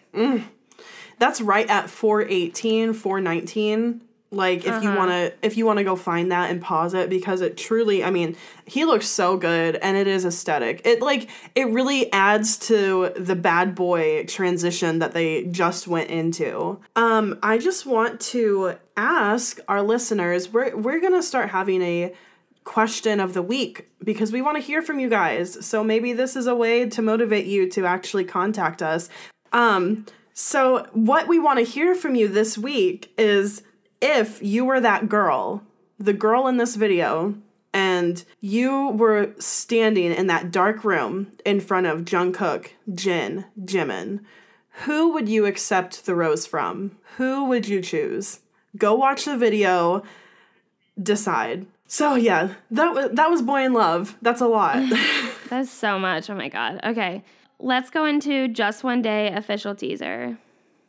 That's 1.18 1.40
right 1.40 1.68
at 1.68 1.90
418, 1.90 2.94
419. 2.94 4.02
Like 4.32 4.64
if 4.64 4.80
you 4.84 4.94
want 4.94 5.10
to 5.10 5.32
if 5.42 5.56
you 5.56 5.66
want 5.66 5.78
to 5.78 5.84
go 5.84 5.96
find 5.96 6.30
that 6.30 6.52
and 6.52 6.62
pause 6.62 6.94
it 6.94 7.10
because 7.10 7.40
it 7.40 7.56
truly 7.56 8.04
I 8.04 8.12
mean, 8.12 8.36
he 8.64 8.84
looks 8.84 9.08
so 9.08 9.36
good 9.36 9.74
and 9.74 9.96
it 9.96 10.06
is 10.06 10.24
aesthetic. 10.24 10.82
It 10.86 11.02
like 11.02 11.28
it 11.56 11.66
really 11.66 12.12
adds 12.12 12.56
to 12.68 13.12
the 13.16 13.34
bad 13.34 13.74
boy 13.74 14.24
transition 14.26 15.00
that 15.00 15.14
they 15.14 15.46
just 15.46 15.88
went 15.88 16.10
into. 16.10 16.78
Um 16.94 17.40
I 17.42 17.58
just 17.58 17.86
want 17.86 18.20
to 18.20 18.76
ask 18.96 19.58
our 19.66 19.82
listeners, 19.82 20.52
we're 20.52 20.76
we're 20.76 21.00
going 21.00 21.14
to 21.14 21.24
start 21.24 21.50
having 21.50 21.82
a 21.82 22.14
question 22.64 23.20
of 23.20 23.34
the 23.34 23.42
week 23.42 23.88
because 24.02 24.32
we 24.32 24.42
want 24.42 24.56
to 24.56 24.62
hear 24.62 24.82
from 24.82 25.00
you 25.00 25.08
guys. 25.08 25.64
So 25.64 25.82
maybe 25.82 26.12
this 26.12 26.36
is 26.36 26.46
a 26.46 26.54
way 26.54 26.88
to 26.88 27.02
motivate 27.02 27.46
you 27.46 27.68
to 27.70 27.86
actually 27.86 28.24
contact 28.24 28.82
us. 28.82 29.08
Um, 29.52 30.06
so 30.34 30.86
what 30.92 31.28
we 31.28 31.38
want 31.38 31.58
to 31.58 31.64
hear 31.64 31.94
from 31.94 32.14
you 32.14 32.28
this 32.28 32.56
week 32.56 33.12
is 33.18 33.62
if 34.00 34.42
you 34.42 34.64
were 34.64 34.80
that 34.80 35.08
girl, 35.08 35.62
the 35.98 36.12
girl 36.12 36.46
in 36.46 36.56
this 36.56 36.76
video, 36.76 37.34
and 37.72 38.24
you 38.40 38.88
were 38.88 39.32
standing 39.38 40.12
in 40.12 40.26
that 40.26 40.50
dark 40.50 40.82
room 40.82 41.32
in 41.44 41.60
front 41.60 41.86
of 41.86 42.04
Jungkook, 42.04 42.70
Jin, 42.92 43.44
Jimin, 43.60 44.20
who 44.84 45.12
would 45.12 45.28
you 45.28 45.46
accept 45.46 46.06
the 46.06 46.14
rose 46.14 46.46
from? 46.46 46.96
Who 47.16 47.44
would 47.44 47.68
you 47.68 47.80
choose? 47.80 48.40
Go 48.76 48.94
watch 48.94 49.24
the 49.24 49.36
video, 49.36 50.02
decide. 51.00 51.66
So 51.92 52.14
yeah, 52.14 52.54
that 52.70 52.94
was 52.94 53.10
that 53.14 53.28
was 53.28 53.42
Boy 53.42 53.64
in 53.64 53.72
Luv. 53.72 54.16
That's 54.22 54.40
a 54.40 54.46
lot. 54.46 54.76
That's 55.50 55.68
so 55.68 55.98
much. 55.98 56.30
Oh 56.30 56.36
my 56.36 56.48
God. 56.48 56.78
Okay, 56.84 57.24
let's 57.58 57.90
go 57.90 58.04
into 58.04 58.46
Just 58.46 58.84
One 58.84 59.02
Day 59.02 59.26
official 59.34 59.74
teaser. 59.74 60.38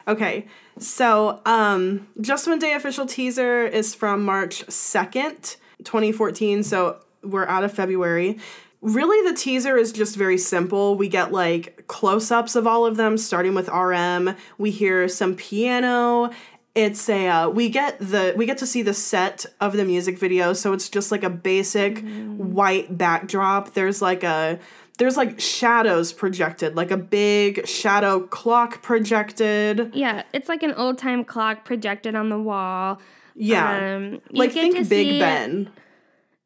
Okay, 0.08 0.46
so 0.78 1.42
um, 1.48 2.08
Just 2.22 2.48
One 2.48 2.60
Day 2.60 2.74
official 2.74 3.08
teaser 3.08 3.66
is 3.66 3.96
from 3.96 4.24
March 4.24 4.64
2nd, 4.68 5.58
2014. 5.84 6.62
So 6.62 7.00
we're 7.24 7.48
out 7.48 7.64
of 7.64 7.74
February. 7.74 8.38
Really, 8.82 9.28
the 9.28 9.36
teaser 9.36 9.78
is 9.78 9.92
just 9.92 10.16
very 10.16 10.38
simple. 10.38 10.96
We 10.96 11.08
get 11.08 11.32
like 11.32 11.88
close 11.88 12.30
ups 12.30 12.56
of 12.56 12.68
all 12.68 12.86
of 12.86 12.96
them, 12.98 13.18
starting 13.18 13.56
with 13.56 13.70
RM. 13.70 14.36
We 14.60 14.70
hear 14.70 15.08
some 15.08 15.36
piano. 15.36 16.30
It's 16.74 17.10
a 17.10 17.28
uh, 17.28 17.50
we 17.50 17.70
get 17.70 18.00
the 18.00 18.34
we 18.38 18.46
get 18.46 18.58
to 18.60 18.66
see 18.66 18.82
the 18.82 18.94
set 18.94 19.46
of 19.60 19.74
the 19.74 19.84
music 19.84 20.18
video, 20.18 20.54
so 20.54 20.72
it's 20.72 20.88
just 20.88 21.12
like 21.12 21.24
a 21.24 21.30
basic 21.30 22.00
white 22.38 22.98
backdrop. 22.98 23.74
There's 23.74 24.02
like 24.02 24.24
a 24.24 24.58
there's 24.98 25.18
like 25.18 25.40
shadows 25.40 26.14
projected, 26.14 26.76
like 26.76 26.92
a 26.92 26.98
big 26.98 27.68
shadow 27.68 28.22
clock 28.22 28.82
projected. 28.82 29.94
Yeah, 29.94 30.24
it's 30.32 30.48
like 30.48 30.64
an 30.64 30.74
old 30.76 30.98
time 30.98 31.26
clock 31.26 31.66
projected 31.66 32.16
on 32.16 32.30
the 32.30 32.40
wall. 32.40 33.02
Yeah. 33.36 33.96
Um, 33.96 34.22
like 34.32 34.52
think 34.54 34.76
Big 34.76 34.86
see- 34.86 35.20
Ben. 35.20 35.72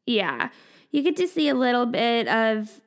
Yeah. 0.06 0.50
You 0.90 1.02
get 1.02 1.16
to 1.16 1.28
see 1.28 1.48
a 1.48 1.54
little 1.54 1.86
bit 1.86 2.28
of 2.28 2.80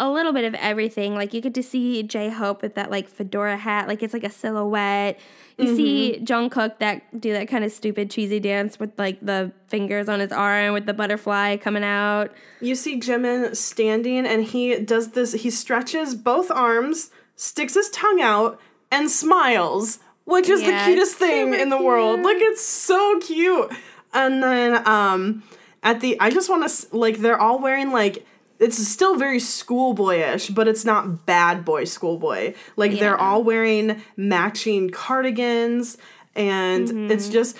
a 0.00 0.10
little 0.10 0.32
bit 0.32 0.44
of 0.44 0.54
everything. 0.54 1.14
Like 1.14 1.32
you 1.34 1.40
get 1.40 1.54
to 1.54 1.62
see 1.62 2.02
J 2.02 2.30
Hope 2.30 2.62
with 2.62 2.74
that 2.74 2.90
like 2.90 3.08
fedora 3.08 3.56
hat, 3.56 3.86
like 3.86 4.02
it's 4.02 4.14
like 4.14 4.24
a 4.24 4.30
silhouette. 4.30 5.20
You 5.58 5.76
see 5.76 6.14
Mm-hmm. 6.14 6.24
Jungkook 6.24 6.78
that 6.78 7.20
do 7.20 7.34
that 7.34 7.46
kind 7.48 7.64
of 7.64 7.70
stupid 7.70 8.10
cheesy 8.10 8.40
dance 8.40 8.80
with 8.80 8.98
like 8.98 9.18
the 9.20 9.52
fingers 9.68 10.08
on 10.08 10.18
his 10.20 10.32
arm 10.32 10.72
with 10.72 10.86
the 10.86 10.94
butterfly 10.94 11.58
coming 11.58 11.84
out. 11.84 12.32
You 12.62 12.74
see 12.74 12.98
Jimin 12.98 13.54
standing 13.54 14.26
and 14.26 14.42
he 14.42 14.80
does 14.80 15.10
this 15.10 15.32
he 15.34 15.50
stretches 15.50 16.14
both 16.14 16.50
arms, 16.50 17.10
sticks 17.36 17.74
his 17.74 17.90
tongue 17.90 18.22
out, 18.22 18.58
and 18.90 19.10
smiles, 19.10 19.98
which 20.24 20.48
is 20.48 20.62
Yeah, 20.62 20.86
the 20.86 20.92
cutest 20.92 21.16
thing 21.16 21.52
in 21.52 21.68
the 21.68 21.82
world. 21.82 22.22
Like 22.22 22.38
it's 22.40 22.64
so 22.64 23.20
cute. 23.20 23.70
And 24.14 24.42
then 24.42 24.88
um 24.88 25.42
at 25.82 26.00
the 26.00 26.18
I 26.20 26.30
just 26.30 26.48
want 26.48 26.66
to 26.66 26.96
like 26.96 27.18
they're 27.18 27.40
all 27.40 27.58
wearing 27.58 27.92
like 27.92 28.24
it's 28.60 28.76
still 28.86 29.16
very 29.16 29.38
schoolboyish, 29.38 30.54
but 30.54 30.68
it's 30.68 30.84
not 30.84 31.24
bad 31.26 31.64
boy 31.64 31.84
schoolboy. 31.84 32.54
Like 32.76 32.98
they're 32.98 33.18
all 33.18 33.42
wearing 33.42 34.02
matching 34.16 34.90
cardigans 34.90 35.96
and 36.36 36.86
Mm-hmm. 36.88 37.10
it's 37.10 37.28
just 37.28 37.56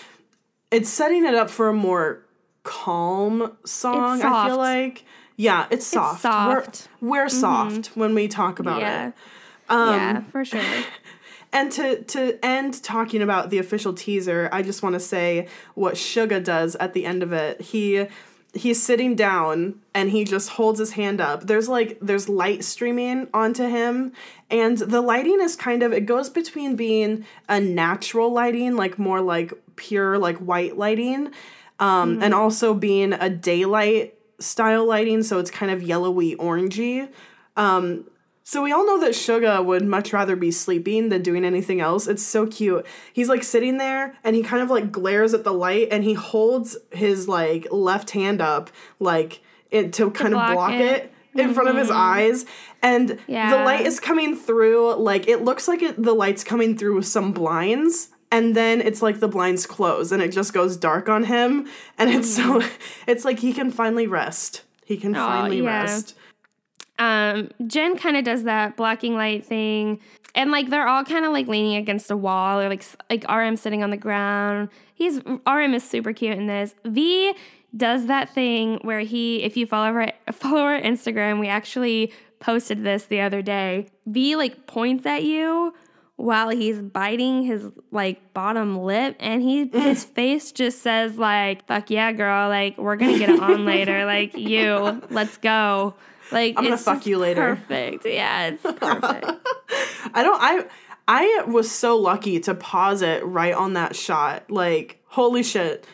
it's 0.70 0.88
setting 0.88 1.24
it 1.24 1.34
up 1.34 1.51
for 1.51 1.68
a 1.68 1.72
more 1.72 2.24
calm 2.62 3.57
song, 3.64 4.18
I 4.20 4.22
soft. 4.22 4.48
feel 4.48 4.57
like. 4.59 5.05
Yeah, 5.36 5.66
it's 5.70 5.86
soft. 5.86 6.20
soft. 6.20 6.84
Mm-hmm. 6.84 7.09
We're, 7.09 7.22
we're 7.22 7.28
soft 7.28 7.96
when 7.96 8.14
we 8.14 8.28
talk 8.28 8.59
about 8.59 8.80
yeah. 8.80 9.09
it. 9.09 9.14
Um, 9.70 9.94
yeah, 9.94 10.20
for 10.24 10.44
sure. 10.44 10.62
And 11.53 11.72
to 11.72 12.03
to 12.05 12.38
end 12.44 12.80
talking 12.84 13.22
about 13.22 13.51
the 13.51 13.59
official 13.59 13.92
teaser, 13.92 14.48
I 14.53 14.62
just 14.62 14.84
want 14.84 14.92
to 14.92 15.01
say 15.01 15.48
what 15.74 15.94
Suga 15.94 16.42
does 16.44 16.76
at 16.76 16.92
the 16.92 17.05
end 17.05 17.24
of 17.24 17.32
it. 17.32 17.61
He 17.61 18.07
he's 18.53 18.82
sitting 18.82 19.14
down 19.14 19.80
and 19.94 20.11
he 20.11 20.24
just 20.24 20.51
holds 20.51 20.78
his 20.78 20.92
hand 20.92 21.20
up. 21.20 21.46
There's 21.46 21.68
like 21.68 21.98
there's 22.01 22.28
light 22.28 22.64
streaming 22.64 23.28
onto 23.32 23.68
him 23.68 24.12
and 24.51 24.76
the 24.78 25.01
lighting 25.01 25.40
is 25.40 25.57
kind 25.57 25.82
of 25.82 25.92
it 25.92 26.07
goes 26.07 26.28
between 26.28 26.76
being 26.76 27.24
a 27.48 27.61
natural 27.61 28.32
lighting 28.32 28.76
like 28.76 28.98
more 28.98 29.20
like 29.20 29.53
pure 29.76 30.18
like 30.18 30.36
white 30.38 30.76
lighting 30.76 31.30
um 31.78 32.22
and 32.22 32.34
also 32.34 32.74
being 32.74 33.12
a 33.12 33.30
daylight 33.30 34.14
style 34.38 34.86
lighting 34.86 35.22
so 35.22 35.38
it's 35.38 35.51
kind 35.51 35.70
of 35.70 35.82
yellowy 35.82 36.34
orangey. 36.36 37.09
Um 37.57 38.09
so 38.51 38.64
we 38.64 38.72
all 38.72 38.84
know 38.84 38.98
that 38.98 39.12
Suga 39.12 39.64
would 39.64 39.86
much 39.86 40.12
rather 40.12 40.34
be 40.34 40.51
sleeping 40.51 41.09
than 41.09 41.22
doing 41.22 41.44
anything 41.44 41.80
else. 41.80 42.09
It's 42.09 42.24
so 42.24 42.48
cute. 42.48 42.84
He's 43.12 43.28
like 43.28 43.44
sitting 43.44 43.78
there 43.78 44.18
and 44.24 44.34
he 44.34 44.42
kind 44.42 44.61
of 44.61 44.68
like 44.68 44.90
glares 44.90 45.34
at 45.34 45.44
the 45.44 45.53
light 45.53 45.86
and 45.92 46.03
he 46.03 46.14
holds 46.14 46.76
his 46.90 47.28
like 47.28 47.68
left 47.70 48.11
hand 48.11 48.40
up 48.40 48.68
like 48.98 49.40
it 49.70 49.92
to 49.92 50.11
kind 50.11 50.34
of 50.34 50.40
block 50.40 50.53
block 50.55 50.72
it. 50.72 51.12
it. 51.32 51.40
in 51.40 51.55
front 51.55 51.68
of 51.68 51.76
his 51.76 51.90
mm-hmm. 51.90 51.96
eyes 51.96 52.44
and 52.82 53.11
the 53.28 53.62
light 53.64 53.86
is 53.86 54.01
coming 54.01 54.34
through 54.34 54.96
like 54.96 55.28
it 55.28 55.44
looks 55.44 55.68
like 55.68 55.80
it, 55.80 56.03
the 56.03 56.12
light's 56.12 56.42
coming 56.42 56.76
through 56.76 56.96
with 56.96 57.07
some 57.07 57.30
blinds 57.30 58.09
and 58.32 58.57
then 58.57 58.80
it's 58.80 59.01
like 59.01 59.20
the 59.20 59.28
blinds 59.28 59.64
close 59.64 60.11
and 60.11 60.20
it 60.20 60.32
just 60.32 60.53
goes 60.53 60.76
dark 60.76 61.09
on 61.09 61.22
him 61.22 61.68
and 61.98 62.11
it's 62.11 62.34
so 62.34 62.59
mm-hmm. 62.59 62.76
it's 63.07 63.24
like 63.24 63.38
he 63.38 63.53
can 63.53 63.70
finally 63.70 64.09
rest. 64.09 64.62
He 64.84 64.96
can 64.96 65.14
finally 65.14 65.62
yeah. 65.62 65.82
rest. 65.82 66.16
Um, 67.01 67.48
Jin 67.66 67.96
kind 67.96 68.18
of 68.18 68.24
does 68.24 68.44
that 68.44 68.76
blocking 68.76 69.14
light 69.14 69.44
thing, 69.44 70.01
and 70.34 70.51
like 70.51 70.68
they're 70.68 70.86
all 70.86 71.03
kind 71.03 71.24
of 71.24 71.32
like 71.32 71.48
leaning 71.48 71.76
against 71.76 72.11
a 72.11 72.16
wall, 72.16 72.61
or 72.61 72.68
like 72.68 72.84
like 73.09 73.24
RM 73.28 73.57
sitting 73.57 73.82
on 73.82 73.90
the 73.90 73.96
ground. 73.96 74.68
He's 74.94 75.20
RM 75.46 75.74
is 75.74 75.82
super 75.82 76.12
cute 76.12 76.36
in 76.36 76.46
this. 76.46 76.74
V 76.84 77.34
does 77.74 78.07
that 78.07 78.34
thing 78.34 78.80
where 78.82 79.01
he, 79.01 79.42
if 79.42 79.57
you 79.57 79.66
follow 79.66 79.86
our 79.86 80.12
follow 80.30 80.61
our 80.61 80.80
Instagram, 80.80 81.40
we 81.40 81.48
actually 81.48 82.12
posted 82.38 82.84
this 82.84 83.07
the 83.07 83.22
other 83.22 83.40
day. 83.40 83.86
V 84.07 84.36
like 84.36 84.66
points 84.66 85.07
at 85.07 85.24
you 85.24 85.72
while 86.16 86.51
he's 86.51 86.82
biting 86.82 87.44
his 87.44 87.64
like 87.90 88.34
bottom 88.34 88.78
lip 88.78 89.16
and 89.20 89.40
he 89.40 89.66
his 89.72 90.05
face 90.05 90.53
just 90.53 90.82
says 90.82 91.16
like 91.16 91.66
fuck 91.66 91.88
yeah 91.88 92.12
girl 92.12 92.46
like 92.51 92.76
we're 92.76 92.96
gonna 92.96 93.18
get 93.18 93.30
it 93.30 93.40
on 93.40 93.64
later 93.64 94.05
like 94.05 94.36
you 94.36 95.01
let's 95.09 95.38
go 95.38 95.94
like 96.33 96.55
I'm 96.57 96.64
gonna 96.64 96.74
it's 96.74 96.85
fuck 96.85 97.07
you 97.07 97.18
later. 97.18 97.57
perfect 97.57 98.07
yeah 98.07 98.49
it's 98.49 98.62
perfect 98.62 99.26
I 100.14 100.22
don't 100.22 100.41
I 100.41 100.66
I 101.12 101.43
was 101.49 101.68
so 101.68 101.97
lucky 101.97 102.39
to 102.39 102.55
pause 102.55 103.03
it 103.03 103.24
right 103.24 103.53
on 103.53 103.72
that 103.72 103.97
shot. 103.97 104.49
Like, 104.49 105.03
holy 105.09 105.43
shit. 105.43 105.85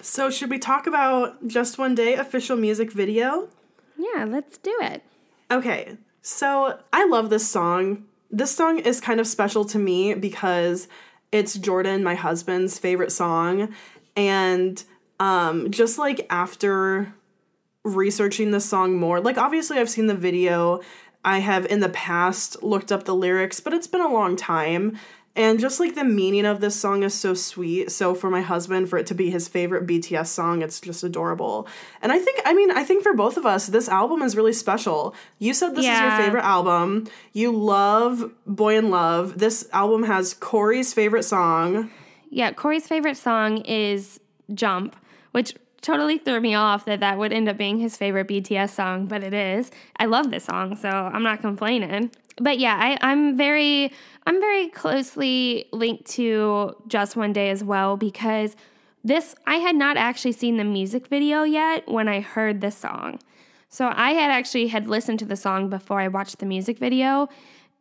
So, 0.00 0.30
should 0.30 0.48
we 0.48 0.60
talk 0.60 0.86
about 0.86 1.44
Just 1.48 1.76
One 1.76 1.96
Day 1.96 2.14
official 2.14 2.56
music 2.56 2.92
video? 2.92 3.48
Yeah, 3.98 4.26
let's 4.26 4.58
do 4.58 4.72
it. 4.80 5.02
Okay, 5.50 5.96
so 6.22 6.78
I 6.92 7.04
love 7.06 7.30
this 7.30 7.48
song. 7.48 8.04
This 8.30 8.54
song 8.54 8.78
is 8.78 9.00
kind 9.00 9.18
of 9.18 9.26
special 9.26 9.64
to 9.64 9.78
me 9.78 10.14
because 10.14 10.86
it's 11.32 11.54
Jordan, 11.54 12.04
my 12.04 12.14
husband's 12.14 12.78
favorite 12.78 13.10
song. 13.10 13.74
And 14.16 14.82
um, 15.18 15.72
just 15.72 15.98
like 15.98 16.26
after 16.30 17.12
researching 17.84 18.50
the 18.50 18.60
song 18.60 18.96
more, 18.96 19.20
like 19.20 19.38
obviously 19.38 19.78
I've 19.78 19.90
seen 19.90 20.06
the 20.06 20.14
video, 20.14 20.80
I 21.24 21.38
have 21.38 21.66
in 21.66 21.80
the 21.80 21.88
past 21.88 22.62
looked 22.62 22.90
up 22.90 23.04
the 23.04 23.14
lyrics, 23.14 23.60
but 23.60 23.72
it's 23.72 23.86
been 23.86 24.00
a 24.00 24.12
long 24.12 24.36
time. 24.36 24.98
And 25.36 25.60
just 25.60 25.78
like 25.78 25.94
the 25.94 26.04
meaning 26.04 26.44
of 26.44 26.60
this 26.60 26.74
song 26.78 27.04
is 27.04 27.14
so 27.14 27.34
sweet. 27.34 27.92
So 27.92 28.14
for 28.14 28.30
my 28.30 28.40
husband, 28.40 28.90
for 28.90 28.98
it 28.98 29.06
to 29.06 29.14
be 29.14 29.30
his 29.30 29.46
favorite 29.46 29.86
BTS 29.86 30.26
song, 30.26 30.60
it's 30.60 30.80
just 30.80 31.04
adorable. 31.04 31.68
And 32.02 32.10
I 32.10 32.18
think, 32.18 32.40
I 32.44 32.52
mean, 32.52 32.72
I 32.72 32.82
think 32.82 33.04
for 33.04 33.14
both 33.14 33.36
of 33.36 33.46
us, 33.46 33.68
this 33.68 33.88
album 33.88 34.22
is 34.22 34.34
really 34.34 34.52
special. 34.52 35.14
You 35.38 35.54
said 35.54 35.76
this 35.76 35.86
is 35.86 36.00
your 36.00 36.16
favorite 36.16 36.44
album. 36.44 37.06
You 37.32 37.52
love 37.52 38.32
Boy 38.44 38.76
in 38.76 38.90
Luv. 38.90 39.38
This 39.38 39.68
album 39.72 40.02
has 40.02 40.34
Corey's 40.34 40.92
favorite 40.92 41.22
song. 41.22 41.90
Yeah, 42.28 42.52
Corey's 42.52 42.88
favorite 42.88 43.16
song 43.16 43.58
is 43.58 44.18
Jump, 44.52 44.96
which 45.30 45.54
totally 45.82 46.18
threw 46.18 46.40
me 46.40 46.54
off 46.54 46.84
that 46.84 47.00
that 47.00 47.18
would 47.18 47.32
end 47.32 47.48
up 47.48 47.56
being 47.56 47.78
his 47.78 47.96
favorite 47.96 48.28
BTS 48.28 48.70
song, 48.70 49.06
but 49.06 49.22
it 49.22 49.34
is. 49.34 49.70
I 49.96 50.06
love 50.06 50.30
this 50.30 50.44
song, 50.44 50.76
so 50.76 50.88
I'm 50.88 51.22
not 51.22 51.40
complaining. 51.40 52.10
But 52.36 52.58
yeah, 52.58 52.76
I, 52.76 52.98
I'm 53.00 53.36
very 53.36 53.92
I'm 54.26 54.40
very 54.40 54.68
closely 54.68 55.66
linked 55.72 56.06
to 56.12 56.76
Just 56.86 57.16
One 57.16 57.32
Day 57.32 57.50
as 57.50 57.64
well 57.64 57.96
because 57.96 58.56
this 59.02 59.34
I 59.46 59.56
had 59.56 59.76
not 59.76 59.96
actually 59.96 60.32
seen 60.32 60.56
the 60.56 60.64
music 60.64 61.06
video 61.06 61.42
yet 61.42 61.88
when 61.88 62.08
I 62.08 62.20
heard 62.20 62.60
this 62.60 62.76
song. 62.76 63.18
So 63.68 63.92
I 63.94 64.12
had 64.12 64.30
actually 64.30 64.66
had 64.68 64.88
listened 64.88 65.20
to 65.20 65.24
the 65.24 65.36
song 65.36 65.70
before 65.70 66.00
I 66.00 66.08
watched 66.08 66.38
the 66.38 66.46
music 66.46 66.78
video 66.78 67.28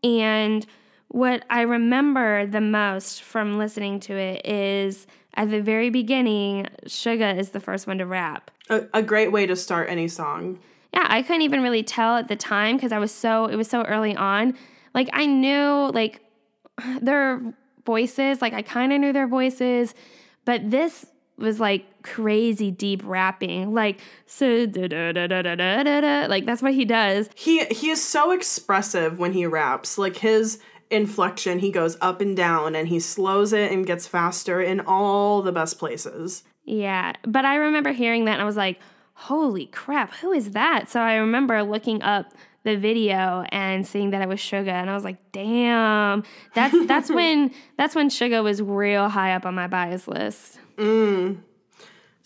and 0.03 0.65
what 1.07 1.43
I 1.49 1.61
remember 1.61 2.45
the 2.45 2.61
most 2.61 3.23
from 3.23 3.57
listening 3.57 3.99
to 4.01 4.13
it 4.13 4.45
is 4.45 5.07
at 5.39 5.49
the 5.49 5.61
very 5.61 5.89
beginning, 5.89 6.67
Suga 6.85 7.39
is 7.39 7.51
the 7.51 7.61
first 7.61 7.87
one 7.87 7.97
to 7.99 8.05
rap. 8.05 8.51
A, 8.69 8.83
a, 8.93 9.01
great 9.01 9.31
way 9.31 9.45
to 9.45 9.55
start 9.55 9.89
any 9.89 10.09
song. 10.09 10.59
Yeah, 10.93 11.05
I 11.07 11.21
couldn't 11.21 11.43
even 11.43 11.63
really 11.63 11.81
tell 11.81 12.17
at 12.17 12.27
the 12.27 12.35
time 12.35 12.75
because 12.75 12.91
I 12.91 12.99
was 12.99 13.13
so 13.13 13.45
it 13.45 13.55
was 13.55 13.69
so 13.69 13.83
early 13.83 14.13
on. 14.17 14.55
Like 14.93 15.09
I 15.13 15.25
knew 15.25 15.91
like 15.93 16.19
their 17.01 17.41
voices, 17.85 18.41
like 18.41 18.51
I 18.51 18.61
kind 18.61 18.91
of 18.91 18.99
knew 18.99 19.13
their 19.13 19.27
voices, 19.27 19.95
but 20.43 20.69
this 20.69 21.05
was 21.37 21.57
like 21.57 22.03
crazy 22.03 22.69
deep 22.69 23.01
rapping, 23.05 23.73
like 23.73 24.01
so 24.25 24.65
da 24.65 24.89
da 24.89 25.13
da 25.13 25.27
da 25.27 25.41
da 25.41 25.55
da 25.55 26.01
da. 26.01 26.25
Like 26.27 26.45
that's 26.45 26.61
what 26.61 26.73
he 26.73 26.83
does. 26.83 27.29
He 27.33 27.63
he 27.67 27.91
is 27.91 28.03
so 28.03 28.31
expressive 28.31 29.19
when 29.19 29.31
he 29.31 29.45
raps. 29.45 29.97
Like 29.97 30.17
his 30.17 30.59
inflection, 30.89 31.59
he 31.59 31.71
goes 31.71 31.97
up 32.01 32.21
and 32.21 32.35
down 32.35 32.75
and 32.75 32.87
he 32.87 32.99
slows 32.99 33.53
it 33.53 33.71
and 33.71 33.85
gets 33.85 34.07
faster 34.07 34.61
in 34.61 34.79
all 34.81 35.41
the 35.41 35.51
best 35.51 35.79
places. 35.79 36.43
Yeah, 36.65 37.13
but 37.23 37.45
I 37.45 37.55
remember 37.55 37.91
hearing 37.91 38.25
that 38.25 38.33
and 38.33 38.41
I 38.41 38.45
was 38.45 38.57
like, 38.57 38.79
"Holy 39.13 39.67
crap, 39.67 40.13
who 40.15 40.31
is 40.31 40.51
that?" 40.51 40.89
So 40.89 40.99
I 40.99 41.15
remember 41.15 41.63
looking 41.63 42.01
up 42.01 42.33
the 42.63 42.75
video 42.75 43.45
and 43.49 43.87
seeing 43.87 44.11
that 44.11 44.21
it 44.21 44.27
was 44.27 44.39
Suga, 44.39 44.71
and 44.71 44.89
I 44.89 44.93
was 44.93 45.03
like, 45.03 45.17
"Damn, 45.31 46.23
that's 46.53 46.75
that's 46.87 47.09
when 47.09 47.51
that's 47.77 47.95
when 47.95 48.09
Suga 48.09 48.43
was 48.43 48.61
real 48.61 49.09
high 49.09 49.33
up 49.33 49.45
on 49.45 49.55
my 49.55 49.67
bias 49.67 50.07
list." 50.07 50.59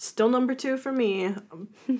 Still 0.03 0.27
number 0.27 0.53
2 0.53 0.75
for 0.75 0.91
me. 0.91 1.33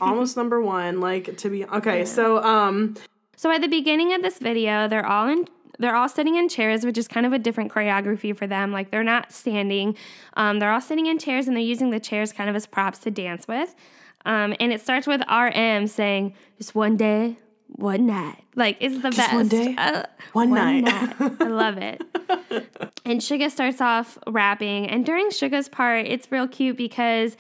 Almost 0.02 0.36
number 0.36 0.62
1 0.62 1.00
like 1.00 1.38
to 1.38 1.50
be 1.50 1.64
Okay, 1.66 2.04
so 2.04 2.44
um 2.44 2.96
So 3.38 3.50
at 3.50 3.62
the 3.62 3.70
beginning 3.70 4.14
of 4.14 4.22
this 4.22 4.40
video, 4.40 4.90
they're 4.90 5.06
all 5.06 5.30
in 5.30 5.48
they're 5.80 5.96
all 5.96 6.10
sitting 6.10 6.36
in 6.36 6.50
chairs, 6.50 6.86
which 6.86 6.98
is 6.98 7.08
kind 7.08 7.26
of 7.26 7.34
a 7.34 7.40
different 7.40 7.72
choreography 7.72 8.36
for 8.36 8.48
them. 8.48 8.72
Like 8.72 8.92
they're 8.92 9.04
not 9.04 9.32
standing. 9.32 9.96
Um, 10.36 10.60
they're 10.60 10.72
all 10.72 10.82
sitting 10.82 11.06
in 11.08 11.18
chairs 11.20 11.48
and 11.48 11.56
they're 11.56 11.64
using 11.64 11.90
the 11.90 12.00
chairs 12.00 12.32
kind 12.32 12.50
of 12.50 12.56
as 12.56 12.66
props 12.66 13.00
to 13.00 13.12
dance 13.12 13.48
with. 13.48 13.74
Um, 14.26 14.56
and 14.60 14.72
it 14.72 14.82
starts 14.82 15.08
with 15.08 15.22
RM 15.30 15.88
saying, 15.88 16.34
just 16.58 16.76
one 16.76 16.96
day, 16.96 17.38
one 17.68 18.06
night. 18.06 18.44
Like 18.56 18.78
it's 18.80 19.02
the 19.02 19.10
best. 19.10 19.34
one 19.34 19.48
day, 19.48 19.76
Uh, 19.78 20.04
one 20.34 20.52
night. 20.52 20.88
I 20.88 21.28
love 21.48 21.78
it. 21.78 22.02
and 23.04 23.20
Suga 23.20 23.50
starts 23.50 23.82
off 23.82 24.18
rapping, 24.28 24.88
and 24.88 25.06
during 25.06 25.30
Suga's 25.30 25.68
part, 25.68 26.06
it's 26.06 26.32
real 26.32 26.48
cute 26.48 26.78
because 26.78 27.36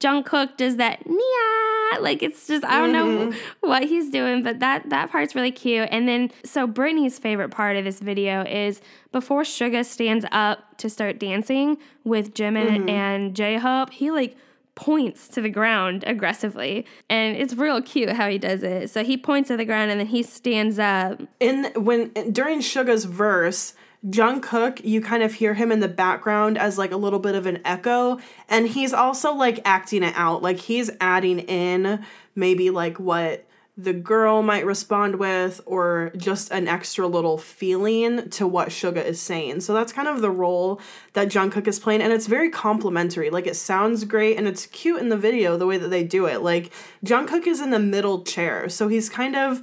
Jungkook 0.00 0.56
does 0.56 0.76
that 0.76 1.04
Nia, 1.06 2.00
like 2.00 2.22
it's 2.22 2.46
just 2.46 2.64
I 2.64 2.78
don't 2.78 2.92
know 2.92 3.06
mm-hmm. 3.06 3.68
what 3.68 3.84
he's 3.84 4.10
doing, 4.10 4.42
but 4.42 4.60
that 4.60 4.90
that 4.90 5.10
part's 5.10 5.34
really 5.34 5.50
cute. 5.50 5.88
And 5.90 6.08
then 6.08 6.30
so 6.44 6.66
Bethany's 6.66 7.18
favorite 7.18 7.50
part 7.50 7.76
of 7.76 7.84
this 7.84 7.98
video 7.98 8.44
is 8.44 8.80
before 9.10 9.42
Suga 9.42 9.84
stands 9.84 10.24
up 10.30 10.78
to 10.78 10.88
start 10.88 11.18
dancing 11.18 11.78
with 12.04 12.34
Jimin 12.34 12.68
mm-hmm. 12.68 12.88
and 12.88 13.34
J 13.34 13.58
Hope, 13.58 13.90
he 13.90 14.10
like 14.10 14.36
points 14.76 15.26
to 15.26 15.40
the 15.40 15.50
ground 15.50 16.04
aggressively, 16.06 16.86
and 17.10 17.36
it's 17.36 17.54
real 17.54 17.82
cute 17.82 18.10
how 18.10 18.28
he 18.28 18.38
does 18.38 18.62
it. 18.62 18.90
So 18.90 19.02
he 19.02 19.16
points 19.16 19.48
to 19.48 19.56
the 19.56 19.64
ground 19.64 19.90
and 19.90 19.98
then 19.98 20.06
he 20.06 20.22
stands 20.22 20.78
up. 20.78 21.20
in 21.40 21.72
when 21.74 22.10
during 22.32 22.60
Suga's 22.60 23.04
verse, 23.04 23.74
Jungkook, 24.06 24.84
you 24.84 25.00
kind 25.00 25.22
of 25.22 25.34
hear 25.34 25.54
him 25.54 25.72
in 25.72 25.80
the 25.80 25.88
background 25.88 26.56
as 26.56 26.78
like 26.78 26.92
a 26.92 26.96
little 26.96 27.18
bit 27.18 27.34
of 27.34 27.46
an 27.46 27.60
echo, 27.64 28.18
and 28.48 28.68
he's 28.68 28.92
also 28.92 29.34
like 29.34 29.60
acting 29.64 30.02
it 30.02 30.14
out. 30.16 30.42
Like 30.42 30.58
he's 30.58 30.90
adding 31.00 31.40
in 31.40 32.04
maybe 32.34 32.70
like 32.70 33.00
what 33.00 33.44
the 33.76 33.92
girl 33.92 34.42
might 34.42 34.66
respond 34.66 35.16
with, 35.16 35.60
or 35.66 36.12
just 36.16 36.50
an 36.50 36.66
extra 36.68 37.06
little 37.06 37.38
feeling 37.38 38.28
to 38.30 38.46
what 38.46 38.70
Suga 38.70 39.04
is 39.04 39.20
saying. 39.20 39.60
So 39.60 39.72
that's 39.72 39.92
kind 39.92 40.08
of 40.08 40.20
the 40.20 40.30
role 40.30 40.80
that 41.12 41.28
Jungkook 41.28 41.66
is 41.66 41.78
playing, 41.78 42.02
and 42.02 42.12
it's 42.12 42.26
very 42.26 42.50
complimentary. 42.50 43.30
Like 43.30 43.46
it 43.46 43.56
sounds 43.56 44.04
great, 44.04 44.36
and 44.36 44.46
it's 44.46 44.66
cute 44.66 45.00
in 45.00 45.08
the 45.08 45.16
video 45.16 45.56
the 45.56 45.66
way 45.66 45.76
that 45.76 45.88
they 45.88 46.04
do 46.04 46.26
it. 46.26 46.40
Like 46.42 46.72
Jungkook 47.04 47.46
is 47.48 47.60
in 47.60 47.70
the 47.70 47.78
middle 47.80 48.22
chair, 48.22 48.68
so 48.68 48.86
he's 48.86 49.08
kind 49.08 49.34
of 49.34 49.62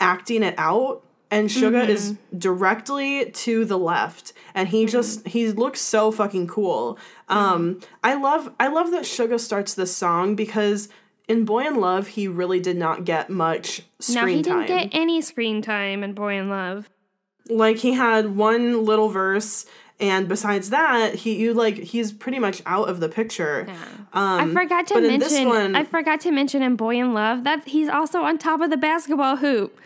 acting 0.00 0.42
it 0.42 0.54
out 0.56 1.04
and 1.30 1.48
Suga 1.50 1.86
is 1.88 2.16
directly 2.36 3.30
to 3.30 3.64
the 3.64 3.78
left 3.78 4.32
and 4.54 4.68
he 4.68 4.86
just 4.86 5.26
he 5.28 5.50
looks 5.52 5.80
so 5.80 6.10
fucking 6.10 6.46
cool. 6.46 6.98
Um 7.28 7.80
I 8.02 8.14
love 8.14 8.52
I 8.58 8.68
love 8.68 8.90
that 8.92 9.02
Suga 9.02 9.38
starts 9.38 9.74
this 9.74 9.94
song 9.94 10.34
because 10.34 10.88
in 11.28 11.44
Boy 11.44 11.66
in 11.66 11.76
Luv 11.80 12.08
he 12.08 12.26
really 12.28 12.60
did 12.60 12.76
not 12.76 13.04
get 13.04 13.28
much 13.30 13.82
screen 13.98 13.98
time 13.98 14.14
Now 14.14 14.20
screen 14.22 14.36
he 14.36 14.42
didn't 14.42 14.66
get 14.92 14.98
any 14.98 15.20
screen 15.20 15.62
time 15.62 16.02
in 16.02 16.14
Boy 16.14 16.38
in 16.38 16.48
Luv. 16.48 16.88
like 17.50 17.76
he 17.78 17.92
had 17.92 18.34
one 18.36 18.84
little 18.84 19.08
verse 19.10 19.66
and 20.00 20.28
besides 20.28 20.70
that 20.70 21.14
he 21.16 21.36
you 21.36 21.52
like 21.52 21.76
he's 21.76 22.12
pretty 22.12 22.38
much 22.38 22.62
out 22.64 22.88
of 22.88 23.00
the 23.00 23.08
picture. 23.08 23.66
Um 24.14 24.40
I 24.50 24.52
forgot 24.52 24.86
to 24.88 24.94
but 24.94 25.04
in 25.04 25.20
this 25.20 25.32
mention. 25.32 25.48
one- 25.48 25.76
I 25.76 25.84
forgot 25.84 26.20
to 26.20 26.30
mention 26.30 26.62
in 26.62 26.76
Boy 26.76 26.96
in 26.98 27.12
Luv 27.12 27.44
that 27.44 27.68
he's 27.68 27.88
also 27.90 28.22
on 28.22 28.38
top 28.38 28.60
of 28.62 28.70
the 28.70 28.76
basketball 28.78 29.36
hoop. 29.36 29.78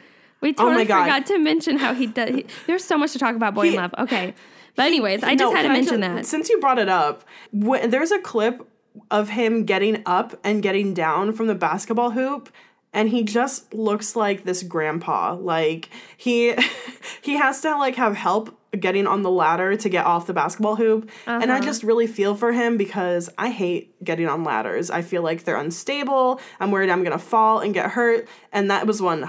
We 0.43 0.53
totally 0.53 0.75
Oh 0.75 0.79
my 0.79 0.85
God. 0.85 1.03
forgot 1.05 1.27
to 1.27 1.39
mention 1.39 1.79
how 1.79 1.95
he 1.95 2.07
does. 2.07 2.31
He, 2.35 2.47
there's 2.67 2.85
so 2.85 2.99
much 2.99 3.13
to 3.13 3.19
talk 3.19 3.35
about 3.37 3.55
Boy 3.55 3.69
in 3.71 3.77
Luv. 3.77 3.95
Okay, 3.99 4.35
but 4.77 4.85
anyways, 4.87 5.23
I 5.23 5.35
just 5.37 5.53
No, 5.53 5.55
had 5.57 5.63
to 5.63 5.69
mention 5.71 5.95
ju- 5.95 6.01
that. 6.01 6.27
Since 6.27 6.51
you 6.51 6.59
brought 6.61 6.79
it 6.79 6.89
up, 6.91 7.25
wh- 7.53 7.81
there's 7.87 8.11
a 8.11 8.19
clip 8.19 8.69
of 9.11 9.31
him 9.31 9.65
getting 9.65 10.03
up 10.05 10.39
and 10.45 10.63
getting 10.63 10.93
down 10.93 11.33
from 11.33 11.47
the 11.47 11.55
basketball 11.55 12.11
hoop 12.11 12.51
and 12.93 13.09
he 13.09 13.23
just 13.23 13.73
looks 13.73 14.15
like 14.15 14.45
this 14.45 14.63
grandpa. 14.63 15.35
Like 15.35 15.89
he 16.17 16.55
he 17.23 17.37
has 17.37 17.63
to 17.63 17.71
like 17.79 17.95
have 17.97 18.17
help 18.17 18.59
getting 18.79 19.07
on 19.07 19.23
the 19.23 19.31
ladder 19.31 19.77
to 19.77 19.89
get 19.89 20.07
off 20.07 20.27
the 20.27 20.33
basketball 20.33 20.77
hoop. 20.77 21.11
And 21.27 21.45
Uh-huh. 21.45 21.55
I 21.55 21.61
just 21.61 21.83
really 21.83 22.07
feel 22.07 22.35
for 22.35 22.53
him 22.53 22.77
because 22.79 23.29
I 23.37 23.51
hate 23.51 24.03
getting 24.03 24.27
on 24.29 24.45
ladders. 24.45 24.91
I 24.91 25.03
feel 25.03 25.23
like 25.23 25.45
they're 25.45 25.57
unstable. 25.57 26.41
I'm 26.59 26.71
worried 26.71 26.89
I'm 26.89 27.05
going 27.05 27.13
to 27.13 27.25
fall 27.25 27.61
and 27.61 27.75
get 27.75 27.91
hurt. 27.91 28.27
And 28.51 28.71
that 28.71 28.87
was 28.87 29.01
100% 29.01 29.25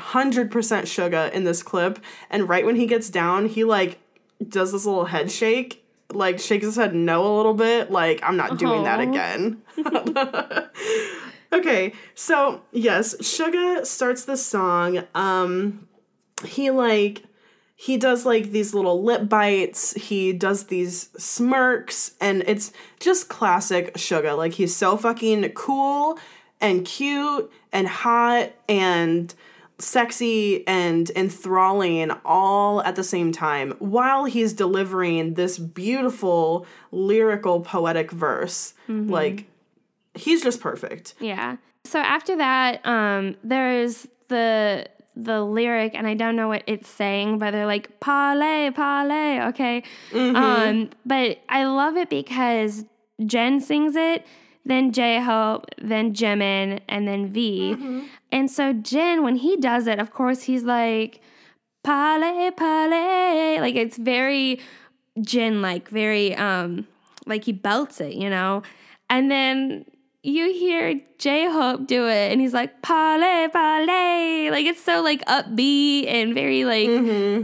Suga 0.50 1.32
in 1.34 1.44
this 1.44 1.62
clip. 1.62 2.00
And 2.30 2.48
right 2.48 2.66
when 2.66 2.78
he 2.78 2.86
gets 2.86 3.10
down, 3.10 3.48
he 3.48 3.64
like 3.66 4.00
does 4.48 4.72
this 4.72 4.86
little 4.86 5.06
head 5.06 5.30
shake, 5.30 5.86
like 6.14 6.40
shakes 6.40 6.66
his 6.66 6.76
head 6.78 6.96
no 6.96 7.26
a 7.26 7.34
little 7.38 7.54
bit, 7.54 7.92
like 7.92 8.22
I'm 8.24 8.38
not 8.38 8.58
doing 8.58 8.84
that 8.84 9.00
again. 9.02 9.62
okay, 11.54 11.94
so 12.16 12.62
yes, 12.72 13.16
Suga 13.18 13.86
starts 13.86 14.26
the 14.26 14.38
song. 14.38 15.04
Um 15.16 15.88
he 16.46 16.72
like 16.72 17.24
he 17.84 17.98
does 17.98 18.26
like 18.26 18.52
these 18.52 18.74
little 18.74 19.04
lip 19.04 19.28
bites, 19.28 19.92
he 19.96 20.32
does 20.32 20.68
these 20.68 21.10
smirks, 21.18 22.14
and 22.22 22.42
it's 22.48 22.72
just 23.02 23.28
classic 23.28 23.94
Suga. 23.96 24.38
Like 24.38 24.54
he's 24.54 24.74
so 24.74 24.96
fucking 24.96 25.50
cool 25.50 26.18
and 26.62 26.86
cute 26.86 27.52
and 27.74 27.86
hot 27.86 28.54
and 28.70 29.34
sexy 29.80 30.66
and 30.66 31.10
enthralling 31.10 32.12
all 32.24 32.82
at 32.84 32.96
the 32.96 33.04
same 33.04 33.34
time 33.34 33.72
while 33.80 34.24
he's 34.24 34.54
delivering 34.54 35.34
this 35.34 35.58
beautiful 35.58 36.66
lyrical 36.94 37.60
poetic 37.60 38.12
verse 38.12 38.76
like 38.88 39.46
he's 40.14 40.42
just 40.42 40.62
perfect. 40.62 41.16
Yeah. 41.20 41.58
So 41.84 42.00
after 42.00 42.38
that, 42.38 42.86
um, 42.86 43.36
there's 43.44 44.08
the 44.30 44.88
the 45.16 45.42
lyric, 45.42 45.94
and 45.96 46.08
I 46.08 46.16
don't 46.16 46.36
know 46.36 46.48
what 46.48 46.64
it's 46.66 46.90
saying, 46.90 47.38
but 47.38 47.52
they're 47.52 47.66
like 47.66 48.00
parlay, 48.00 48.72
parlay. 48.72 49.42
Okay. 49.50 49.84
Um, 50.14 50.90
but 51.06 51.40
I 51.50 51.66
love 51.66 51.98
it 51.98 52.10
because 52.10 52.86
Jin 53.26 53.62
sings 53.62 53.96
it, 53.96 54.26
then 54.66 54.92
J 54.92 55.22
Hope, 55.22 55.66
then 55.82 56.14
Jimin, 56.14 56.80
and 56.88 57.08
then 57.08 57.32
V. 57.32 58.08
And 58.32 58.50
so 58.50 58.74
Jin, 58.74 59.24
when 59.24 59.36
he 59.36 59.58
does 59.58 59.88
it, 59.88 60.00
of 60.00 60.12
course, 60.12 60.44
he's 60.44 60.64
like 60.64 61.22
parlay, 61.84 62.50
parlay. 62.52 63.60
Like 63.60 63.76
it's 63.76 63.98
very 63.98 64.60
Jin 65.22 65.62
like, 65.62 65.90
very 65.90 66.36
um 66.36 66.88
like 67.26 67.44
he 67.46 67.52
belts 67.52 68.02
it, 68.02 68.14
you 68.14 68.30
know? 68.30 68.64
And 69.10 69.30
then 69.30 69.86
you 70.24 70.52
hear 70.54 71.00
J 71.24 71.50
Hope 71.50 71.88
do 71.88 72.06
it 72.06 72.34
and 72.34 72.42
he's 72.42 72.54
like 72.54 72.82
parlay, 72.82 73.48
parlay. 73.48 74.50
Like 74.52 74.66
it's 74.66 74.84
so 74.84 75.02
like 75.02 75.24
upbeat 75.24 76.06
and 76.06 76.34
very 76.34 76.66
like 76.66 76.90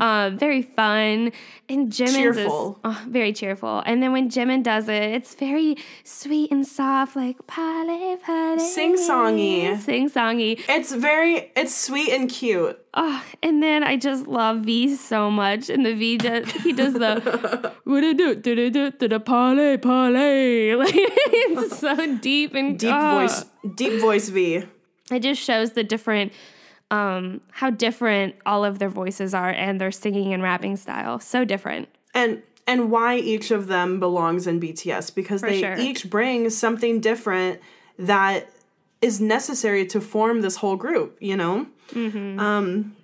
um 0.01 0.38
very 0.38 0.63
fun. 0.63 1.32
And 1.69 1.89
Jimin's 1.89 2.36
is 2.36 2.47
oh, 2.49 3.01
very 3.07 3.32
cheerful. 3.32 3.82
And 3.86 4.03
then 4.03 4.11
when 4.11 4.30
Jimin 4.30 4.63
does 4.63 4.89
it, 4.89 5.03
it's 5.03 5.36
very 5.36 5.77
sweet 6.03 6.51
and 6.51 6.65
soft, 6.67 7.15
like 7.15 7.45
parlay, 7.45 8.17
parlay. 8.17 8.63
Sing-songy. 8.63 9.80
Sing 9.80 10.09
songy. 10.09 10.59
It's 10.67 10.91
very 10.91 11.49
it's 11.55 11.73
sweet 11.73 12.09
and 12.11 12.30
cute. 12.30 12.77
Oh, 12.95 13.23
and 13.43 13.61
then 13.61 13.84
I 13.84 13.97
just 13.97 14.27
love 14.27 14.61
V 14.61 14.95
so 14.95 15.30
much. 15.32 15.69
And 15.69 15.86
the 15.86 15.93
V 15.93 16.17
does 16.17 16.51
he 16.51 16.73
does 16.73 16.95
the 16.95 17.71
what 17.86 18.01
do 18.01 18.13
do 18.13 18.36
do 18.36 18.69
do 18.69 18.91
do 18.91 19.07
the 19.07 19.21
parlay 19.21 19.77
parlay. 19.77 20.75
Like 20.75 20.91
it's 20.95 21.80
so 21.80 22.17
deep 22.17 22.55
and 22.55 22.77
Deep 22.77 22.91
oh. 22.93 23.19
voice 23.19 23.45
deep 23.76 23.99
voice 24.01 24.30
V. 24.30 24.63
It 25.11 25.20
just 25.22 25.41
shows 25.41 25.72
the 25.72 25.84
different 25.84 26.32
um 26.91 27.41
how 27.51 27.70
different 27.70 28.36
all 28.45 28.65
of 28.65 28.80
their 28.80 28.89
voices 28.89 29.34
are 29.34 29.49
and 29.51 29.80
their 29.80 29.91
singing 29.91 30.34
and 30.34 30.41
rapping 30.43 30.76
style. 30.76 31.20
So 31.20 31.45
different. 31.45 31.89
and 32.13 32.41
and 32.67 32.91
why 32.91 33.17
each 33.17 33.49
of 33.49 33.65
them 33.65 33.99
belongs 33.99 34.45
in 34.45 34.59
BTS 34.59 35.15
because 35.15 35.41
they 35.41 35.59
sure. 35.59 35.76
each 35.78 36.07
bring 36.09 36.49
something 36.51 36.99
different 36.99 37.59
that 37.97 38.47
is 39.01 39.20
necessary 39.20 39.88
to 39.88 39.99
form 39.99 40.41
this 40.41 40.57
whole 40.57 40.76
group, 40.76 41.17
you 41.20 41.36
know? 41.36 41.65
Um 41.95 42.95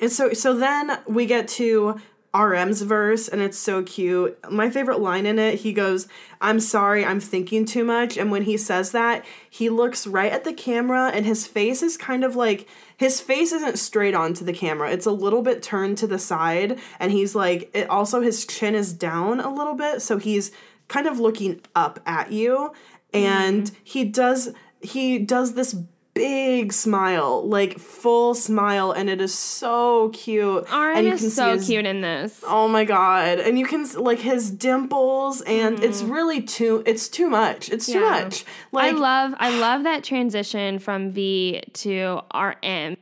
and 0.00 0.10
so 0.10 0.32
so 0.32 0.54
then 0.54 0.98
we 1.06 1.26
get 1.26 1.48
to 1.48 2.00
RM's 2.34 2.82
verse 2.82 3.28
and 3.28 3.42
it's 3.42 3.58
so 3.58 3.82
cute. 3.82 4.38
My 4.50 4.70
favorite 4.70 5.00
line 5.00 5.26
in 5.26 5.38
it, 5.38 5.60
he 5.60 5.72
goes, 5.72 6.08
"I'm 6.40 6.60
sorry, 6.60 7.04
I'm 7.04 7.20
thinking 7.20 7.64
too 7.66 7.84
much." 7.84 8.16
And 8.16 8.30
when 8.30 8.44
he 8.44 8.56
says 8.56 8.92
that, 8.92 9.24
he 9.50 9.68
looks 9.68 10.06
right 10.06 10.32
at 10.32 10.44
the 10.44 10.54
camera 10.54 11.10
and 11.12 11.26
his 11.26 11.46
face 11.46 11.82
is 11.82 11.96
kind 11.96 12.24
of 12.24 12.34
like 12.34 12.66
his 12.96 13.20
face 13.20 13.52
isn't 13.52 13.78
straight 13.78 14.14
onto 14.14 14.44
the 14.44 14.52
camera. 14.52 14.90
It's 14.90 15.06
a 15.06 15.12
little 15.12 15.42
bit 15.42 15.62
turned 15.62 15.98
to 15.98 16.06
the 16.06 16.18
side 16.18 16.78
and 16.98 17.12
he's 17.12 17.34
like 17.34 17.70
it 17.74 17.88
also 17.90 18.22
his 18.22 18.46
chin 18.46 18.74
is 18.74 18.92
down 18.92 19.40
a 19.40 19.52
little 19.52 19.74
bit, 19.74 20.00
so 20.00 20.16
he's 20.16 20.52
kind 20.88 21.06
of 21.06 21.20
looking 21.20 21.60
up 21.74 22.00
at 22.06 22.32
you 22.32 22.72
and 23.12 23.64
mm-hmm. 23.64 23.76
he 23.84 24.04
does 24.04 24.54
he 24.80 25.18
does 25.18 25.54
this 25.54 25.76
big 26.14 26.72
smile, 26.72 27.46
like 27.48 27.78
full 27.78 28.34
smile 28.34 28.92
and 28.92 29.08
it 29.08 29.20
is 29.20 29.34
so 29.34 30.10
cute. 30.10 30.64
RM 30.64 30.96
and 30.96 31.06
you 31.06 31.12
is 31.14 31.34
so 31.34 31.52
his 31.54 31.66
cute 31.66 31.86
in 31.86 32.00
this. 32.02 32.42
Oh 32.46 32.68
my 32.68 32.84
god. 32.84 33.38
And 33.40 33.58
you 33.58 33.66
can 33.66 33.86
like 33.94 34.18
his 34.18 34.50
dimples 34.50 35.40
and 35.42 35.82
it's 35.82 36.02
really 36.02 36.42
too 36.42 36.82
it's 36.86 37.08
too 37.08 37.28
much. 37.30 37.70
It's 37.70 37.86
too 37.86 37.92
Mm-hmm. 37.94 38.14
Yeah. 38.14 38.24
much. 38.24 38.44
Like 38.72 38.94
I 38.94 38.96
love 38.96 39.34
I 39.38 39.58
love 39.58 39.84
that 39.84 40.04
transition 40.04 40.78
from 40.78 41.10
V 41.12 41.62
to 41.74 42.20
RM. 42.34 42.96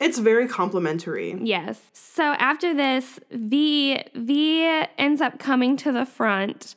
it's 0.00 0.18
very 0.18 0.48
complimentary. 0.48 1.36
Yes. 1.42 1.80
So 1.92 2.22
after 2.22 2.72
this, 2.74 3.20
V 3.30 4.00
V 4.14 4.82
ends 4.98 5.20
up 5.20 5.38
coming 5.38 5.76
to 5.78 5.92
the 5.92 6.06
front. 6.06 6.74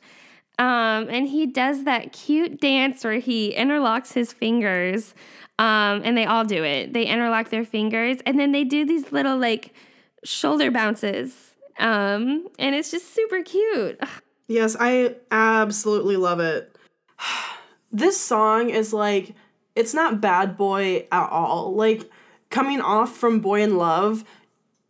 Um, 0.60 1.06
and 1.08 1.28
he 1.28 1.46
does 1.46 1.84
that 1.84 2.12
cute 2.12 2.60
dance 2.60 3.04
where 3.04 3.20
he 3.20 3.54
interlocks 3.54 4.12
his 4.14 4.32
fingers. 4.32 5.14
Um, 5.58 6.02
and 6.04 6.16
they 6.16 6.24
all 6.24 6.44
do 6.44 6.62
it. 6.62 6.92
They 6.92 7.04
interlock 7.04 7.50
their 7.50 7.64
fingers 7.64 8.18
and 8.24 8.38
then 8.38 8.52
they 8.52 8.64
do 8.64 8.84
these 8.84 9.10
little 9.10 9.36
like 9.36 9.72
shoulder 10.24 10.70
bounces. 10.70 11.54
Um, 11.78 12.48
and 12.58 12.74
it's 12.74 12.90
just 12.90 13.14
super 13.14 13.42
cute. 13.42 14.00
Yes, 14.48 14.76
I 14.78 15.16
absolutely 15.30 16.16
love 16.16 16.40
it. 16.40 16.74
This 17.90 18.20
song 18.20 18.68
is 18.68 18.92
like 18.92 19.34
it's 19.74 19.94
not 19.94 20.20
bad 20.20 20.58
boy 20.58 21.06
at 21.10 21.30
all. 21.30 21.74
Like 21.74 22.10
coming 22.50 22.82
off 22.82 23.16
from 23.16 23.40
Boy 23.40 23.62
in 23.62 23.78
Luv, 23.78 24.24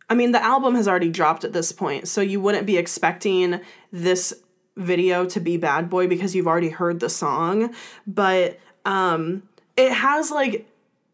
I 0.09 0.15
mean 0.15 0.33
the 0.33 0.43
album 0.43 0.75
has 0.75 0.85
already 0.85 1.09
dropped 1.09 1.45
at 1.45 1.53
this 1.53 1.71
point, 1.71 2.09
so 2.09 2.19
you 2.19 2.41
wouldn't 2.41 2.65
be 2.65 2.77
expecting 2.77 3.61
this 3.93 4.33
video 4.75 5.25
to 5.27 5.39
be 5.39 5.55
bad 5.55 5.89
boy 5.89 6.07
because 6.07 6.35
you've 6.35 6.45
already 6.45 6.67
heard 6.67 6.99
the 6.99 7.09
song, 7.09 7.73
but 8.05 8.59
um 8.83 9.43
it 9.79 9.93
has 9.93 10.29
like 10.29 10.67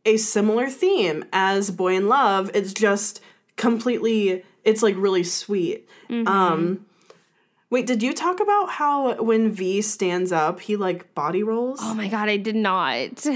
a 0.05 0.17
similar 0.17 0.69
theme 0.69 1.23
as 1.31 1.71
Boy 1.71 1.95
in 1.95 2.09
Luv. 2.09 2.51
It's 2.53 2.73
just 2.73 3.21
completely 3.55 4.43
it's 4.63 4.81
like 4.83 4.95
really 4.97 5.23
sweet. 5.23 5.87
Um 6.09 6.85
Wait, 7.69 7.87
did 7.87 8.03
you 8.03 8.13
talk 8.13 8.39
about 8.39 8.69
how 8.69 9.21
when 9.21 9.49
V 9.51 9.81
stands 9.81 10.31
up, 10.31 10.61
he 10.61 10.75
like 10.75 11.13
body 11.13 11.43
rolls? 11.43 11.79
Oh 11.81 11.93
my 11.93 12.07
god, 12.07 12.29
I 12.29 12.37
did 12.37 12.55
not. 12.55 13.25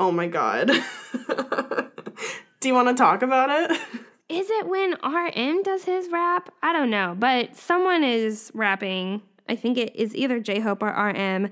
Oh 0.00 0.10
my 0.10 0.26
god. 0.26 0.66
Do 2.60 2.68
you 2.68 2.74
want 2.74 2.88
to 2.88 2.94
talk 2.94 3.22
about 3.22 3.48
it? 3.48 3.80
Is 4.28 4.50
it 4.50 4.66
when 4.68 4.96
RM 5.04 5.62
does 5.62 5.84
his 5.84 6.08
rap? 6.10 6.52
I 6.64 6.72
don't 6.72 6.90
know, 6.90 7.14
but 7.16 7.56
someone 7.56 8.02
is 8.02 8.50
rapping. 8.54 9.22
I 9.48 9.54
think 9.54 9.78
it 9.78 9.94
is 9.94 10.16
either 10.16 10.40
J 10.40 10.58
Hope 10.58 10.82
or 10.82 10.88
RM. 10.88 11.50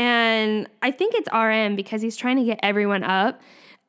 And 0.00 0.66
I 0.80 0.92
think 0.92 1.14
it's 1.14 1.28
RM 1.30 1.76
because 1.76 2.00
he's 2.00 2.16
trying 2.16 2.36
to 2.36 2.44
get 2.44 2.58
everyone 2.62 3.04
up. 3.04 3.38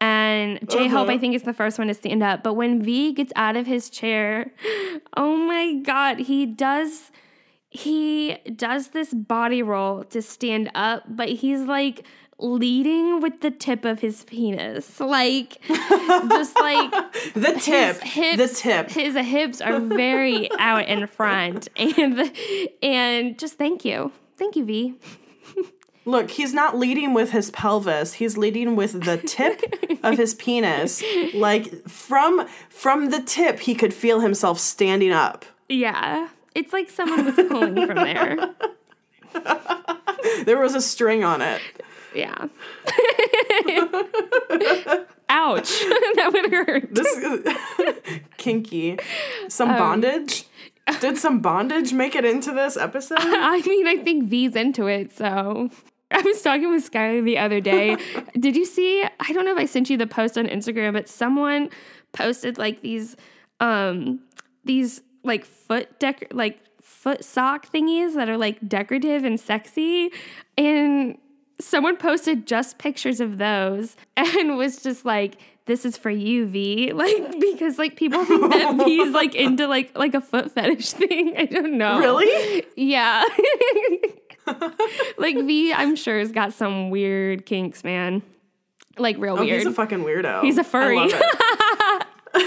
And 0.01 0.59
J 0.69 0.89
Hope, 0.89 1.07
I 1.07 1.13
uh-huh. 1.13 1.19
think, 1.21 1.35
is 1.35 1.43
the 1.43 1.53
first 1.53 1.77
one 1.77 1.87
to 1.87 1.93
stand 1.93 2.21
up. 2.21 2.43
But 2.43 2.55
when 2.55 2.83
V 2.83 3.13
gets 3.13 3.31
out 3.37 3.55
of 3.55 3.65
his 3.65 3.89
chair, 3.89 4.51
oh 5.15 5.37
my 5.37 5.75
God, 5.75 6.19
he 6.19 6.45
does. 6.45 7.11
He 7.69 8.35
does 8.53 8.89
this 8.89 9.13
body 9.13 9.63
roll 9.63 10.03
to 10.03 10.21
stand 10.21 10.69
up, 10.75 11.03
but 11.07 11.29
he's 11.29 11.61
like 11.61 12.05
leading 12.37 13.21
with 13.21 13.39
the 13.39 13.49
tip 13.49 13.85
of 13.85 14.01
his 14.01 14.25
penis. 14.25 14.99
Like, 14.99 15.61
just 15.65 16.59
like 16.59 16.91
The 17.33 17.57
tip. 17.57 18.01
hips, 18.01 18.37
the 18.37 18.61
tip. 18.61 18.89
His 18.89 19.15
hips 19.15 19.61
are 19.61 19.79
very 19.79 20.51
out 20.59 20.89
in 20.89 21.07
front, 21.07 21.69
and 21.77 22.33
and 22.83 23.39
just 23.39 23.57
thank 23.57 23.85
you, 23.85 24.11
thank 24.35 24.57
you, 24.57 24.65
V. 24.65 24.95
Look, 26.05 26.31
he's 26.31 26.53
not 26.53 26.77
leading 26.77 27.13
with 27.13 27.31
his 27.31 27.51
pelvis. 27.51 28.13
He's 28.13 28.37
leading 28.37 28.75
with 28.75 29.03
the 29.03 29.17
tip 29.17 29.61
of 30.03 30.17
his 30.17 30.33
penis. 30.33 31.03
Like 31.33 31.87
from 31.87 32.47
from 32.69 33.09
the 33.11 33.21
tip, 33.21 33.59
he 33.59 33.75
could 33.75 33.93
feel 33.93 34.19
himself 34.19 34.59
standing 34.59 35.11
up. 35.11 35.45
Yeah, 35.69 36.29
it's 36.55 36.73
like 36.73 36.89
someone 36.89 37.25
was 37.25 37.35
pulling 37.35 37.85
from 37.85 37.95
there. 37.95 38.37
There 40.45 40.59
was 40.59 40.75
a 40.75 40.81
string 40.81 41.23
on 41.23 41.41
it. 41.41 41.61
Yeah. 42.13 42.35
Ouch, 45.29 45.69
that 46.15 46.29
would 46.33 46.51
hurt. 46.51 46.93
This 46.93 47.07
is 47.17 48.19
kinky. 48.37 48.99
Some 49.47 49.69
Um, 49.69 49.77
bondage? 49.77 50.45
Did 50.99 51.17
some 51.17 51.39
bondage 51.39 51.93
make 51.93 52.15
it 52.15 52.25
into 52.25 52.51
this 52.51 52.75
episode? 52.75 53.17
I 53.19 53.61
mean, 53.65 53.87
I 53.87 53.97
think 53.97 54.25
V's 54.25 54.55
into 54.55 54.87
it, 54.87 55.15
so. 55.15 55.69
I 56.17 56.21
was 56.21 56.41
talking 56.41 56.69
with 56.69 56.89
Skylar 56.89 57.23
the 57.23 57.37
other 57.37 57.59
day. 57.61 57.97
Did 58.39 58.55
you 58.55 58.65
see? 58.65 59.03
I 59.03 59.33
don't 59.33 59.45
know 59.45 59.53
if 59.53 59.57
I 59.57 59.65
sent 59.65 59.89
you 59.89 59.97
the 59.97 60.07
post 60.07 60.37
on 60.37 60.47
Instagram, 60.47 60.93
but 60.93 61.07
someone 61.07 61.69
posted 62.11 62.57
like 62.57 62.81
these, 62.81 63.15
um, 63.59 64.19
these 64.65 65.01
like 65.23 65.45
foot 65.45 65.99
dec 65.99 66.27
like 66.31 66.59
foot 66.81 67.23
sock 67.23 67.71
thingies 67.71 68.15
that 68.15 68.27
are 68.29 68.37
like 68.37 68.67
decorative 68.67 69.23
and 69.23 69.39
sexy, 69.39 70.11
and 70.57 71.17
someone 71.59 71.95
posted 71.95 72.47
just 72.47 72.77
pictures 72.79 73.19
of 73.19 73.37
those 73.37 73.95
and 74.17 74.57
was 74.63 74.81
just 74.81 75.05
like 75.05 75.35
this 75.67 75.85
is 75.85 75.95
for 75.95 76.09
you 76.09 76.47
v 76.47 76.91
like 76.91 77.39
because 77.39 77.77
like 77.77 77.95
people 77.95 78.25
think 78.25 78.51
that 78.51 78.75
v's 78.83 79.13
like 79.13 79.35
into 79.35 79.67
like 79.67 79.95
like 79.95 80.15
a 80.15 80.21
foot 80.21 80.51
fetish 80.51 80.91
thing 80.93 81.35
i 81.37 81.45
don't 81.45 81.77
know 81.77 81.99
Really? 81.99 82.65
yeah 82.75 83.23
like 85.17 85.35
v 85.35 85.73
i'm 85.73 85.95
sure 85.95 86.19
has 86.19 86.31
got 86.31 86.53
some 86.53 86.89
weird 86.89 87.45
kinks 87.45 87.83
man 87.83 88.21
like 88.97 89.17
real 89.17 89.37
Oh, 89.37 89.43
weird 89.43 89.57
he's 89.59 89.65
a 89.65 89.71
fucking 89.71 89.99
weirdo. 89.99 90.43
He's 90.43 90.57
a 90.57 90.61
I 90.61 90.63
furry. 90.63 91.11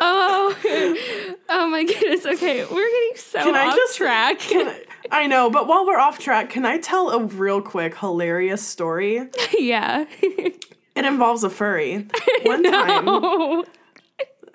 oh 0.00 1.36
oh 1.48 1.68
my 1.68 1.84
goodness. 1.84 2.26
Okay, 2.26 2.64
we're 2.64 2.88
getting 2.90 3.16
so 3.16 3.42
Can 3.42 3.54
I 3.54 3.66
off 3.68 3.76
just- 3.76 3.96
track. 3.96 4.38
I, 4.50 4.82
I 5.10 5.26
know, 5.26 5.50
but 5.50 5.68
while 5.68 5.86
we're 5.86 5.98
off 5.98 6.18
track, 6.18 6.50
can 6.50 6.64
I 6.66 6.78
tell 6.78 7.10
a 7.10 7.22
real 7.24 7.62
quick 7.62 7.96
hilarious 7.96 8.66
story? 8.66 9.28
yeah. 9.58 10.04
It 10.20 11.04
involves 11.04 11.44
a 11.44 11.50
furry. 11.50 12.06
One 12.42 12.62
time. 12.64 13.62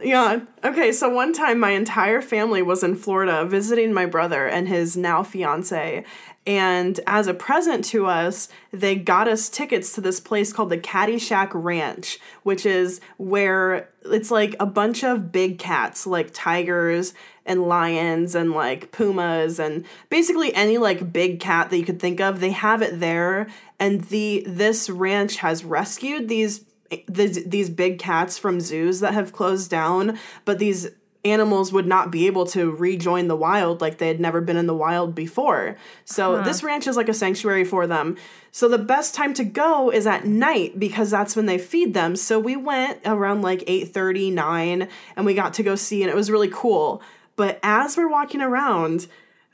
Yeah. 0.01 0.41
Okay. 0.63 0.91
So 0.91 1.09
one 1.09 1.33
time, 1.33 1.59
my 1.59 1.71
entire 1.71 2.21
family 2.21 2.61
was 2.61 2.83
in 2.83 2.95
Florida 2.95 3.45
visiting 3.45 3.93
my 3.93 4.05
brother 4.05 4.47
and 4.47 4.67
his 4.67 4.97
now 4.97 5.23
fiance. 5.23 6.03
And 6.45 6.99
as 7.05 7.27
a 7.27 7.35
present 7.35 7.85
to 7.85 8.07
us, 8.07 8.49
they 8.71 8.95
got 8.95 9.27
us 9.27 9.47
tickets 9.47 9.93
to 9.93 10.01
this 10.01 10.19
place 10.19 10.51
called 10.51 10.71
the 10.71 10.77
Caddyshack 10.77 11.51
Ranch, 11.53 12.19
which 12.41 12.65
is 12.65 12.99
where 13.17 13.89
it's 14.05 14.31
like 14.31 14.55
a 14.59 14.65
bunch 14.65 15.03
of 15.03 15.31
big 15.31 15.59
cats, 15.59 16.07
like 16.07 16.31
tigers 16.33 17.13
and 17.45 17.67
lions 17.67 18.33
and 18.33 18.53
like 18.53 18.91
pumas 18.91 19.59
and 19.59 19.85
basically 20.09 20.53
any 20.55 20.79
like 20.79 21.13
big 21.13 21.39
cat 21.39 21.69
that 21.69 21.77
you 21.77 21.85
could 21.85 21.99
think 21.99 22.19
of. 22.19 22.39
They 22.39 22.51
have 22.51 22.81
it 22.81 22.99
there, 22.99 23.47
and 23.79 24.01
the 24.05 24.43
this 24.47 24.89
ranch 24.89 25.37
has 25.37 25.63
rescued 25.63 26.27
these 26.27 26.65
these, 27.07 27.43
these 27.45 27.69
big 27.69 27.99
cats 27.99 28.37
from 28.37 28.59
zoos 28.59 28.99
that 28.99 29.13
have 29.13 29.33
closed 29.33 29.69
down, 29.69 30.17
but 30.45 30.59
these 30.59 30.89
animals 31.23 31.71
would 31.71 31.85
not 31.85 32.11
be 32.11 32.25
able 32.25 32.47
to 32.47 32.71
rejoin 32.71 33.27
the 33.27 33.35
wild 33.35 33.79
like 33.79 33.99
they 33.99 34.07
had 34.07 34.19
never 34.19 34.41
been 34.41 34.57
in 34.57 34.65
the 34.65 34.73
wild 34.75 35.13
before. 35.13 35.77
So 36.03 36.41
this 36.41 36.63
ranch 36.63 36.87
is 36.87 36.97
like 36.97 37.09
a 37.09 37.13
sanctuary 37.13 37.63
for 37.63 37.85
them. 37.85 38.17
So 38.51 38.67
the 38.67 38.79
best 38.79 39.13
time 39.13 39.35
to 39.35 39.43
go 39.43 39.91
is 39.91 40.07
at 40.07 40.25
night 40.25 40.79
because 40.79 41.11
that's 41.11 41.35
when 41.35 41.45
they 41.45 41.59
feed 41.59 41.93
them. 41.93 42.15
So 42.15 42.39
we 42.39 42.55
went 42.55 43.01
around 43.05 43.43
like 43.43 43.59
8:30, 43.67 44.33
9 44.33 44.87
and 45.15 45.25
we 45.25 45.35
got 45.35 45.53
to 45.53 45.63
go 45.63 45.75
see 45.75 46.01
and 46.01 46.09
it 46.09 46.15
was 46.15 46.31
really 46.31 46.49
cool. 46.51 47.03
But 47.35 47.59
as 47.61 47.97
we're 47.97 48.09
walking 48.09 48.41
around, 48.41 49.05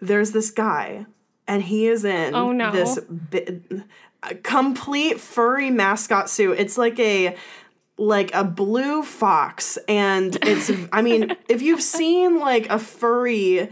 there's 0.02 0.32
this 0.32 0.52
guy 0.52 1.06
and 1.50 1.64
he 1.64 1.88
is 1.88 2.06
in 2.06 2.34
Oh, 2.34 2.54
no. 2.54 2.72
this 2.72 2.98
bi- 3.10 3.60
complete 4.44 5.20
furry 5.20 5.70
mascot 5.70 6.30
suit. 6.30 6.60
It's 6.60 6.78
like 6.78 7.00
a 7.00 7.36
like 8.00 8.34
a 8.36 8.44
blue 8.44 9.02
fox 9.02 9.78
and 9.88 10.38
it's 10.44 10.72
I 10.92 11.02
mean, 11.02 11.36
if 11.50 11.62
you've 11.62 11.82
seen 11.82 12.40
like 12.40 12.70
a 12.70 12.80
furry 12.80 13.70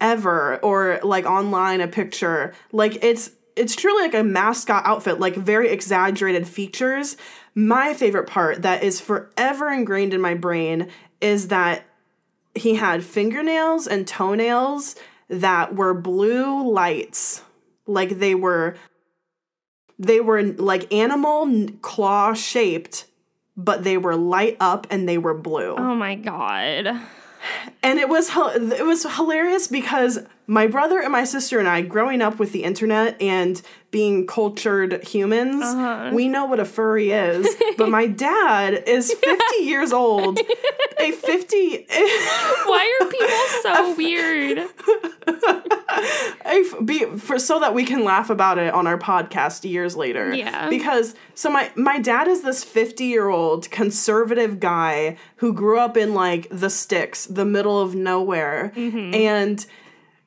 ever 0.00 0.56
or 0.58 1.00
like 1.02 1.26
online 1.26 1.80
a 1.80 1.88
picture, 1.88 2.54
like 2.72 3.02
it's 3.02 3.30
it's 3.56 3.74
truly 3.74 4.02
like 4.02 4.14
a 4.14 4.22
mascot 4.22 4.84
outfit, 4.86 5.18
like 5.18 5.34
very 5.34 5.70
exaggerated 5.70 6.46
features. 6.46 7.16
My 7.54 7.92
favorite 7.92 8.28
part 8.28 8.62
that 8.62 8.84
is 8.84 9.00
forever 9.00 9.70
ingrained 9.72 10.14
in 10.14 10.20
my 10.20 10.34
brain 10.34 10.88
is 11.20 11.48
that 11.48 11.84
he 12.54 12.76
had 12.76 13.02
fingernails 13.02 13.88
and 13.88 14.06
toenails 14.06 14.94
that 15.28 15.74
were 15.74 15.92
blue 15.92 16.70
lights. 16.70 17.42
Like 17.86 18.18
they 18.18 18.34
were 18.34 18.76
they 19.98 20.20
were 20.20 20.42
like 20.42 20.92
animal 20.92 21.68
claw 21.82 22.34
shaped, 22.34 23.06
but 23.56 23.84
they 23.84 23.96
were 23.96 24.16
light 24.16 24.56
up 24.60 24.86
and 24.90 25.08
they 25.08 25.18
were 25.18 25.34
blue. 25.34 25.74
Oh 25.76 25.94
my 25.94 26.14
god. 26.14 26.86
And 27.82 27.98
it 27.98 28.08
was 28.08 28.30
it 28.34 28.86
was 28.86 29.04
hilarious 29.16 29.68
because 29.68 30.18
my 30.50 30.66
brother 30.66 30.98
and 30.98 31.12
my 31.12 31.24
sister 31.24 31.58
and 31.58 31.68
I, 31.68 31.82
growing 31.82 32.22
up 32.22 32.38
with 32.38 32.52
the 32.52 32.64
internet 32.64 33.20
and 33.20 33.60
being 33.90 34.26
cultured 34.26 35.04
humans, 35.06 35.62
uh-huh. 35.62 36.10
we 36.14 36.26
know 36.26 36.46
what 36.46 36.58
a 36.58 36.64
furry 36.64 37.10
is. 37.10 37.46
but 37.76 37.90
my 37.90 38.06
dad 38.26 38.82
is 38.86 39.12
fifty 39.12 39.64
years 39.64 39.92
old. 39.92 40.38
A 40.98 41.12
fifty. 41.12 41.86
Why 41.90 42.98
are 42.98 43.06
people 43.08 43.28
so 43.62 43.94
weird? 43.94 44.58
F- 46.44 46.86
be 46.86 47.04
for 47.18 47.38
so 47.38 47.60
that 47.60 47.74
we 47.74 47.84
can 47.84 48.02
laugh 48.02 48.30
about 48.30 48.56
it 48.56 48.72
on 48.72 48.86
our 48.86 48.98
podcast 48.98 49.68
years 49.68 49.96
later. 49.96 50.34
Yeah. 50.34 50.70
Because 50.70 51.14
so 51.34 51.50
my 51.50 51.70
my 51.76 51.98
dad 51.98 52.26
is 52.26 52.40
this 52.40 52.64
50-year-old 52.64 53.70
conservative 53.70 54.60
guy 54.60 55.18
who 55.36 55.52
grew 55.52 55.78
up 55.78 55.98
in 55.98 56.14
like 56.14 56.48
the 56.50 56.70
sticks, 56.70 57.26
the 57.26 57.44
middle 57.44 57.78
of 57.78 57.94
nowhere. 57.94 58.72
Mm-hmm. 58.74 59.14
And 59.14 59.66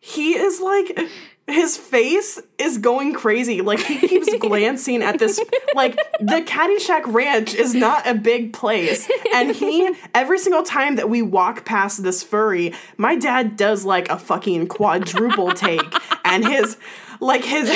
he 0.01 0.33
is 0.33 0.59
like 0.59 0.99
his 1.47 1.77
face 1.77 2.39
is 2.57 2.77
going 2.77 3.13
crazy. 3.13 3.61
Like 3.61 3.79
he 3.79 3.99
keeps 4.07 4.35
glancing 4.39 5.03
at 5.03 5.19
this 5.19 5.39
like 5.75 5.95
the 6.19 6.41
Caddyshack 6.41 7.03
Ranch 7.05 7.53
is 7.53 7.73
not 7.75 8.07
a 8.07 8.15
big 8.15 8.51
place. 8.51 9.09
And 9.33 9.55
he 9.55 9.93
every 10.13 10.39
single 10.39 10.63
time 10.63 10.95
that 10.95 11.09
we 11.09 11.21
walk 11.21 11.63
past 11.63 12.03
this 12.03 12.23
furry, 12.23 12.73
my 12.97 13.15
dad 13.15 13.55
does 13.55 13.85
like 13.85 14.09
a 14.09 14.17
fucking 14.17 14.67
quadruple 14.67 15.51
take 15.53 15.93
and 16.25 16.45
his 16.45 16.77
like 17.19 17.43
his 17.43 17.69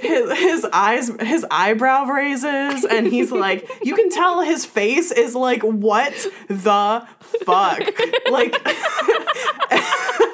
his, 0.00 0.38
his 0.38 0.66
eyes 0.72 1.10
his 1.20 1.46
eyebrow 1.50 2.04
raises 2.06 2.84
and 2.84 3.06
he's 3.06 3.30
like 3.30 3.68
you 3.84 3.94
can 3.94 4.10
tell 4.10 4.40
his 4.42 4.66
face 4.66 5.12
is 5.12 5.34
like 5.36 5.62
what 5.62 6.12
the 6.48 7.06
fuck 7.44 7.80
like 8.30 8.54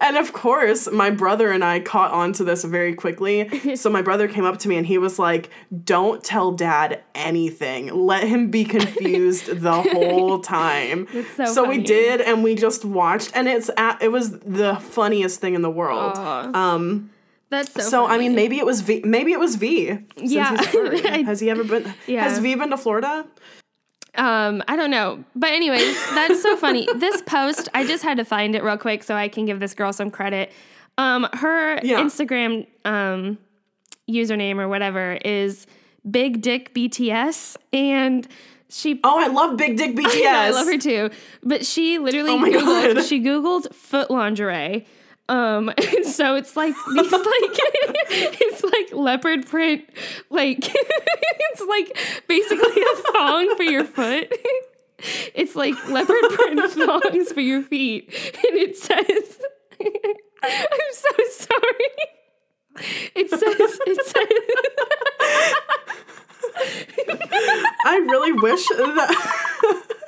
and 0.00 0.16
of 0.16 0.32
course 0.32 0.90
my 0.90 1.10
brother 1.10 1.50
and 1.50 1.64
i 1.64 1.78
caught 1.80 2.10
on 2.10 2.32
to 2.32 2.44
this 2.44 2.64
very 2.64 2.94
quickly 2.94 3.48
so 3.76 3.88
my 3.90 4.02
brother 4.02 4.26
came 4.28 4.44
up 4.44 4.58
to 4.58 4.68
me 4.68 4.76
and 4.76 4.86
he 4.86 4.98
was 4.98 5.18
like 5.18 5.50
don't 5.84 6.22
tell 6.24 6.52
dad 6.52 7.02
anything 7.14 7.86
let 7.94 8.24
him 8.24 8.50
be 8.50 8.64
confused 8.76 9.46
the 9.60 9.82
whole 9.82 10.38
time 10.60 11.06
That's 11.36 11.54
so 11.54 11.62
we 11.68 11.76
funny. 11.76 11.84
did 11.84 12.20
and 12.20 12.42
we 12.42 12.54
just 12.54 12.84
watched 12.84 13.32
and 13.34 13.48
it's 13.48 13.70
at, 13.76 14.02
it 14.02 14.10
was 14.12 14.38
the 14.40 14.76
funniest 14.76 15.40
thing 15.40 15.54
in 15.54 15.62
the 15.62 15.70
world 15.70 16.16
um 16.16 17.10
That's 17.50 17.72
so. 17.72 17.80
so 17.80 18.06
I 18.06 18.18
mean, 18.18 18.34
maybe 18.34 18.58
it 18.58 18.66
was 18.66 18.80
V. 18.80 19.02
Maybe 19.04 19.32
it 19.32 19.38
was 19.38 19.54
V. 19.56 19.98
since 20.18 20.32
Yeah. 20.32 20.56
Has 21.24 21.38
he 21.40 21.50
ever 21.50 21.62
been? 21.62 21.94
Yeah. 22.06 22.24
Has 22.24 22.38
V 22.40 22.54
been 22.56 22.70
to 22.70 22.76
Florida? 22.76 23.26
Um, 24.16 24.62
I 24.68 24.76
don't 24.76 24.90
know. 24.90 25.24
But 25.34 25.50
anyways, 25.50 25.94
that's 26.14 26.40
so 26.42 26.56
funny. 26.56 26.86
This 26.96 27.22
post, 27.22 27.68
I 27.74 27.84
just 27.86 28.02
had 28.04 28.16
to 28.18 28.24
find 28.24 28.54
it 28.54 28.62
real 28.62 28.76
quick 28.78 29.02
so 29.02 29.14
I 29.16 29.28
can 29.28 29.44
give 29.44 29.60
this 29.60 29.74
girl 29.74 29.92
some 29.92 30.10
credit. 30.10 30.52
Um, 30.98 31.26
her 31.32 31.80
Yeah. 31.82 32.00
Instagram 32.00 32.66
um 32.84 33.38
username 34.08 34.58
or 34.58 34.68
whatever 34.68 35.18
is 35.24 35.66
Big 36.08 36.40
Dick 36.42 36.74
BTS 36.74 37.56
and 37.72 38.28
she 38.68 39.00
Oh, 39.02 39.18
I 39.18 39.28
love 39.28 39.56
Big 39.56 39.76
Dick 39.76 39.94
BTS. 39.96 40.04
I, 40.06 40.20
know, 40.20 40.38
I 40.38 40.50
love 40.50 40.66
her 40.66 40.78
too. 40.78 41.10
But 41.42 41.64
she 41.66 41.98
literally 41.98 42.30
Oh 42.32 42.38
my 42.38 42.50
Googled, 42.50 42.94
God. 42.96 43.04
she 43.04 43.20
Googled 43.20 43.74
foot 43.74 44.10
lingerie. 44.10 44.86
Um, 45.28 45.68
and 45.78 46.06
so 46.06 46.36
it's 46.36 46.56
like 46.56 46.74
these 46.94 47.12
like 47.12 47.22
it's 47.22 48.62
like 48.62 48.92
leopard 48.92 49.46
print, 49.46 49.88
like 50.30 50.58
it's 50.60 51.60
like 51.68 51.96
basically 52.28 52.82
a 52.82 52.96
thong 53.12 53.56
for 53.56 53.62
your 53.62 53.84
foot. 53.84 54.32
It's 55.34 55.56
like 55.56 55.74
leopard 55.88 56.22
print 56.30 56.70
thongs 56.72 57.32
for 57.32 57.40
your 57.40 57.62
feet, 57.62 58.08
and 58.08 58.56
it 58.56 58.76
says, 58.76 59.40
"I'm 59.80 60.92
so 60.92 61.10
sorry." 61.30 61.90
It 63.14 63.30
says, 63.30 63.40
"It 63.86 64.06
says." 64.06 65.54
I 67.86 67.96
really 67.98 68.32
wish 68.32 68.66
that. 68.68 70.00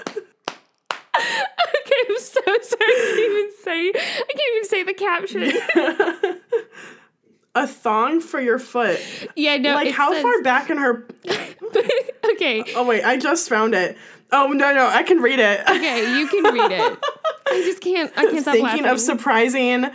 Okay, 1.16 2.02
I'm 2.08 2.18
so 2.18 2.40
sorry. 2.44 2.80
I 2.80 3.12
can't 3.14 3.30
even 3.30 3.50
say. 3.62 3.88
I 3.88 4.32
can't 4.32 4.56
even 4.56 4.68
say 4.68 4.82
the 4.82 4.94
caption. 4.94 6.40
a 7.54 7.66
thong 7.66 8.20
for 8.20 8.40
your 8.40 8.58
foot. 8.58 9.00
Yeah, 9.34 9.56
no. 9.56 9.74
Like 9.74 9.94
how 9.94 10.12
says- 10.12 10.22
far 10.22 10.42
back 10.42 10.70
in 10.70 10.76
her? 10.78 11.06
okay, 12.32 12.64
Oh 12.74 12.86
wait, 12.86 13.02
I 13.04 13.16
just 13.16 13.48
found 13.48 13.74
it. 13.74 13.96
Oh 14.32 14.48
no 14.48 14.74
no, 14.74 14.86
I 14.86 15.02
can 15.02 15.18
read 15.22 15.38
it. 15.38 15.60
okay, 15.68 16.18
you 16.18 16.26
can 16.28 16.44
read 16.52 16.72
it. 16.72 16.98
I 17.48 17.62
just 17.64 17.80
can't. 17.80 18.12
I 18.16 18.24
can't 18.26 18.40
stop 18.40 18.52
thinking 18.52 18.62
laughing. 18.62 18.86
of 18.86 19.00
surprising. 19.00 19.86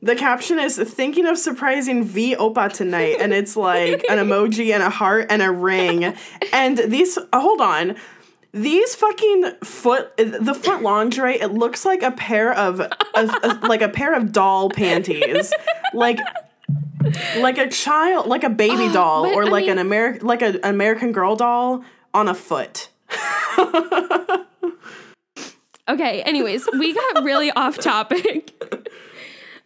The 0.00 0.14
caption 0.14 0.60
is 0.60 0.76
thinking 0.76 1.26
of 1.26 1.38
surprising 1.38 2.04
V 2.04 2.36
Oppa 2.36 2.72
tonight, 2.72 3.16
and 3.20 3.32
it's 3.32 3.56
like 3.56 4.04
an 4.08 4.18
emoji 4.18 4.72
and 4.72 4.82
a 4.82 4.90
heart 4.90 5.26
and 5.30 5.42
a 5.42 5.50
ring. 5.50 6.14
And 6.52 6.78
these, 6.78 7.18
oh, 7.32 7.40
hold 7.40 7.60
on, 7.60 7.96
these 8.62 8.94
fucking 8.94 9.52
foot, 9.64 10.16
the 10.16 10.54
foot 10.54 10.82
lingerie, 10.82 11.40
it 11.40 11.52
looks 11.52 11.84
like 11.84 12.02
a 12.02 12.10
pair 12.10 12.52
of, 12.52 12.80
a, 12.80 12.90
a- 13.14 13.60
like 13.66 13.82
a 13.82 13.88
pair 13.88 14.14
of 14.14 14.32
doll 14.32 14.70
panties, 14.70 15.52
like. 15.94 16.18
Like 17.38 17.56
a 17.58 17.68
child, 17.70 18.26
like 18.26 18.42
a 18.44 18.50
baby 18.50 18.92
doll, 18.92 19.24
or 19.24 19.44
I 19.44 19.48
like 19.48 19.66
an 19.68 19.78
American, 19.78 20.26
like 20.26 20.42
an 20.42 20.58
American 20.64 21.12
Girl 21.12 21.36
doll 21.36 21.84
on 22.12 22.28
a 22.28 22.34
foot. 22.34 22.90
okay. 25.88 26.22
Anyways, 26.22 26.68
we 26.72 26.92
got 26.92 27.24
really 27.24 27.50
off 27.52 27.78
topic. 27.78 28.52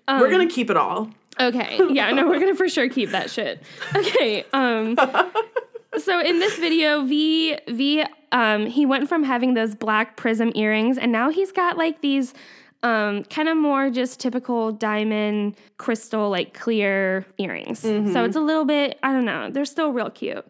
We're 0.08 0.30
gonna 0.30 0.46
keep 0.48 0.68
it 0.70 0.76
all. 0.76 1.10
Okay. 1.40 1.80
Yeah, 1.90 2.10
no, 2.10 2.26
we're 2.28 2.38
gonna 2.38 2.54
for 2.54 2.68
sure 2.68 2.88
keep 2.90 3.10
that 3.10 3.30
shit. 3.30 3.62
Okay. 3.96 4.44
Um 4.52 4.96
so 5.98 6.20
in 6.20 6.38
this 6.38 6.58
video, 6.58 7.02
V 7.04 7.56
V 7.68 8.04
um, 8.32 8.66
he 8.66 8.84
went 8.84 9.08
from 9.08 9.22
having 9.22 9.54
those 9.54 9.74
black 9.74 10.16
prism 10.16 10.50
earrings, 10.54 10.98
and 10.98 11.12
now 11.12 11.30
he's 11.30 11.52
got 11.52 11.76
like 11.76 12.00
these 12.00 12.34
um, 12.82 13.22
kind 13.24 13.48
of 13.48 13.56
more 13.56 13.90
just 13.90 14.18
typical 14.18 14.72
diamond 14.72 15.56
crystal, 15.76 16.30
like 16.30 16.52
clear 16.52 17.24
earrings. 17.38 17.78
So 17.80 18.24
it's 18.24 18.36
a 18.36 18.40
little 18.40 18.64
bit, 18.64 18.98
I 19.02 19.12
don't 19.12 19.24
know, 19.24 19.50
they're 19.50 19.64
still 19.64 19.92
real 19.92 20.10
cute, 20.10 20.44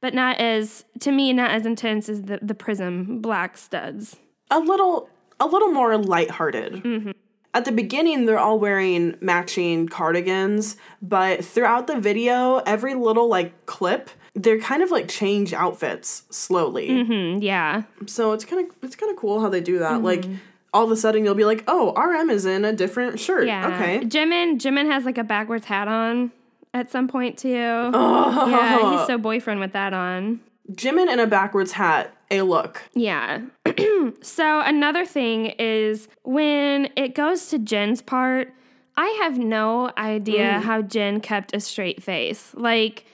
but 0.00 0.14
not 0.14 0.38
as, 0.38 0.86
to 1.00 1.12
me, 1.12 1.32
not 1.34 1.50
as 1.50 1.66
intense 1.66 2.08
as 2.08 2.22
the, 2.22 2.38
the 2.40 2.54
prism 2.54 3.20
black 3.20 3.58
studs. 3.58 4.16
a 4.50 4.58
little 4.58 5.08
a 5.40 5.46
little 5.46 5.72
more 5.72 5.96
lighthearted. 5.96 6.74
Mm-hmm. 6.74 7.10
At 7.52 7.64
the 7.64 7.72
beginning, 7.72 8.24
they're 8.24 8.38
all 8.38 8.58
wearing 8.58 9.16
matching 9.20 9.88
cardigans, 9.88 10.76
but 11.00 11.44
throughout 11.44 11.86
the 11.86 12.00
video, 12.00 12.58
every 12.58 12.94
little 12.94 13.28
like 13.28 13.66
clip, 13.66 14.10
they're 14.34 14.60
kind 14.60 14.82
of 14.82 14.90
like 14.90 15.08
change 15.08 15.52
outfits 15.52 16.24
slowly. 16.30 16.88
Mm, 16.88 17.42
yeah. 17.42 17.82
So 18.06 18.32
it's 18.32 18.44
kind 18.44 18.68
of 18.68 18.76
it's 18.82 18.96
kind 18.96 19.10
of 19.10 19.16
cool 19.16 19.40
how 19.40 19.48
they 19.48 19.60
do 19.60 19.78
that. 19.78 20.02
Like 20.02 20.24
all 20.72 20.84
of 20.84 20.90
a 20.90 20.96
sudden, 20.96 21.24
you'll 21.24 21.34
be 21.34 21.44
like, 21.44 21.64
"Oh, 21.68 21.92
RM 21.94 22.30
is 22.30 22.44
in 22.44 22.64
a 22.64 22.72
different 22.72 23.20
shirt." 23.20 23.46
Yeah. 23.46 23.74
Okay. 23.74 24.04
Jimin, 24.04 24.58
Jimin 24.58 24.90
has 24.90 25.04
like 25.04 25.18
a 25.18 25.24
backwards 25.24 25.66
hat 25.66 25.86
on 25.86 26.32
at 26.74 26.90
some 26.90 27.08
point 27.08 27.38
too. 27.38 27.48
Yeah, 27.48 28.98
he's 28.98 29.06
so 29.06 29.16
boyfriend 29.16 29.60
with 29.60 29.72
that 29.72 29.94
on. 29.94 30.40
Jimin 30.72 31.12
in 31.12 31.20
a 31.20 31.26
backwards 31.26 31.72
hat, 31.72 32.14
a 32.30 32.42
look. 32.42 32.82
Yeah. 32.94 33.42
so 34.22 34.60
another 34.60 35.04
thing 35.04 35.46
is 35.58 36.08
when 36.24 36.88
it 36.96 37.14
goes 37.14 37.48
to 37.48 37.58
Jin's 37.58 38.02
part, 38.02 38.52
I 38.96 39.06
have 39.22 39.38
no 39.38 39.92
idea 39.98 40.60
how 40.60 40.82
Jin 40.82 41.20
kept 41.20 41.54
a 41.54 41.60
straight 41.60 42.02
face. 42.02 42.52
Like 42.54 43.04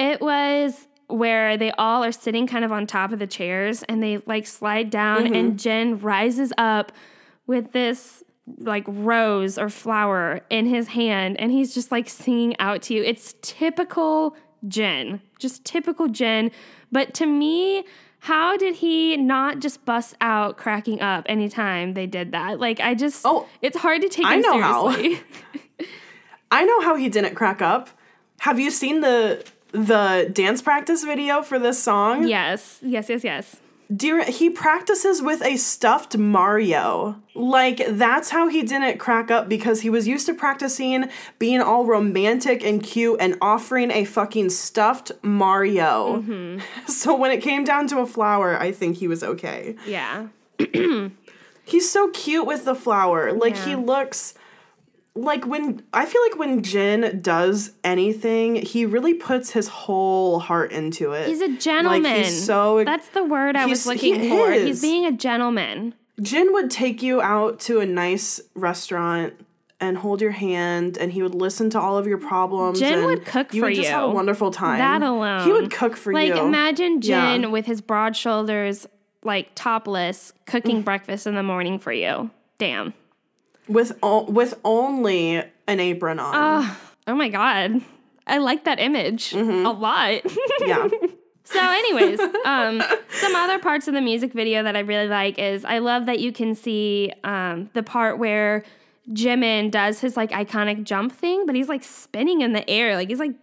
it 0.00 0.20
was 0.22 0.88
where 1.08 1.56
they 1.58 1.70
all 1.72 2.02
are 2.02 2.12
sitting 2.12 2.46
kind 2.46 2.64
of 2.64 2.72
on 2.72 2.86
top 2.86 3.12
of 3.12 3.18
the 3.18 3.26
chairs 3.26 3.82
and 3.84 4.02
they 4.02 4.18
like 4.26 4.46
slide 4.46 4.88
down 4.88 5.26
and 5.26 5.50
mm-hmm. 5.50 5.56
Jin 5.56 5.98
rises 6.00 6.52
up 6.56 6.90
with 7.46 7.72
this 7.72 8.24
like 8.58 8.84
rose 8.86 9.58
or 9.58 9.68
flower 9.68 10.40
in 10.48 10.66
his 10.66 10.88
hand 10.88 11.38
and 11.38 11.52
he's 11.52 11.74
just 11.74 11.92
like 11.92 12.08
singing 12.08 12.58
out 12.58 12.80
to 12.82 12.94
you. 12.94 13.02
It's 13.02 13.34
typical 13.42 14.36
Jin. 14.66 15.20
Just 15.38 15.64
typical 15.64 16.08
Jin. 16.08 16.50
But 16.90 17.12
to 17.14 17.26
me, 17.26 17.84
how 18.20 18.56
did 18.56 18.76
he 18.76 19.16
not 19.16 19.58
just 19.58 19.84
bust 19.84 20.14
out 20.20 20.56
cracking 20.56 21.00
up 21.02 21.26
anytime 21.28 21.92
they 21.92 22.06
did 22.06 22.32
that? 22.32 22.58
Like 22.58 22.80
I 22.80 22.94
just 22.94 23.22
Oh, 23.26 23.46
it's 23.60 23.76
hard 23.76 24.00
to 24.00 24.08
take 24.08 24.26
I 24.26 24.36
know 24.36 24.60
how. 24.60 24.88
I 26.50 26.64
know 26.64 26.80
how 26.80 26.96
he 26.96 27.08
didn't 27.10 27.34
crack 27.34 27.60
up. 27.60 27.90
Have 28.40 28.58
you 28.58 28.70
seen 28.70 29.02
the 29.02 29.44
the 29.72 30.30
dance 30.32 30.62
practice 30.62 31.04
video 31.04 31.42
for 31.42 31.58
this 31.58 31.82
song? 31.82 32.26
yes. 32.26 32.78
Yes, 32.82 33.08
yes, 33.08 33.24
yes. 33.24 33.56
Dear, 33.94 34.24
he 34.24 34.50
practices 34.50 35.20
with 35.20 35.42
a 35.42 35.56
stuffed 35.56 36.16
Mario. 36.16 37.20
Like, 37.34 37.82
that's 37.88 38.30
how 38.30 38.48
he 38.48 38.62
didn't 38.62 38.98
crack 38.98 39.32
up 39.32 39.48
because 39.48 39.80
he 39.80 39.90
was 39.90 40.06
used 40.06 40.26
to 40.26 40.34
practicing 40.34 41.08
being 41.40 41.60
all 41.60 41.84
romantic 41.84 42.62
and 42.62 42.80
cute 42.80 43.16
and 43.20 43.36
offering 43.40 43.90
a 43.90 44.04
fucking 44.04 44.50
stuffed 44.50 45.10
Mario. 45.22 46.18
Mm-hmm. 46.22 46.60
So 46.86 47.16
when 47.16 47.32
it 47.32 47.42
came 47.42 47.64
down 47.64 47.88
to 47.88 47.98
a 47.98 48.06
flower, 48.06 48.56
I 48.56 48.70
think 48.70 48.98
he 48.98 49.08
was 49.08 49.24
okay. 49.24 49.74
Yeah. 49.86 50.28
He's 51.64 51.90
so 51.90 52.10
cute 52.10 52.46
with 52.46 52.64
the 52.64 52.74
flower. 52.76 53.32
Like, 53.32 53.56
he 53.56 53.74
looks. 53.74 54.34
Like 55.14 55.44
when 55.46 55.82
I 55.92 56.06
feel 56.06 56.22
like 56.22 56.38
when 56.38 56.62
Jin 56.62 57.20
does 57.20 57.72
anything, 57.82 58.56
he 58.56 58.86
really 58.86 59.14
puts 59.14 59.50
his 59.50 59.68
whole 59.68 60.38
heart 60.38 60.72
into 60.72 61.12
it. 61.12 61.26
He's 61.26 61.40
a 61.40 61.56
gentleman. 61.56 62.04
Like 62.04 62.24
he's 62.24 62.44
so 62.44 62.84
That's 62.84 63.08
the 63.08 63.24
word 63.24 63.56
I 63.56 63.66
was 63.66 63.86
looking 63.86 64.20
he 64.20 64.28
for. 64.28 64.52
is. 64.52 64.62
He's 64.64 64.82
being 64.82 65.06
a 65.06 65.12
gentleman. 65.12 65.94
Jin 66.22 66.52
would 66.52 66.70
take 66.70 67.02
you 67.02 67.20
out 67.20 67.60
to 67.60 67.80
a 67.80 67.86
nice 67.86 68.40
restaurant 68.54 69.34
and 69.80 69.96
hold 69.96 70.20
your 70.20 70.30
hand, 70.30 70.98
and 70.98 71.10
he 71.10 71.22
would 71.22 71.34
listen 71.34 71.70
to 71.70 71.80
all 71.80 71.96
of 71.96 72.06
your 72.06 72.18
problems. 72.18 72.78
Jin 72.78 73.06
would 73.06 73.24
cook 73.24 73.54
you 73.54 73.62
for 73.62 73.68
would 73.68 73.74
just 73.74 73.88
have 73.88 74.04
a 74.04 74.06
you. 74.08 74.12
wonderful 74.12 74.50
time. 74.50 74.78
That 74.78 75.02
alone. 75.02 75.44
he 75.46 75.52
would 75.52 75.70
cook 75.70 75.96
for 75.96 76.12
like 76.12 76.28
you. 76.28 76.34
Like 76.34 76.42
imagine 76.42 77.00
Yeah. 77.02 77.32
Jin 77.32 77.50
with 77.50 77.66
his 77.66 77.80
broad 77.80 78.14
shoulders, 78.14 78.86
like 79.24 79.48
topless, 79.54 80.32
cooking 80.46 80.82
mm. 80.82 80.84
breakfast 80.84 81.26
in 81.26 81.34
the 81.34 81.42
morning 81.42 81.78
for 81.78 81.92
you. 81.92 82.30
Damn. 82.58 82.92
With 83.70 83.98
o- 84.02 84.24
with 84.30 84.54
only 84.64 85.36
an 85.66 85.80
apron 85.80 86.18
on. 86.18 86.76
Oh 87.06 87.14
my 87.14 87.28
god. 87.28 87.80
I 88.26 88.38
like 88.38 88.64
that 88.64 88.78
image 88.78 89.30
Mm-hmm. 89.30 89.66
a 89.66 89.72
lot. 89.72 90.20
yeah, 90.66 90.88
So, 91.44 91.58
anyways, 91.60 92.20
um, 92.44 92.80
some 93.10 93.34
other 93.34 93.58
parts 93.58 93.88
of 93.88 93.94
the 93.94 94.00
music 94.00 94.32
video 94.32 94.62
that 94.62 94.76
I 94.76 94.80
really 94.80 95.08
like 95.08 95.38
is 95.38 95.64
I 95.64 95.78
love 95.78 96.06
that 96.06 96.20
you 96.20 96.30
can 96.32 96.54
see 96.54 97.12
um, 97.24 97.68
the 97.72 97.82
part 97.82 98.18
where 98.18 98.62
Jimin 99.10 99.70
does 99.72 100.00
his 100.00 100.16
like 100.16 100.30
iconic 100.30 100.84
jump 100.84 101.12
thing, 101.12 101.46
but 101.46 101.56
he's 101.56 101.68
like 101.68 101.82
spinning 101.82 102.42
in 102.42 102.52
the 102.52 102.68
air. 102.70 102.94
Like 102.94 103.08
he's 103.08 103.18
like, 103.18 103.34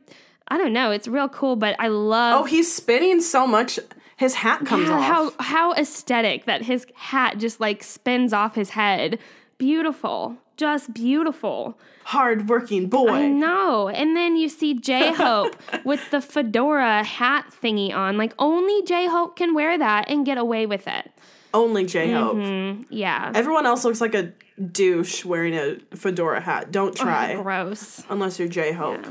I 0.47 0.57
don't 0.57 0.71
know, 0.71 0.91
it's 0.91 1.07
real 1.09 1.27
cool. 1.27 1.57
But 1.57 1.75
I 1.79 1.89
love 1.89 2.41
Oh, 2.41 2.45
he's 2.45 2.71
spinning 2.73 3.19
so 3.19 3.45
much, 3.45 3.77
his 4.15 4.35
hat 4.35 4.65
comes 4.65 4.87
Yeah, 4.87 4.95
off. 4.99 5.03
how 5.03 5.43
how 5.43 5.73
aesthetic 5.73 6.45
that 6.45 6.61
his 6.61 6.85
hat 6.95 7.39
just 7.39 7.59
like 7.59 7.83
spins 7.83 8.31
off 8.31 8.55
his 8.55 8.69
head. 8.69 9.19
Beautiful, 9.57 10.37
just 10.55 10.93
beautiful. 10.93 11.77
Hard 12.05 12.47
working 12.47 12.87
boy. 12.87 13.09
I 13.09 13.27
know. 13.27 13.89
And 13.89 14.15
then 14.15 14.35
you 14.37 14.49
see 14.49 14.73
J 14.75 15.13
Hope 15.13 15.55
with 15.85 16.09
the 16.11 16.21
fedora 16.21 17.03
hat 17.03 17.51
thingy 17.61 17.93
on. 17.93 18.17
Like 18.17 18.33
only 18.39 18.83
J 18.83 19.07
Hope 19.07 19.35
can 19.35 19.53
wear 19.53 19.77
that 19.77 20.09
and 20.09 20.25
get 20.25 20.37
away 20.37 20.65
with 20.65 20.87
it. 20.87 21.11
Only 21.53 21.85
J 21.85 22.11
Hope. 22.11 22.37
Mm-hmm. 22.37 22.83
Yeah. 22.89 23.31
Everyone 23.33 23.65
else 23.65 23.83
looks 23.83 23.99
like 24.01 24.13
a 24.13 24.31
douche 24.61 25.25
wearing 25.25 25.53
a 25.55 25.77
fedora 25.95 26.39
hat. 26.41 26.71
Don't 26.71 26.95
try 26.95 27.35
Gross. 27.35 28.03
unless 28.09 28.39
you're 28.39 28.47
J 28.47 28.73
Hope. 28.73 29.05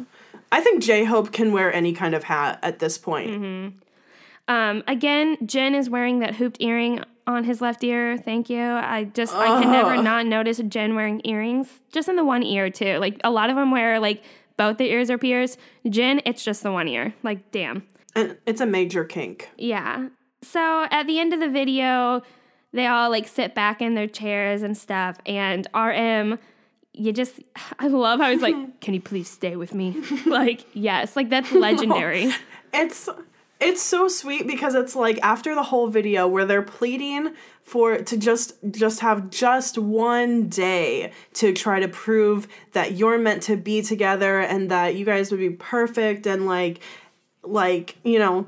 I 0.53 0.61
think 0.61 0.83
J 0.83 1.05
Hope 1.05 1.33
can 1.33 1.53
wear 1.53 1.73
any 1.73 1.93
kind 1.93 2.15
of 2.15 2.25
hat 2.25 2.59
at 2.63 2.79
this 2.79 2.99
point. 2.99 3.31
Mm-hmm. 3.31 3.79
Um, 4.49 4.85
again, 4.87 5.39
Jin 5.45 5.75
is 5.75 5.91
wearing 5.91 6.21
that 6.21 6.37
hooped 6.37 6.59
earring 6.61 7.03
on 7.27 7.45
his 7.45 7.61
left 7.61 7.83
ear. 7.83 8.17
Thank 8.17 8.49
you. 8.49 8.63
I 8.63 9.05
just 9.05 9.35
I 9.35 9.61
can 9.61 9.73
never 9.73 9.95
oh. 9.95 10.03
not 10.03 10.27
notice 10.27 10.61
Jin 10.69 10.95
wearing 10.95 11.21
earrings. 11.25 11.69
Just 11.93 12.09
in 12.09 12.17
the 12.17 12.25
one 12.25 12.43
ear 12.43 12.71
too. 12.71 12.99
Like 12.99 13.21
a 13.25 13.31
lot 13.31 13.51
of 13.51 13.57
them 13.57 13.71
wear 13.71 13.99
like 13.99 14.23
both 14.57 14.79
the 14.79 14.91
ears 14.91 15.11
are 15.11 15.19
pierced. 15.19 15.59
Jin, 15.89 16.23
it's 16.25 16.45
just 16.45 16.63
the 16.63 16.73
one 16.73 16.89
ear. 16.89 17.15
Like 17.23 17.51
damn. 17.51 17.87
And 18.15 18.39
it's 18.47 18.61
a 18.61 18.67
major 18.67 19.05
kink. 19.05 19.51
Yeah. 19.59 20.09
So 20.43 20.87
at 20.91 21.07
the 21.07 21.19
end 21.19 21.35
of 21.35 21.41
the 21.41 21.49
video, 21.49 22.23
they 22.73 22.87
all 22.87 23.11
like 23.11 23.27
sit 23.27 23.55
back 23.55 23.83
in 23.83 23.95
their 23.95 24.07
chairs 24.07 24.63
and 24.63 24.77
stuff. 24.77 25.17
And 25.27 25.67
RM, 25.75 26.39
you 26.93 27.13
just, 27.13 27.41
I 27.79 27.89
love 27.89 28.21
how 28.21 28.31
he's 28.31 28.43
like, 28.43 28.81
can 28.81 28.95
you 28.95 29.01
please 29.01 29.29
stay 29.29 29.57
with 29.57 29.75
me? 29.75 29.97
like, 30.27 30.65
yes, 30.75 31.17
like 31.17 31.29
that's 31.31 31.53
legendary. 31.53 32.33
It's 32.79 33.09
it's 33.59 33.83
so 33.83 34.07
sweet 34.09 34.47
because 34.47 34.75
it's 34.75 34.95
like 34.95 35.19
after 35.23 35.55
the 35.55 35.63
whole 35.63 35.89
video 35.89 36.29
where 36.29 36.45
they're 36.45 36.63
pleading 36.63 37.35
for 37.63 37.99
to 37.99 38.17
just 38.17 38.55
just 38.71 39.01
have 39.01 39.31
just 39.31 39.79
one 39.79 40.49
day 40.49 41.11
to 41.35 41.53
try 41.53 41.81
to 41.81 41.89
prove 41.89 42.47
that 42.73 42.93
you're 42.93 43.19
meant 43.19 43.43
to 43.43 43.57
be 43.57 43.83
together 43.83 44.41
and 44.41 44.71
that 44.71 44.95
you 44.95 45.05
guys 45.05 45.31
would 45.31 45.41
be 45.41 45.51
perfect 45.51 46.27
and 46.27 46.47
like 46.47 46.81
like 47.43 47.97
you 48.05 48.19
know 48.19 48.45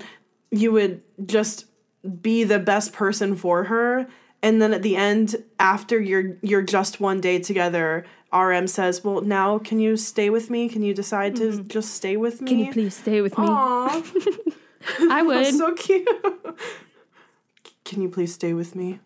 you 0.51 0.72
would 0.72 1.01
just 1.26 1.64
be 2.22 2.44
the 2.44 2.59
best 2.59 2.93
person 2.93 3.35
for 3.35 3.64
her 3.64 4.06
and 4.43 4.60
then 4.62 4.72
at 4.72 4.82
the 4.82 4.94
end 4.94 5.36
after 5.59 5.98
you're 5.98 6.36
you're 6.43 6.62
just 6.62 7.01
one 7.01 7.20
day 7.20 7.39
together 7.39 8.05
RM 8.30 8.66
says, 8.66 9.02
"Well, 9.02 9.22
now 9.22 9.56
can 9.59 9.80
you 9.80 9.97
stay 9.97 10.28
with 10.28 10.51
me? 10.51 10.68
Can 10.68 10.82
you 10.82 10.93
decide 10.93 11.35
to 11.36 11.44
mm-hmm. 11.44 11.68
just 11.68 11.94
stay 11.94 12.14
with 12.18 12.43
me?" 12.43 12.51
Can 12.51 12.59
you 12.59 12.72
please 12.72 12.94
stay 12.94 13.22
with 13.22 13.39
me? 13.39 13.47
I 15.10 15.23
would. 15.23 15.55
so 15.55 15.74
cute. 15.74 16.09
Can 17.85 18.02
you 18.02 18.09
please 18.09 18.35
stay 18.35 18.52
with 18.52 18.74
me? 18.74 19.01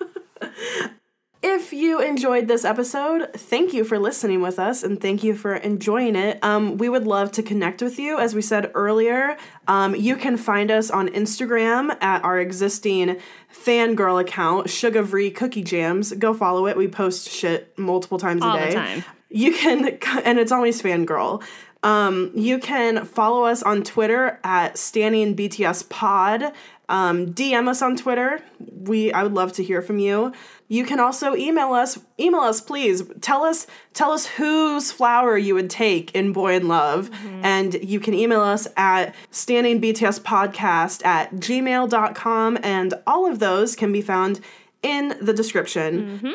if 1.42 1.72
you 1.72 2.00
enjoyed 2.00 2.46
this 2.48 2.64
episode, 2.64 3.32
thank 3.34 3.72
you 3.72 3.84
for 3.84 3.98
listening 3.98 4.40
with 4.40 4.58
us 4.58 4.82
and 4.82 5.00
thank 5.00 5.24
you 5.24 5.34
for 5.34 5.56
enjoying 5.56 6.14
it. 6.14 6.38
Um, 6.42 6.76
we 6.78 6.88
would 6.88 7.06
love 7.06 7.32
to 7.32 7.42
connect 7.42 7.82
with 7.82 7.98
you. 7.98 8.18
As 8.18 8.34
we 8.34 8.42
said 8.42 8.70
earlier, 8.74 9.36
um, 9.66 9.94
you 9.94 10.16
can 10.16 10.36
find 10.36 10.70
us 10.70 10.90
on 10.90 11.08
Instagram 11.08 11.96
at 12.00 12.22
our 12.24 12.38
existing 12.38 13.20
fangirl 13.52 14.20
account, 14.20 14.68
Sugavree 14.68 15.32
Kookie 15.32 15.64
Jams. 15.64 16.12
Go 16.12 16.32
follow 16.34 16.66
it. 16.66 16.76
We 16.76 16.88
post 16.88 17.28
shit 17.28 17.76
multiple 17.78 18.18
times 18.18 18.42
All 18.42 18.56
a 18.56 18.60
the 18.60 18.66
day. 18.66 18.74
time. 18.74 19.04
You 19.28 19.52
can, 19.52 19.98
and 20.24 20.38
it's 20.38 20.52
always 20.52 20.80
fangirl. 20.80 21.42
Um, 21.86 22.32
you 22.34 22.58
can 22.58 23.04
follow 23.04 23.44
us 23.44 23.62
on 23.62 23.84
Twitter 23.84 24.40
at 24.42 24.74
Stanning 24.74 25.36
BTS 25.36 25.88
Pod. 25.88 26.52
Um, 26.88 27.32
DM 27.32 27.68
us 27.68 27.80
on 27.80 27.96
Twitter. 27.96 28.42
We 28.58 29.12
I 29.12 29.22
would 29.22 29.34
love 29.34 29.52
to 29.54 29.62
hear 29.62 29.82
from 29.82 30.00
you. 30.00 30.32
You 30.66 30.84
can 30.84 30.98
also 30.98 31.36
email 31.36 31.72
us. 31.72 31.96
Email 32.18 32.40
us, 32.40 32.60
please. 32.60 33.04
Tell 33.20 33.44
us 33.44 33.68
tell 33.94 34.10
us 34.10 34.26
whose 34.26 34.90
flower 34.90 35.38
you 35.38 35.54
would 35.54 35.70
take 35.70 36.12
in 36.12 36.32
Boy 36.32 36.56
in 36.56 36.66
Luv. 36.66 37.08
And 37.44 37.74
you 37.74 38.00
can 38.00 38.14
email 38.14 38.40
us 38.40 38.66
at 38.76 39.14
stanningbtspodcast 39.30 41.04
at 41.06 41.34
gmail.com. 41.34 42.58
And 42.64 42.94
all 43.06 43.30
of 43.30 43.38
those 43.38 43.76
can 43.76 43.92
be 43.92 44.02
found 44.02 44.40
in 44.82 45.16
the 45.20 45.32
description. 45.32 46.34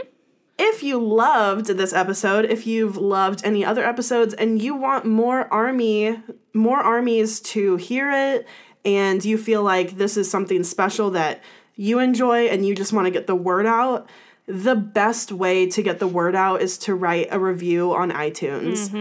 If 0.64 0.84
you 0.84 1.04
loved 1.04 1.66
this 1.66 1.92
episode, 1.92 2.46
if 2.46 2.68
you've 2.68 2.96
loved 2.96 3.42
any 3.44 3.66
other 3.66 3.84
episodes 3.84 4.36
and 4.36 4.62
you 4.62 4.76
want 4.76 5.06
more 5.06 5.52
army, 5.52 6.22
more 6.54 6.78
armies 6.78 7.40
to 7.40 7.78
hear 7.78 8.12
it 8.12 8.48
and 8.86 9.26
you 9.26 9.40
feel 9.40 9.64
like 9.64 9.98
this 9.98 10.18
is 10.18 10.30
something 10.30 10.64
special 10.64 11.10
that 11.12 11.42
you 11.76 11.98
enjoy 11.98 12.46
and 12.46 12.64
you 12.64 12.76
just 12.76 12.94
want 12.94 13.08
to 13.08 13.12
get 13.12 13.26
the 13.26 13.34
word 13.34 13.66
out, 13.66 14.08
the 14.46 14.76
best 14.76 15.32
way 15.32 15.66
to 15.66 15.82
get 15.82 15.98
the 15.98 16.08
word 16.08 16.36
out 16.36 16.62
is 16.62 16.78
to 16.78 16.94
write 16.94 17.30
a 17.32 17.40
review 17.40 17.96
on 17.96 18.12
iTunes. 18.12 18.94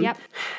yep. 0.00 0.16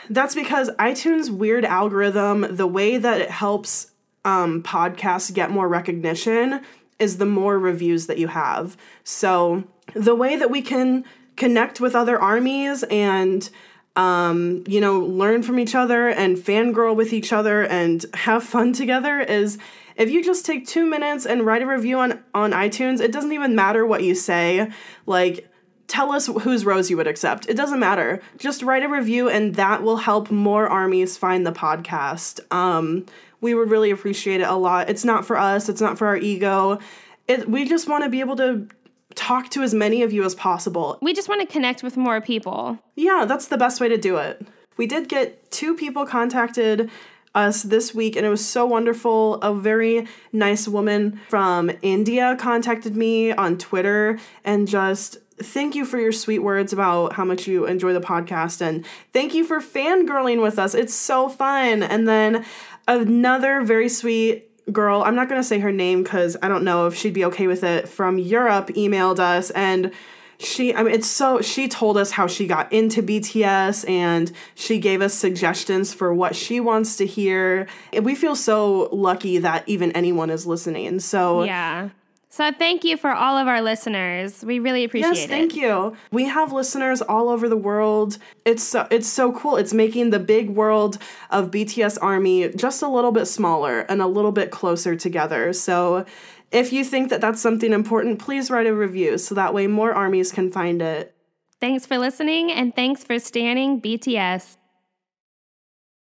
That's 0.10 0.36
because 0.36 0.70
iTunes' 0.72 1.30
weird 1.30 1.64
algorithm, 1.64 2.45
the 2.49 2.68
way 2.68 2.98
that 2.98 3.22
it 3.22 3.30
helps 3.30 3.91
um, 4.26 4.64
podcasts 4.64 5.34
get 5.34 5.49
more 5.49 5.70
recognition 5.70 6.60
is 6.99 7.20
the 7.20 7.26
more 7.26 7.57
reviews 7.57 8.07
that 8.07 8.18
you 8.18 8.28
have. 8.28 8.76
So 9.06 9.64
the 9.94 10.16
way 10.16 10.36
that 10.36 10.49
we 10.49 10.62
can 10.62 11.06
connect 11.36 11.80
with 11.80 11.95
other 11.95 12.20
armies 12.20 12.84
and 12.84 13.49
um, 13.95 14.64
you 14.68 14.82
know, 14.82 14.99
learn 14.99 15.41
from 15.41 15.57
each 15.57 15.74
other 15.74 16.10
and 16.10 16.38
fangirl 16.38 16.95
with 16.95 17.14
each 17.14 17.32
other 17.32 17.64
and 17.64 18.06
have 18.14 18.44
fun 18.44 18.74
together 18.74 19.22
is 19.22 19.57
if 19.95 20.10
you 20.10 20.24
just 20.24 20.45
take 20.45 20.68
two 20.68 20.86
minutes 20.86 21.26
and 21.26 21.45
write 21.45 21.62
a 21.62 21.66
review 21.66 21.99
on, 21.99 22.22
on 22.34 22.52
iTunes, 22.52 22.99
it 22.99 23.14
doesn't 23.14 23.32
even 23.32 23.56
matter 23.56 23.86
what 23.86 24.03
you 24.03 24.14
say. 24.14 24.70
Like, 25.06 25.49
tell 25.88 26.12
us 26.12 26.28
whose 26.28 26.66
rose 26.66 26.90
you 26.90 26.98
would 26.98 27.07
accept. 27.07 27.48
It 27.48 27.56
doesn't 27.56 27.80
matter. 27.80 28.22
Just 28.38 28.62
write 28.64 28.84
a 28.84 28.90
review 28.90 29.30
and 29.30 29.56
that 29.56 29.82
will 29.82 29.98
help 29.98 30.30
more 30.30 30.68
armies 30.68 31.16
find 31.16 31.48
the 31.48 31.53
podcast. 31.53 32.40
Um, 32.53 33.06
we 33.40 33.53
would 33.53 33.70
really 33.70 33.91
appreciate 33.91 34.41
it 34.41 34.48
a 34.48 34.56
lot. 34.56 34.90
It's 34.90 35.06
not 35.06 35.26
for 35.26 35.38
us, 35.38 35.70
it's 35.70 35.82
not 35.82 35.98
for 35.98 36.07
our 36.07 36.18
ego. 36.18 36.80
It, 37.28 37.49
we 37.49 37.66
just 37.66 37.88
want 37.88 38.03
to 38.03 38.10
be 38.10 38.20
able 38.20 38.36
to 38.38 38.68
talk 39.16 39.50
to 39.50 39.64
as 39.64 39.74
many 39.74 40.04
of 40.04 40.14
you 40.14 40.24
as 40.24 40.36
possible. 40.36 40.98
We 41.02 41.14
just 41.14 41.30
want 41.30 41.42
to 41.42 41.48
connect 41.48 41.84
with 41.84 41.98
more 41.98 42.22
people. 42.22 42.78
Yeah, 42.96 43.26
that's 43.26 43.48
the 43.48 43.58
best 43.58 43.82
way 43.82 43.90
to 43.90 43.98
do 43.98 44.18
it. 44.18 44.46
We 44.78 44.88
did 44.88 45.08
get 45.08 45.52
two 45.52 45.76
people 45.76 46.06
contacted 46.06 46.92
us 47.34 47.64
this 47.64 47.94
week, 47.94 48.16
and 48.16 48.26
it 48.26 48.30
was 48.30 48.46
so 48.46 48.66
wonderful. 48.66 49.36
A 49.36 49.54
very 49.54 50.08
nice 50.32 50.68
woman 50.68 51.20
from 51.30 51.72
India 51.82 52.36
contacted 52.40 52.96
me 52.96 53.32
on 53.32 53.58
Twitter 53.58 54.20
and 54.44 54.68
just 54.68 55.18
thank 55.38 55.76
you 55.76 55.84
for 55.86 56.00
your 56.00 56.14
sweet 56.14 56.40
words 56.40 56.72
about 56.72 57.14
how 57.14 57.26
much 57.26 57.46
you 57.46 57.66
enjoy 57.66 57.92
the 57.92 58.00
podcast 58.00 58.62
and 58.62 58.86
thank 59.12 59.34
you 59.34 59.44
for 59.44 59.60
fangirling 59.60 60.42
with 60.42 60.58
us. 60.58 60.74
It's 60.74 60.94
so 60.94 61.28
fun. 61.28 61.84
And 61.84 62.08
then 62.08 62.46
another 62.88 63.62
very 63.62 63.90
sweet 63.90 64.45
girl, 64.72 65.04
I'm 65.04 65.16
not 65.16 65.30
going 65.30 65.40
to 65.40 65.48
say 65.48 65.60
her 65.60 65.72
name 65.72 66.04
because 66.04 66.38
I 66.42 66.48
don't 66.48 66.64
know 66.64 66.88
if 66.88 66.96
she'd 66.96 67.14
be 67.14 67.26
okay 67.26 67.48
with 67.48 67.64
it, 67.64 67.88
from 67.88 68.18
Europe 68.18 68.68
emailed 68.70 69.20
us 69.20 69.52
and 69.52 69.92
she 70.38 70.76
I 70.76 70.84
mean 70.84 70.94
it's 70.94 71.08
so 71.08 71.40
she 71.42 71.70
told 71.70 71.98
us 71.98 72.12
how 72.12 72.28
she 72.28 72.46
got 72.46 72.72
into 72.74 73.02
BTS 73.02 73.90
and 73.90 74.32
she 74.54 74.80
gave 74.80 75.02
us 75.02 75.14
suggestions 75.14 75.94
for 75.94 76.14
what 76.14 76.36
she 76.36 76.60
wants 76.60 76.98
to 76.98 77.06
hear. 77.06 77.68
And 77.94 78.04
we 78.04 78.16
feel 78.16 78.36
so 78.36 78.90
lucky 78.92 79.38
that 79.38 79.64
even 79.68 79.92
anyone 79.94 80.30
is 80.30 80.46
listening. 80.46 81.00
So 81.00 81.44
Yeah. 81.44 81.90
So 82.36 82.52
thank 82.52 82.84
you 82.84 82.98
for 82.98 83.14
all 83.14 83.38
of 83.38 83.48
our 83.48 83.62
listeners. 83.62 84.44
We 84.44 84.60
really 84.60 84.84
appreciate 84.84 85.07
Yes, 85.07 85.18
it. 85.20 85.22
Yes, 85.22 85.30
thank 85.30 85.56
you. 85.56 85.95
We 86.12 86.26
have 86.26 86.52
listeners 86.52 87.02
all 87.02 87.30
over 87.30 87.48
the 87.48 87.56
world. 87.56 88.18
It's 88.44 88.62
so, 88.62 88.90
it's 88.91 89.07
so 89.07 89.32
cool. 89.32 89.56
It's 89.56 89.74
making 89.74 90.10
the 90.10 90.20
big 90.20 90.49
world 90.49 90.98
of 91.30 91.49
BTS 91.49 91.98
Army 92.02 92.49
just 92.49 92.82
a 92.82 92.90
little 92.90 93.14
bit 93.14 93.28
smaller 93.28 93.84
and 93.84 94.02
a 94.02 94.07
little 94.07 94.34
bit 94.34 94.52
closer 94.52 94.98
together. 94.98 95.53
So 95.53 96.03
if 96.52 96.74
you 96.74 96.84
think 96.84 97.10
that 97.10 97.22
that's 97.22 97.40
something 97.40 97.72
important, 97.72 98.20
please 98.20 98.52
write 98.52 98.68
a 98.68 98.76
review 98.76 99.18
so 99.18 99.34
that 99.36 99.53
way 99.53 99.68
more 99.68 99.94
armies 99.94 100.34
can 100.34 100.52
find 100.52 100.82
it. 100.82 101.16
Thanks 101.62 101.86
for 101.86 101.98
listening 101.98 102.52
and 102.52 102.76
thanks 102.76 103.06
for 103.06 103.18
stanning 103.18 103.80
BTS. 103.80 104.57